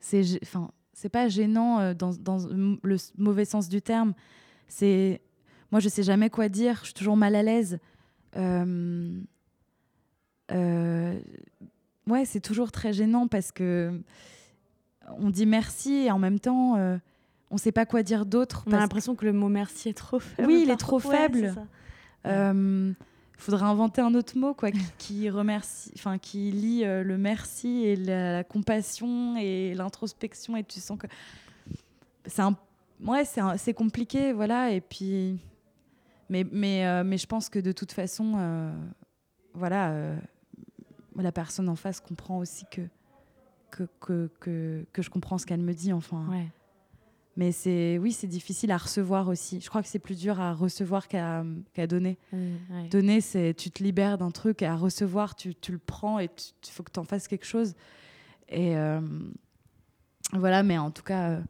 c'est 0.00 0.22
enfin 0.42 0.70
c'est 0.96 1.10
pas 1.10 1.28
gênant 1.28 1.78
euh, 1.78 1.94
dans, 1.94 2.14
dans, 2.14 2.38
le 2.48 2.96
mauvais 3.18 3.44
sens 3.44 3.68
du 3.68 3.82
terme. 3.82 4.14
C'est 4.66 5.20
moi, 5.70 5.78
je 5.80 5.90
sais 5.90 6.02
jamais 6.02 6.30
quoi 6.30 6.48
dire. 6.48 6.78
Je 6.80 6.86
suis 6.86 6.94
toujours 6.94 7.18
mal 7.18 7.34
à 7.34 7.42
l'aise. 7.42 7.78
Euh, 8.36 9.20
euh, 10.52 11.20
ouais, 12.06 12.24
c'est 12.24 12.40
toujours 12.40 12.72
très 12.72 12.94
gênant 12.94 13.28
parce 13.28 13.52
que 13.52 14.00
on 15.18 15.28
dit 15.28 15.44
merci 15.44 15.92
et 15.92 16.10
en 16.10 16.18
même 16.18 16.40
temps, 16.40 16.76
on 17.50 17.56
sait 17.58 17.72
pas 17.72 17.84
quoi 17.84 18.02
dire 18.02 18.24
d'autre. 18.24 18.64
On 18.66 18.72
a 18.72 18.78
l'impression 18.78 19.14
que 19.14 19.26
le 19.26 19.34
mot 19.34 19.48
merci 19.48 19.90
est 19.90 19.94
trop 19.94 20.18
faible. 20.18 20.48
Oui, 20.48 20.62
il 20.64 20.70
est 20.70 20.76
trop 20.76 20.98
faible 20.98 21.54
il 23.38 23.42
faudrait 23.42 23.66
inventer 23.66 24.00
un 24.00 24.14
autre 24.14 24.36
mot 24.38 24.54
quoi, 24.54 24.70
qui, 24.98 25.28
remercie, 25.28 25.92
enfin 25.94 26.18
qui 26.18 26.50
lie 26.50 26.84
euh, 26.84 27.02
le 27.02 27.18
merci 27.18 27.84
et 27.84 27.96
la, 27.96 28.44
compassion 28.44 29.36
et 29.36 29.74
l'introspection 29.74 30.56
et 30.56 30.64
tu 30.64 30.80
sens 30.80 30.98
que 30.98 31.06
c'est 32.24 32.42
ouais, 33.06 33.74
compliqué, 33.74 34.32
voilà. 34.32 34.70
Et 34.72 34.80
puis, 34.80 35.38
mais 36.28 36.44
mais 36.50 36.86
euh, 36.86 37.04
mais 37.04 37.18
je 37.18 37.26
pense 37.26 37.48
que 37.48 37.58
de 37.58 37.72
toute 37.72 37.92
façon, 37.92 38.34
euh, 38.36 38.74
voilà, 39.54 40.16
la 41.14 41.32
personne 41.32 41.68
en 41.68 41.76
face 41.76 42.00
comprend 42.00 42.38
aussi 42.38 42.64
que 42.70 42.82
que, 43.70 44.30
que, 44.40 44.86
que, 44.92 45.02
je 45.02 45.10
comprends 45.10 45.36
ce 45.36 45.44
qu'elle 45.44 45.60
me 45.60 45.74
dit, 45.74 45.92
enfin. 45.92 46.26
Mais 47.36 47.52
c'est 47.52 47.98
oui, 47.98 48.12
c'est 48.12 48.26
difficile 48.26 48.70
à 48.72 48.78
recevoir 48.78 49.28
aussi. 49.28 49.60
Je 49.60 49.68
crois 49.68 49.82
que 49.82 49.88
c'est 49.88 49.98
plus 49.98 50.18
dur 50.18 50.40
à 50.40 50.54
recevoir 50.54 51.06
qu'à 51.06 51.44
donner. 51.86 52.18
Donner, 52.90 53.20
c'est 53.20 53.52
tu 53.54 53.70
te 53.70 53.82
libères 53.82 54.16
d'un 54.16 54.30
truc, 54.30 54.62
et 54.62 54.66
à 54.66 54.74
recevoir, 54.74 55.34
tu, 55.34 55.54
tu 55.54 55.72
le 55.72 55.78
prends 55.78 56.18
et 56.18 56.24
il 56.24 56.70
faut 56.70 56.82
que 56.82 56.92
tu 56.92 56.98
en 56.98 57.04
fasses 57.04 57.28
quelque 57.28 57.44
chose. 57.44 57.74
Et 58.48 58.76
euh, 58.76 59.00
voilà, 60.32 60.62
mais 60.62 60.78
en 60.78 60.90
tout 60.90 61.02
cas, 61.02 61.30
euh, 61.30 61.42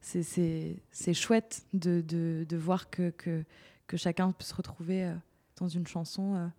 c'est 0.00 1.14
chouette 1.14 1.66
de, 1.74 2.00
de, 2.00 2.46
de, 2.48 2.56
voir 2.56 2.88
que, 2.88 3.10
que, 3.10 3.44
que, 3.86 3.96
chacun 3.98 4.30
peut 4.32 4.44
se 4.44 4.54
retrouver 4.54 5.04
euh, 5.04 5.14
dans 5.56 5.68
une 5.68 5.86
chanson. 5.86 6.50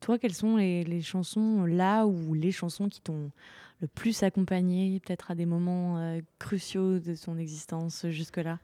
Toi, 0.00 0.18
quelles 0.18 0.34
sont 0.34 0.56
les, 0.56 0.84
les 0.84 1.00
chansons 1.00 1.64
là 1.64 2.06
ou 2.06 2.34
les 2.34 2.52
chansons 2.52 2.88
qui 2.88 3.00
t'ont 3.00 3.30
le 3.80 3.86
plus 3.88 4.22
accompagné, 4.22 5.00
peut-être 5.00 5.30
à 5.30 5.34
des 5.34 5.46
moments 5.46 5.98
euh, 5.98 6.20
cruciaux 6.38 6.98
de 6.98 7.14
son 7.14 7.38
existence 7.38 8.06
jusque-là 8.08 8.58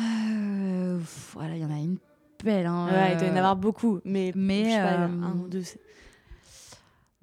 euh, 0.00 0.98
Voilà, 1.32 1.56
il 1.56 1.62
y 1.62 1.64
en 1.64 1.70
a 1.70 1.78
une 1.78 1.98
belle. 2.44 2.66
Hein, 2.66 2.88
ouais, 2.90 3.12
il 3.12 3.18
doit 3.18 3.28
y 3.28 3.30
en 3.30 3.36
avoir 3.36 3.56
beaucoup, 3.56 4.00
mais, 4.04 4.32
mais 4.34 4.76
un 4.76 5.10
euh, 5.10 5.34
ou 5.34 5.48
deux. 5.48 5.62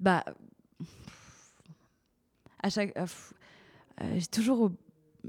Bah, 0.00 0.24
à 2.62 2.68
chaque, 2.68 2.94
j'ai 4.16 4.26
toujours 4.26 4.72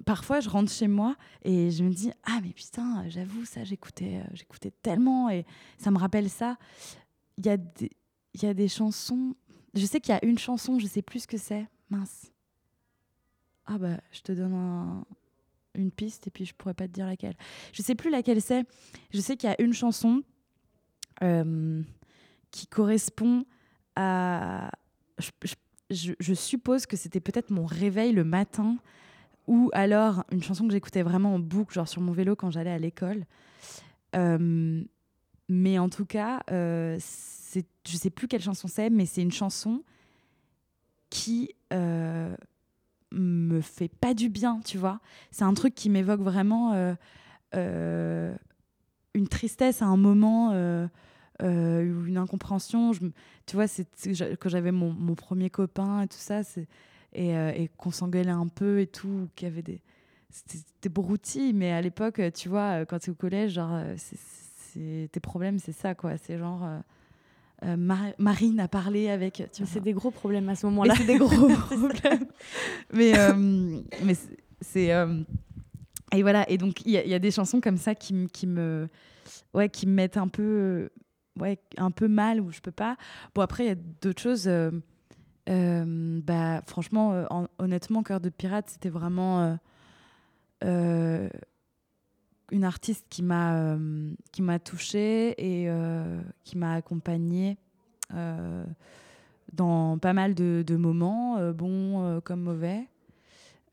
parfois 0.06 0.39
je 0.39 0.49
rentre 0.49 0.71
chez 0.71 0.88
moi 0.88 1.15
et 1.43 1.71
je 1.71 1.84
me 1.84 1.91
dis 1.91 2.12
ah 2.23 2.39
mais 2.43 2.51
putain 2.51 3.08
j'avoue 3.10 3.45
ça 3.45 3.63
j'écoutais 3.63 4.21
j'écoutais 4.34 4.69
tellement 4.69 5.30
et 5.30 5.43
ça 5.80 5.89
me 5.89 5.97
rappelle 5.97 6.30
ça 6.30 6.58
il 7.38 7.47
y 7.47 7.49
a 7.49 7.58
des 7.58 7.89
il 8.36 8.43
y 8.43 8.45
a 8.45 8.53
des 8.53 8.67
chansons 8.67 9.36
je 9.73 9.86
sais 9.86 9.99
qu'il 9.99 10.13
y 10.13 10.17
a 10.17 10.23
une 10.23 10.38
chanson 10.38 10.77
je 10.77 10.86
sais 10.86 11.01
plus 11.01 11.21
ce 11.21 11.27
que 11.27 11.38
c'est 11.38 11.67
mince. 11.89 12.32
Ah 13.65 13.78
bah, 13.78 14.00
je 14.12 14.21
te 14.21 14.32
donne 14.32 15.04
une 15.76 15.91
piste 15.91 16.28
et 16.28 16.32
puis 16.32 16.45
je 16.45 16.54
pourrais 16.54 16.73
pas 16.73 16.88
te 16.88 16.93
dire 16.93 17.06
laquelle. 17.06 17.36
Je 17.73 17.82
sais 17.82 17.95
plus 17.95 18.10
laquelle 18.10 18.41
c'est. 18.41 18.65
Je 19.13 19.19
sais 19.19 19.38
qu'il 19.38 19.50
y 19.50 19.54
a 19.54 19.62
une 19.62 19.73
chanson 19.73 20.23
euh, 21.23 21.82
qui 22.52 22.67
correspond 22.67 23.45
à. 23.95 24.71
Je, 25.89 26.34
suppose 26.34 26.86
que 26.86 26.97
c'était 26.97 27.21
peut-être 27.21 27.50
mon 27.50 27.65
réveil 27.65 28.12
le 28.12 28.26
matin 28.26 28.78
ou 29.47 29.69
alors 29.71 30.26
une 30.32 30.43
chanson 30.43 30.67
que 30.67 30.73
j'écoutais 30.73 31.02
vraiment 31.02 31.36
en 31.36 31.39
boucle, 31.39 31.73
genre 31.73 31.88
sur 31.88 32.02
mon 32.02 32.12
vélo 32.12 32.36
quand 32.36 32.52
j'allais 32.52 32.71
à 32.71 32.78
l'école. 32.78 33.26
Euh, 34.15 34.84
mais 35.47 35.80
en 35.80 35.88
tout 35.88 36.06
cas, 36.06 36.41
euh, 36.52 37.00
je 37.00 37.97
sais 37.97 38.10
plus 38.10 38.28
quelle 38.28 38.41
chanson 38.41 38.67
c'est, 38.67 38.89
mais 38.89 39.06
c'est 39.06 39.21
une 39.21 39.32
chanson 39.32 39.84
qui 41.10 41.56
euh, 41.74 42.36
me 43.12 43.62
fait 43.62 43.88
pas 43.88 44.13
du 44.13 44.30
bien, 44.30 44.60
tu 44.65 44.78
vois. 44.78 45.00
C'est 45.32 45.43
un 45.43 45.54
truc 45.54 45.76
qui 45.76 45.89
m'évoque 45.89 46.22
vraiment 46.22 46.74
euh, 46.74 46.93
euh, 47.56 48.36
une 49.13 49.28
tristesse 49.28 49.82
à 49.82 49.86
un 49.86 49.98
moment 49.98 50.50
ou 50.52 52.06
une 52.06 52.17
incompréhension. 52.17 52.91
Tu 53.46 53.56
vois, 53.56 53.67
c'est 53.67 53.88
quand 54.39 54.50
j'avais 54.50 54.72
mon, 54.72 55.15
premier 55.15 55.50
copain 55.50 56.02
et 56.02 56.08
tout 56.08 56.17
ça, 56.17 56.41
et, 57.13 57.70
qu'on 57.78 57.91
s'engueulait 57.91 58.30
un 58.30 58.48
peu 58.48 58.80
et 58.80 58.88
tout, 58.88 59.30
qu'il 59.36 59.48
y 59.48 59.52
avait 59.52 59.63
des 59.63 59.82
c'était 60.30 60.89
broutilles, 60.89 61.54
mais 61.54 61.72
à 61.72 61.82
l'époque, 61.82 62.22
tu 62.36 62.50
vois, 62.50 62.86
quand 62.86 63.00
tu 63.00 63.10
es 63.10 63.12
au 63.12 63.15
collège, 63.15 63.54
genre, 63.54 63.80
tes 65.12 65.20
problèmes, 65.20 65.60
c'est 65.60 65.72
ça, 65.72 65.96
quoi. 65.96 66.17
C'est 66.17 66.38
genre, 66.38 66.63
euh, 66.63 66.80
Marine 67.63 68.60
a 68.60 68.67
parlé 68.67 69.10
avec. 69.10 69.43
C'est 69.52 69.82
des 69.82 69.93
gros 69.93 70.12
problèmes 70.12 70.50
à 70.50 70.56
ce 70.56 70.65
moment-là. 70.67 70.93
C'est 70.96 71.06
des 71.06 71.17
gros 71.17 71.48
problèmes. 71.50 72.28
mais 72.93 73.17
euh, 73.17 73.82
mais 74.04 74.13
c'est 74.62 74.93
euh, 74.93 75.22
et 76.13 76.22
voilà 76.22 76.50
et 76.50 76.58
donc 76.58 76.86
il 76.86 76.91
y, 76.91 77.13
a 77.13 77.20
des 77.20 77.32
chansons 77.32 77.60
comme 77.60 77.78
ça 77.78 77.96
qui, 77.96 78.28
qui 78.28 78.48
me 78.48 78.88
ouais 79.54 79.70
qui 79.70 79.88
me 79.88 79.93
mettent 79.93 80.17
un 80.17 80.28
peu 80.28 80.89
ouais 81.39 81.60
un 81.78 81.91
peu 81.91 82.08
mal 82.08 82.41
où 82.41 82.52
je 82.52 82.60
peux 82.60 82.72
pas. 82.72 82.96
Bon 83.34 83.41
après 83.41 83.65
il 83.65 83.67
y 83.67 83.72
a 83.72 83.76
d'autres 84.02 84.22
choses. 84.22 84.50
bah 85.48 86.62
franchement 86.67 87.26
honnêtement 87.58 88.04
cœur 88.04 88.20
de 88.20 88.30
pirate 88.30 88.70
c'était 88.70 88.89
vraiment 88.89 89.58
une 92.52 92.64
artiste 92.64 93.06
qui 93.10 93.24
m'a 93.24 93.56
euh, 93.56 94.12
qui 94.32 94.41
m'a 94.41 94.60
touchée 94.60 95.30
et 95.38 95.70
euh, 95.70 96.22
qui 96.43 96.58
m'a 96.58 96.74
accompagnée 96.74 97.58
euh, 98.14 98.64
dans 99.54 99.98
pas 99.98 100.14
mal 100.14 100.34
de, 100.34 100.76
moments, 100.76 101.52
bons 101.52 102.22
comme 102.24 102.41
mauvais. 102.41 102.88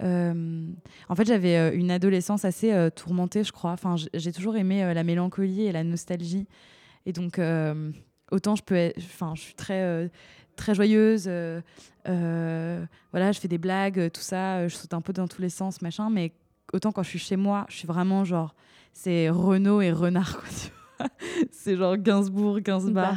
en 0.01 1.15
fait, 1.17 1.25
j'avais 1.25 1.77
une 1.77 1.91
adolescence 1.91 2.45
assez 2.45 2.91
tourmentée, 2.95 3.45
je 3.45 3.53
crois. 3.53 3.73
Enfin, 3.73 3.97
j'ai 4.15 4.33
toujours 4.33 4.57
aimé 4.57 4.95
la 4.95 5.05
mélancolie 5.05 5.63
et 5.63 5.73
la 5.73 5.83
nostalgie. 5.83 6.47
Et 7.07 7.13
donc, 7.13 7.41
autant 8.31 8.55
je 8.55 8.63
peux, 8.63 8.93
enfin, 8.99 9.35
je 9.35 9.43
suis 9.43 9.55
très 9.55 10.11
très 10.57 10.75
joyeuse. 10.75 11.29
voilà, 12.07 13.33
je 13.33 13.41
fais 13.41 13.49
des 13.49 13.59
blagues, 13.59 14.11
tout 14.13 14.23
ça. 14.23 14.69
Je 14.69 14.75
saute 14.77 14.95
un 14.95 15.01
peu 15.01 15.13
dans 15.13 15.27
tous 15.27 15.43
les 15.43 15.51
sens, 15.51 15.83
machin. 15.83 16.09
Mais 16.09 16.33
autant 16.75 16.93
quand 16.93 17.03
je 17.03 17.09
suis 17.09 17.19
chez 17.19 17.37
moi, 17.37 17.65
je 17.69 17.77
suis 17.77 17.87
vraiment 17.87 18.25
genre, 18.25 18.55
c'est 18.93 19.29
Renault 19.31 19.81
et 19.81 19.91
Renard, 19.93 20.39
quoi, 20.39 21.09
c'est 21.51 21.77
genre 21.77 21.97
Gainsbourg, 21.97 22.61
Gainsbourg. 22.61 22.93
Bah, 22.95 23.15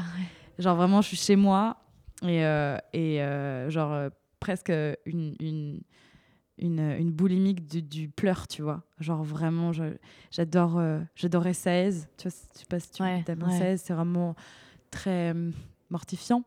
genre 0.60 0.76
vraiment, 0.76 1.02
je 1.02 1.08
suis 1.10 1.18
chez 1.18 1.36
moi 1.36 1.78
et, 2.24 2.44
euh, 2.46 2.78
et 2.94 3.22
euh, 3.22 3.70
genre, 3.70 3.92
euh, 3.92 4.10
presque 4.40 4.72
une, 5.06 5.36
une, 5.40 5.82
une, 6.58 6.80
une 6.80 7.12
boulimique 7.12 7.68
du, 7.68 7.82
du 7.82 8.10
pleur, 8.10 8.48
tu 8.48 8.62
vois. 8.62 8.84
Genre 9.00 9.24
vraiment, 9.24 9.72
j'adore 10.32 10.82
j'adorais 11.16 11.54
16. 11.54 12.08
Tu 12.18 12.28
vois, 12.30 12.38
je 12.54 12.60
sais 12.60 12.66
pas 12.66 12.80
si 12.80 12.92
tu 12.92 13.04
Ouais, 13.04 13.24
aimes 13.28 13.44
ouais. 13.44 13.58
16, 13.58 13.82
c'est 13.86 13.94
vraiment 13.94 14.36
très 14.90 15.34
mortifiant. 15.90 16.44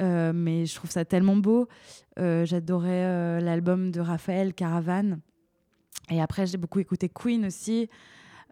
Mais 0.00 0.64
je 0.66 0.74
trouve 0.74 0.90
ça 0.90 1.04
tellement 1.04 1.36
beau. 1.36 1.68
J'adorais 2.16 3.40
l'album 3.40 3.90
de 3.90 4.00
Raphaël, 4.00 4.54
Caravane. 4.54 5.20
Et 6.12 6.20
après, 6.20 6.46
j'ai 6.46 6.58
beaucoup 6.58 6.78
écouté 6.78 7.08
Queen 7.08 7.46
aussi, 7.46 7.88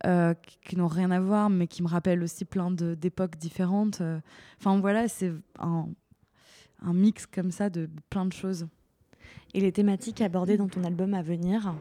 euh, 0.07 0.33
qui, 0.35 0.59
qui 0.65 0.77
n'ont 0.77 0.87
rien 0.87 1.11
à 1.11 1.21
voir, 1.21 1.51
mais 1.51 1.67
qui 1.67 1.83
me 1.83 1.89
rappellent 1.89 2.23
aussi 2.23 2.45
plein 2.47 2.71
d'époques 2.71 3.37
différentes. 3.37 4.01
Euh, 4.01 4.19
Enfin 4.59 4.79
voilà, 4.81 5.09
c'est 5.09 5.33
un, 5.59 5.89
un 6.83 6.93
mix 6.95 7.27
comme 7.27 7.51
ça 7.51 7.69
de 7.69 7.89
plein 8.09 8.25
de 8.25 8.33
choses. 8.33 8.67
Et 9.53 9.61
les 9.61 9.73
thématiques 9.73 10.21
abordées 10.23 10.57
dans 10.57 10.69
ton 10.69 10.85
album 10.85 11.13
à 11.13 11.23
venir, 11.23 11.75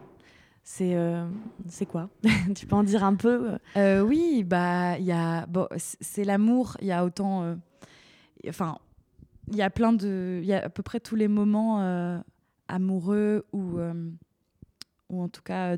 c'est 0.64 0.96
euh, 0.96 1.28
c'est 1.68 1.86
quoi? 1.86 2.10
Tu 2.56 2.66
peux 2.68 2.76
en 2.76 2.84
dire 2.84 3.04
un 3.04 3.16
peu? 3.16 3.58
Euh 3.78 4.02
oui, 4.02 4.44
bah 4.44 4.98
il 4.98 5.06
y 5.06 5.12
a 5.14 5.46
bon, 5.46 5.68
c'est 5.78 6.26
l'amour. 6.26 6.76
Il 6.82 6.88
y 6.88 6.92
a 6.92 7.06
autant, 7.06 7.56
enfin, 8.48 8.78
il 9.48 9.56
y 9.56 9.62
a 9.62 9.70
plein 9.70 9.94
de, 9.94 10.40
il 10.42 10.48
y 10.48 10.54
a 10.54 10.66
à 10.66 10.70
peu 10.70 10.84
près 10.84 11.00
tous 11.00 11.16
les 11.16 11.28
moments 11.28 11.80
amoureux 12.68 13.46
ou 13.54 13.80
ou 15.10 15.22
en 15.22 15.30
tout 15.30 15.42
cas 15.42 15.78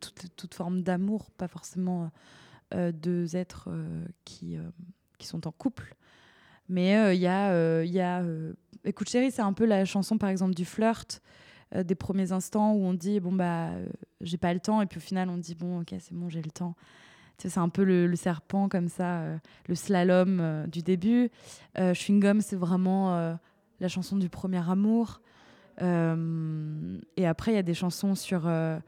toute, 0.00 0.54
forme 0.54 0.82
d'amour, 0.82 1.30
pas 1.32 1.48
forcément 1.48 2.10
euh, 2.74 2.92
deux 2.92 3.36
êtres 3.36 3.68
euh, 3.68 4.04
qui 4.24 4.56
euh, 4.56 4.62
qui 5.18 5.26
sont 5.26 5.46
en 5.46 5.52
couple. 5.52 5.94
Mais 6.68 6.96
euh, 6.96 7.14
il 7.14 7.20
y 7.20 7.26
a, 7.26 7.52
euh, 7.52 7.84
y 7.86 8.00
a 8.00 8.22
euh, 8.22 8.54
écoute 8.84 9.08
chérie, 9.08 9.30
c'est 9.30 9.42
un 9.42 9.52
peu 9.52 9.64
la 9.64 9.84
chanson 9.84 10.18
par 10.18 10.28
exemple 10.30 10.54
du 10.54 10.64
flirt. 10.64 11.20
euh, 11.74 11.82
des 11.82 11.94
premiers 11.94 12.32
instants 12.32 12.72
où 12.72 12.84
on 12.84 12.94
dit 12.94 13.20
bon 13.20 13.32
bah 13.32 13.70
euh, 13.70 13.86
j'ai 14.20 14.38
pas 14.38 14.52
le 14.52 14.60
temps 14.60 14.82
et 14.82 14.86
puis 14.86 14.98
au 14.98 15.00
final 15.00 15.28
on 15.28 15.38
dit 15.38 15.54
bon 15.54 15.80
ok 15.80 15.94
c'est 15.98 16.12
bon 16.12 16.28
j'ai 16.28 16.42
le 16.42 16.50
temps 16.50 16.74
c'est 17.38 17.58
un 17.58 17.68
peu 17.68 17.84
le, 17.84 18.14
serpent 18.16 18.68
comme 18.68 18.88
ça, 18.88 19.20
euh, 19.20 19.36
le 19.68 19.74
slalom 19.74 20.38
euh, 20.40 20.66
du 20.66 20.82
début. 20.82 21.30
Euh, 21.78 21.94
Chewing 21.94 22.20
Gum, 22.20 22.40
c'est 22.40 22.56
vraiment 22.56 23.14
euh, 23.16 23.34
la 23.80 23.88
chanson 23.88 24.16
du 24.16 24.28
premier 24.28 24.68
amour. 24.68 25.20
Euh, 25.82 26.98
et 27.16 27.26
après, 27.26 27.52
il 27.52 27.54
y 27.54 27.58
a 27.58 27.62
des 27.62 27.74
chansons 27.74 28.14
sur 28.14 28.46
euh, 28.46 28.78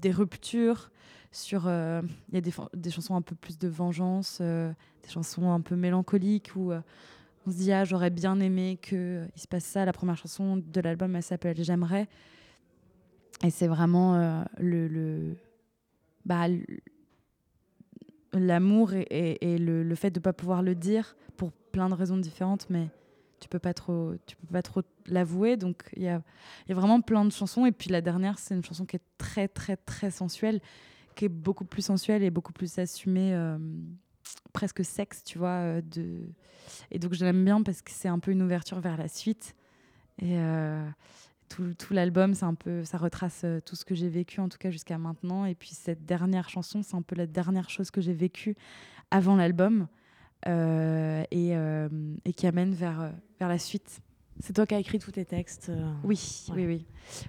des 0.00 0.10
ruptures, 0.10 0.90
sur 1.32 1.66
euh, 1.66 2.02
il 2.30 2.34
y 2.34 2.38
a 2.38 2.40
des, 2.74 2.90
chansons 2.90 3.14
un 3.14 3.22
peu 3.22 3.34
plus 3.34 3.58
de 3.58 3.68
vengeance, 3.68 4.40
des 4.40 5.08
chansons 5.08 5.52
un 5.52 5.60
peu 5.60 5.76
mélancoliques 5.76 6.52
où 6.56 6.72
on 7.46 7.50
se 7.50 7.56
dit 7.56 7.72
ah 7.72 7.84
j'aurais 7.84 8.10
bien 8.10 8.40
aimé 8.40 8.78
que 8.82 9.26
il 9.36 9.40
se 9.40 9.48
passe 9.48 9.64
ça. 9.64 9.84
La 9.84 9.92
première 9.92 10.16
chanson 10.16 10.56
de 10.56 10.80
l'album, 10.80 11.14
elle 11.14 11.22
s'appelle 11.22 11.56
J'aimerais. 11.62 12.08
Et 13.42 13.50
c'est 13.50 13.68
vraiment 13.68 14.44
le, 14.58 15.34
bah, 16.26 16.46
l'amour 18.32 18.92
et 18.92 19.58
le, 19.58 19.82
le 19.82 19.94
fait 19.94 20.10
de 20.10 20.18
ne 20.18 20.22
pas 20.22 20.32
pouvoir 20.32 20.62
le 20.62 20.74
dire 20.74 21.16
pour 21.36 21.52
plein 21.52 21.88
de 21.88 21.94
raisons 21.94 22.18
différentes, 22.18 22.68
mais 22.68 22.88
tu 23.40 23.48
peux 23.48 23.58
pas 23.58 23.74
trop, 23.74 24.14
tu 24.26 24.36
peux 24.36 24.46
pas 24.52 24.62
trop 24.62 24.82
l'avouer. 25.06 25.56
Donc 25.56 25.82
il 25.96 26.02
y 26.02 26.08
a, 26.08 26.22
y 26.68 26.72
vraiment 26.72 27.00
plein 27.00 27.24
de 27.24 27.32
chansons. 27.32 27.66
Et 27.66 27.72
puis 27.72 27.90
la 27.90 28.00
dernière, 28.00 28.38
c'est 28.38 28.54
une 28.54 28.64
chanson 28.64 28.84
qui 28.84 28.96
est 28.96 29.02
très 29.18 29.48
très 29.48 29.76
très 29.76 30.10
sensuelle, 30.10 30.60
qui 31.16 31.24
est 31.24 31.30
beaucoup 31.30 31.64
plus 31.64 31.82
sensuelle 31.82 32.22
et 32.22 32.30
beaucoup 32.30 32.52
plus 32.52 32.78
assumée, 32.78 33.34
euh, 33.34 33.58
presque 34.52 34.84
sexe, 34.84 35.24
tu 35.24 35.38
vois. 35.38 35.48
euh, 35.48 35.80
de... 35.80 36.28
Et 36.90 36.98
donc 36.98 37.14
je 37.14 37.24
l'aime 37.24 37.44
bien 37.44 37.62
parce 37.62 37.82
que 37.82 37.90
c'est 37.90 38.08
un 38.08 38.18
peu 38.18 38.30
une 38.30 38.42
ouverture 38.42 38.80
vers 38.80 38.96
la 38.96 39.08
suite. 39.08 39.56
Et 40.18 40.38
euh, 40.38 40.86
tout, 41.48 41.74
tout 41.74 41.94
l'album, 41.94 42.34
c'est 42.34 42.44
un 42.44 42.54
peu, 42.54 42.84
ça 42.84 42.98
retrace 42.98 43.44
tout 43.64 43.74
ce 43.74 43.84
que 43.84 43.94
j'ai 43.94 44.08
vécu 44.08 44.40
en 44.40 44.48
tout 44.48 44.58
cas 44.58 44.70
jusqu'à 44.70 44.98
maintenant. 44.98 45.46
Et 45.46 45.54
puis 45.54 45.70
cette 45.70 46.04
dernière 46.04 46.48
chanson, 46.48 46.82
c'est 46.82 46.94
un 46.94 47.02
peu 47.02 47.16
la 47.16 47.26
dernière 47.26 47.70
chose 47.70 47.90
que 47.90 48.00
j'ai 48.00 48.12
vécue 48.12 48.54
avant 49.10 49.34
l'album 49.34 49.88
et, 50.46 51.56
euh, 51.56 51.88
et 52.24 52.32
qui 52.32 52.46
amène 52.46 52.72
vers, 52.74 53.00
euh, 53.00 53.10
vers 53.38 53.48
la 53.48 53.58
suite. 53.58 54.00
C'est 54.40 54.54
toi 54.54 54.66
qui 54.66 54.74
as 54.74 54.78
écrit 54.78 54.98
tous 54.98 55.12
tes 55.12 55.24
textes 55.26 55.68
euh, 55.68 55.92
Oui, 56.02 56.46
Ouais. 56.48 56.54
oui, 56.56 56.66
oui. 56.66 56.86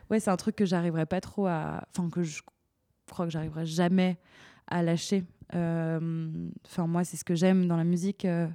Ouais, 0.09 0.19
c'est 0.19 0.29
un 0.29 0.37
truc 0.37 0.55
que 0.55 0.65
j'arriverai 0.65 1.05
pas 1.05 1.19
trop 1.21 1.45
à. 1.47 1.83
Enfin, 1.95 2.09
que 2.09 2.23
je 2.23 2.41
crois 3.09 3.25
que 3.25 3.31
j'arriverai 3.31 3.65
jamais 3.65 4.17
à 4.67 4.81
lâcher. 4.81 5.25
Euh, 5.53 6.49
Enfin, 6.65 6.87
moi, 6.87 7.03
c'est 7.03 7.17
ce 7.17 7.25
que 7.25 7.35
j'aime 7.35 7.67
dans 7.67 7.75
la 7.75 7.83
musique. 7.83 8.23
euh, 8.25 8.47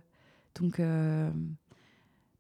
donc, 0.59 0.81
euh, 0.81 1.31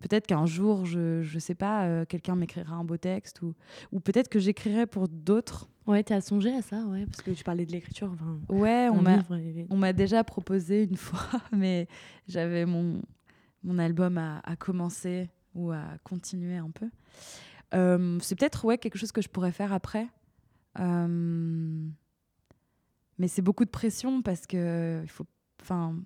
peut-être 0.00 0.26
qu'un 0.26 0.46
jour, 0.46 0.84
je, 0.84 1.22
je 1.22 1.38
sais 1.38 1.54
pas, 1.54 1.84
euh, 1.86 2.04
quelqu'un 2.04 2.36
m'écrira 2.36 2.74
un 2.76 2.84
beau 2.84 2.96
texte 2.96 3.42
ou, 3.42 3.54
ou 3.92 4.00
peut-être 4.00 4.28
que 4.28 4.38
j'écrirai 4.38 4.86
pour 4.86 5.08
d'autres. 5.08 5.68
Ouais, 5.86 6.02
tu 6.02 6.12
as 6.12 6.20
songé 6.20 6.52
à 6.52 6.62
ça, 6.62 6.84
ouais, 6.86 7.06
parce 7.06 7.22
que 7.22 7.30
tu 7.30 7.44
parlais 7.44 7.64
de 7.66 7.72
l'écriture. 7.72 8.10
Enfin, 8.12 8.38
Ouais, 8.48 8.88
on 8.90 9.00
m'a. 9.02 9.16
livre 9.16 9.36
et- 9.36 9.66
On 9.70 9.76
m'a 9.76 9.92
déjà 9.92 10.24
proposé 10.24 10.84
une 10.84 10.96
fois, 10.96 11.40
mais 11.52 11.86
j'avais 12.28 12.66
mon, 12.66 13.00
mon 13.62 13.78
album 13.78 14.18
à, 14.18 14.40
à 14.44 14.56
commencer 14.56 15.30
ou 15.54 15.70
à 15.70 15.84
continuer 16.04 16.56
un 16.56 16.70
peu. 16.70 16.90
Euh, 17.74 18.18
c'est 18.20 18.34
peut-être 18.36 18.64
ouais, 18.64 18.78
quelque 18.78 18.98
chose 18.98 19.12
que 19.12 19.22
je 19.22 19.28
pourrais 19.28 19.52
faire 19.52 19.72
après. 19.72 20.06
Euh, 20.78 21.86
mais 23.18 23.28
c'est 23.28 23.42
beaucoup 23.42 23.64
de 23.64 23.70
pression 23.70 24.22
parce 24.22 24.46
que 24.46 25.00
il 25.02 25.08
faut. 25.08 25.24
Enfin. 25.62 25.96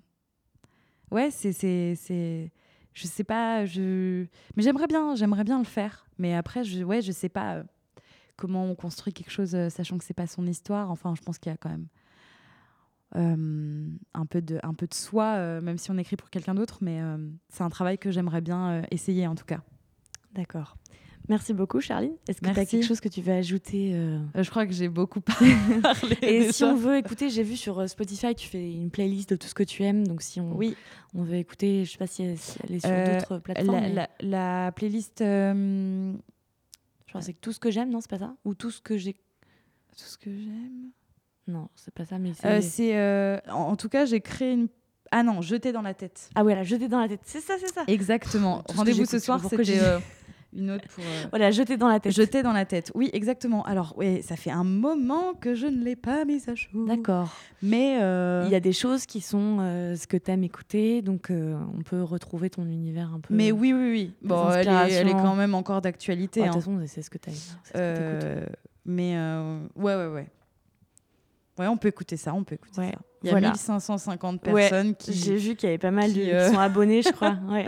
Ouais, 1.11 1.29
c'est. 1.31 2.51
Je 2.93 3.07
sais 3.07 3.23
pas. 3.23 3.65
Je... 3.65 4.25
Mais 4.55 4.63
j'aimerais 4.63 4.87
bien, 4.87 5.15
j'aimerais 5.15 5.43
bien 5.43 5.59
le 5.59 5.65
faire. 5.65 6.05
Mais 6.17 6.33
après, 6.33 6.63
je, 6.63 6.83
ouais, 6.83 7.01
je 7.01 7.11
sais 7.11 7.29
pas 7.29 7.55
euh, 7.55 7.63
comment 8.37 8.65
on 8.65 8.75
construit 8.75 9.13
quelque 9.13 9.31
chose 9.31 9.55
euh, 9.55 9.69
sachant 9.69 9.97
que 9.97 10.03
c'est 10.03 10.13
pas 10.13 10.27
son 10.27 10.45
histoire. 10.45 10.91
Enfin, 10.91 11.13
je 11.15 11.21
pense 11.21 11.39
qu'il 11.39 11.51
y 11.51 11.53
a 11.53 11.57
quand 11.57 11.69
même 11.69 11.87
euh, 13.15 13.87
un, 14.13 14.25
peu 14.25 14.41
de, 14.41 14.59
un 14.63 14.73
peu 14.73 14.87
de 14.87 14.93
soi, 14.93 15.61
même 15.61 15.77
si 15.77 15.91
on 15.91 15.97
écrit 15.97 16.15
pour 16.15 16.29
quelqu'un 16.29 16.55
d'autre, 16.55 16.79
mais 16.81 17.01
c'est 17.49 17.63
un 17.63 17.69
travail 17.69 17.97
que 17.97 18.11
j'aimerais 18.11 18.41
bien 18.41 18.83
essayer 18.91 19.27
en 19.27 19.35
tout 19.35 19.45
cas. 19.45 19.61
D'accord. 20.33 20.77
Merci 21.31 21.53
beaucoup, 21.53 21.79
Charline. 21.79 22.11
Est-ce 22.27 22.41
que 22.41 22.49
tu 22.53 22.59
as 22.59 22.65
quelque 22.65 22.85
chose 22.85 22.99
que 22.99 23.07
tu 23.07 23.21
veux 23.21 23.31
ajouter 23.31 23.91
euh, 23.93 24.19
Euh, 24.35 24.43
je 24.43 24.49
crois 24.49 24.67
que 24.67 24.73
j'ai 24.73 24.89
beaucoup 24.89 25.21
parlé. 25.81 26.17
Et 26.21 26.51
si 26.51 26.65
on 26.65 26.75
veut 26.75 26.97
écouter, 26.97 27.29
j'ai 27.29 27.41
vu 27.43 27.55
sur 27.55 27.79
euh, 27.79 27.87
Spotify, 27.87 28.35
tu 28.35 28.49
fais 28.49 28.69
une 28.69 28.91
playlist 28.91 29.29
de 29.29 29.37
tout 29.37 29.47
ce 29.47 29.53
que 29.53 29.63
tu 29.63 29.81
aimes. 29.83 30.05
Donc 30.05 30.21
si 30.23 30.41
on, 30.41 30.53
Oui, 30.57 30.75
on 31.15 31.23
veut 31.23 31.35
écouter, 31.37 31.85
je 31.85 31.91
sais 31.93 31.97
pas 31.97 32.05
si 32.07 32.23
elle, 32.23 32.37
si 32.37 32.57
elle 32.67 32.75
est 32.75 32.79
sur 32.81 32.89
Euh, 32.91 33.13
d'autres 33.17 33.37
plateformes. 33.39 33.75
la, 33.75 33.81
mais 33.81 33.93
la, 33.93 34.09
la 34.65 34.71
playlist. 34.73 35.19
Je 35.21 36.13
pense 37.13 37.27
que 37.27 37.31
tout 37.31 37.53
ce 37.53 37.59
que 37.59 37.71
j'aime, 37.71 37.89
non, 37.91 38.01
c'est 38.01 38.09
pas 38.09 38.19
ça 38.19 38.35
Ou 38.43 38.53
tout 38.53 38.69
ce 38.71 38.81
que 38.81 38.97
j'ai. 38.97 39.13
tout 39.13 39.19
ce 39.95 40.17
que 40.17 40.29
j'aime. 40.35 40.89
Non, 41.47 41.69
c'est 41.75 41.93
pas 41.93 42.05
ça, 42.05 42.19
mais 42.19 42.33
c'est. 42.61 43.41
En, 43.49 43.53
en 43.71 43.75
tout 43.77 43.87
cas, 43.87 44.03
j'ai 44.05 44.19
créé 44.19 44.51
une. 44.51 44.67
Ah 45.13 45.23
non, 45.23 45.41
jeter 45.41 45.73
dans 45.73 45.81
la 45.81 45.93
tête. 45.93 46.29
Ah 46.35 46.43
ouais, 46.45 46.55
la 46.55 46.63
jeter 46.63 46.87
dans 46.87 46.99
la 47.01 47.09
tête. 47.09 47.19
C'est 47.25 47.41
ça, 47.41 47.55
c'est 47.59 47.73
ça. 47.73 47.83
Exactement. 47.87 48.63
Rendez-vous 48.73 49.03
ce 49.05 49.19
soir, 49.19 49.41
c'était 49.49 49.79
euh, 49.81 49.99
une 50.53 50.71
autre 50.71 50.85
pour. 50.89 51.03
euh, 51.03 51.25
Voilà, 51.29 51.51
jeter 51.51 51.77
dans 51.77 51.87
la 51.87 51.99
tête. 51.99 52.13
Jeter 52.13 52.43
dans 52.43 52.51
la 52.53 52.65
tête. 52.65 52.91
Oui, 52.95 53.09
exactement. 53.13 53.63
Alors, 53.65 53.97
ouais, 53.97 54.21
ça 54.21 54.35
fait 54.35 54.51
un 54.51 54.63
moment 54.63 55.33
que 55.33 55.55
je 55.55 55.67
ne 55.67 55.83
l'ai 55.83 55.95
pas 55.95 56.25
mise 56.25 56.49
à 56.49 56.55
jour. 56.55 56.85
D'accord. 56.87 57.33
Mais 57.61 57.99
euh, 58.01 58.43
Il 58.47 58.51
y 58.51 58.55
a 58.55 58.59
des 58.59 58.73
choses 58.73 59.05
qui 59.05 59.21
sont 59.21 59.57
euh, 59.61 59.95
ce 59.95 60.07
que 60.07 60.17
t'aimes 60.17 60.43
écouter, 60.43 61.01
donc 61.01 61.31
on 61.31 61.81
peut 61.83 62.03
retrouver 62.03 62.49
ton 62.49 62.65
univers 62.65 63.13
un 63.13 63.19
peu. 63.19 63.33
Mais 63.33 63.51
oui, 63.51 63.73
oui, 63.73 63.91
oui. 63.91 64.13
Bon, 64.21 64.49
elle 64.51 64.67
est, 64.67 64.93
elle 64.93 65.07
est 65.07 65.13
quand 65.13 65.35
même 65.35 65.55
encore 65.55 65.81
d'actualité. 65.81 66.41
de 66.41 66.45
hein. 66.45 66.51
toute 66.51 66.61
façon, 66.61 66.79
c'est 66.87 67.01
ce 67.01 67.09
que 67.09 67.17
t'écoutes. 67.17 67.39
Euh, 67.75 68.45
mais 68.85 69.15
ouais, 69.75 69.95
ouais, 69.95 70.07
ouais. 70.07 70.27
Ouais, 71.59 71.67
on 71.67 71.77
peut 71.77 71.89
écouter 71.89 72.17
ça, 72.17 72.33
on 72.33 72.43
peut 72.43 72.55
écouter 72.55 72.79
Ouais, 72.81 72.91
ça. 72.91 72.99
Il 73.23 73.27
y 73.27 73.29
a 73.29 73.33
voilà. 73.33 73.49
1550 73.49 74.47
Ouais, 74.47 74.69
personnes 74.69 74.95
qui, 74.95 75.13
J'ai 75.13 75.35
vu 75.35 75.55
qu'il 75.55 75.67
y 75.67 75.69
avait 75.69 75.77
pas 75.77 75.91
mal 75.91 76.09
de 76.11 76.13
qui, 76.15 76.21
qui 76.25 76.31
euh, 76.31 76.49
sont 76.51 76.57
abonnés, 76.59 77.01
je 77.03 77.11
crois. 77.11 77.37
Ouais. 77.49 77.67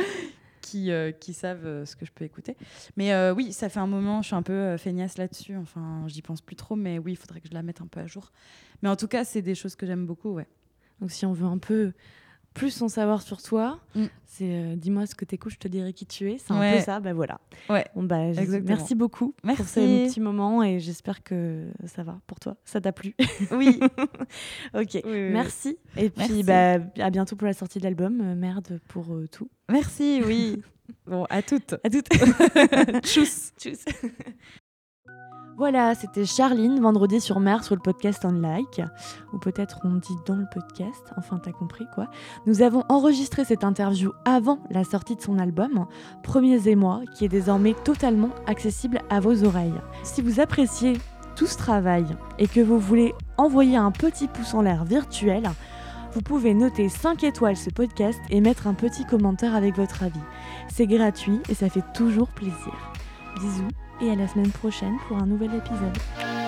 Qui, 0.63 0.91
euh, 0.91 1.11
qui 1.11 1.33
savent 1.33 1.65
euh, 1.65 1.85
ce 1.85 1.95
que 1.95 2.05
je 2.05 2.11
peux 2.11 2.23
écouter. 2.23 2.55
Mais 2.95 3.13
euh, 3.13 3.33
oui, 3.33 3.51
ça 3.51 3.69
fait 3.69 3.81
un 3.81 3.87
moment, 3.87 4.21
je 4.21 4.27
suis 4.27 4.35
un 4.35 4.41
peu 4.41 4.77
feignasse 4.77 5.17
là-dessus. 5.17 5.55
Enfin, 5.57 6.05
j'y 6.07 6.21
pense 6.21 6.41
plus 6.41 6.55
trop, 6.55 6.75
mais 6.75 6.97
oui, 6.97 7.11
il 7.11 7.15
faudrait 7.17 7.41
que 7.41 7.49
je 7.49 7.53
la 7.53 7.61
mette 7.61 7.81
un 7.81 7.87
peu 7.87 7.99
à 7.99 8.07
jour. 8.07 8.31
Mais 8.81 8.89
en 8.89 8.95
tout 8.95 9.07
cas, 9.07 9.25
c'est 9.25 9.41
des 9.41 9.55
choses 9.55 9.75
que 9.75 9.85
j'aime 9.85 10.07
beaucoup, 10.07 10.31
ouais. 10.31 10.47
Donc 11.01 11.11
si 11.11 11.25
on 11.25 11.33
veut 11.33 11.45
un 11.45 11.57
peu 11.57 11.91
plus 12.53 12.81
en 12.81 12.87
savoir 12.87 13.21
sur 13.21 13.41
toi, 13.41 13.79
Mm. 13.95 14.05
c'est 14.25 14.43
euh, 14.55 14.75
dis-moi 14.75 15.05
ce 15.05 15.15
que 15.15 15.25
t'écoutes, 15.25 15.53
je 15.53 15.57
te 15.59 15.67
dirai 15.67 15.93
qui 15.93 16.05
tu 16.05 16.31
es. 16.31 16.37
C'est 16.37 16.51
un 16.53 16.73
peu 16.73 16.79
ça, 16.81 16.99
ben 16.99 17.13
voilà. 17.13 17.39
Ouais, 17.69 17.85
Bon, 17.95 18.03
bah, 18.03 18.31
merci 18.63 18.95
beaucoup 18.95 19.29
pour 19.33 19.45
Merci. 19.45 19.63
ce 19.63 20.07
petit 20.07 20.19
moment 20.19 20.63
et 20.63 20.79
j'espère 20.79 21.23
que 21.23 21.67
ça 21.85 22.03
va 22.03 22.19
pour 22.27 22.39
toi. 22.39 22.55
Ça 22.65 22.79
t'a 22.81 22.91
plu 22.91 23.15
Oui. 23.51 23.79
Ok, 24.73 24.89
oui, 24.93 25.01
oui. 25.05 25.29
merci. 25.31 25.77
Et 25.97 26.09
puis 26.09 26.43
Merci. 26.43 26.43
bah, 26.43 26.73
à 27.03 27.09
bientôt 27.09 27.35
pour 27.35 27.47
la 27.47 27.53
sortie 27.53 27.79
de 27.79 27.83
l'album. 27.83 28.21
Euh, 28.21 28.35
merde 28.35 28.79
pour 28.87 29.13
euh, 29.13 29.27
tout. 29.27 29.49
Merci, 29.71 30.21
oui. 30.25 30.61
bon, 31.07 31.25
à 31.29 31.41
toutes. 31.41 31.73
À 31.83 31.89
toutes. 31.89 32.09
Tchuss. 33.03 33.51
Tchuss. 33.57 33.85
Voilà, 35.55 35.93
c'était 35.93 36.25
Charline, 36.25 36.79
vendredi 36.79 37.21
sur 37.21 37.39
mer 37.39 37.63
sur 37.63 37.75
le 37.75 37.81
podcast 37.81 38.25
On 38.25 38.31
Like, 38.31 38.81
ou 39.33 39.37
peut-être 39.37 39.79
on 39.83 39.93
dit 39.93 40.15
dans 40.25 40.35
le 40.35 40.47
podcast, 40.51 41.13
enfin 41.15 41.39
t'as 41.43 41.51
compris 41.51 41.85
quoi. 41.93 42.07
Nous 42.47 42.63
avons 42.63 42.83
enregistré 42.89 43.45
cette 43.45 43.63
interview 43.63 44.11
avant 44.25 44.57
la 44.71 44.83
sortie 44.83 45.15
de 45.15 45.21
son 45.21 45.37
album, 45.37 45.85
Premiers 46.23 46.67
et 46.67 46.75
moi, 46.75 47.01
qui 47.13 47.25
est 47.25 47.29
désormais 47.29 47.75
totalement 47.83 48.31
accessible 48.47 48.99
à 49.11 49.19
vos 49.19 49.43
oreilles. 49.43 49.79
Si 50.01 50.23
vous 50.23 50.39
appréciez 50.39 50.93
tout 51.35 51.47
ce 51.47 51.57
travail 51.57 52.05
et 52.39 52.47
que 52.47 52.59
vous 52.59 52.79
voulez 52.79 53.13
envoyer 53.37 53.77
un 53.77 53.91
petit 53.91 54.27
pouce 54.27 54.55
en 54.55 54.63
l'air 54.63 54.85
virtuel, 54.85 55.49
vous 56.13 56.21
pouvez 56.21 56.55
noter 56.55 56.89
5 56.89 57.23
étoiles 57.23 57.57
ce 57.57 57.69
podcast 57.69 58.19
et 58.31 58.41
mettre 58.41 58.65
un 58.65 58.73
petit 58.73 59.05
commentaire 59.05 59.55
avec 59.55 59.75
votre 59.75 60.01
avis. 60.01 60.19
C'est 60.67 60.87
gratuit 60.87 61.39
et 61.47 61.53
ça 61.53 61.69
fait 61.69 61.85
toujours 61.93 62.29
plaisir. 62.29 62.73
Bisous 63.35 63.67
et 64.01 64.11
à 64.11 64.15
la 64.15 64.27
semaine 64.27 64.51
prochaine 64.51 64.97
pour 65.07 65.17
un 65.17 65.25
nouvel 65.25 65.51
épisode. 65.55 66.42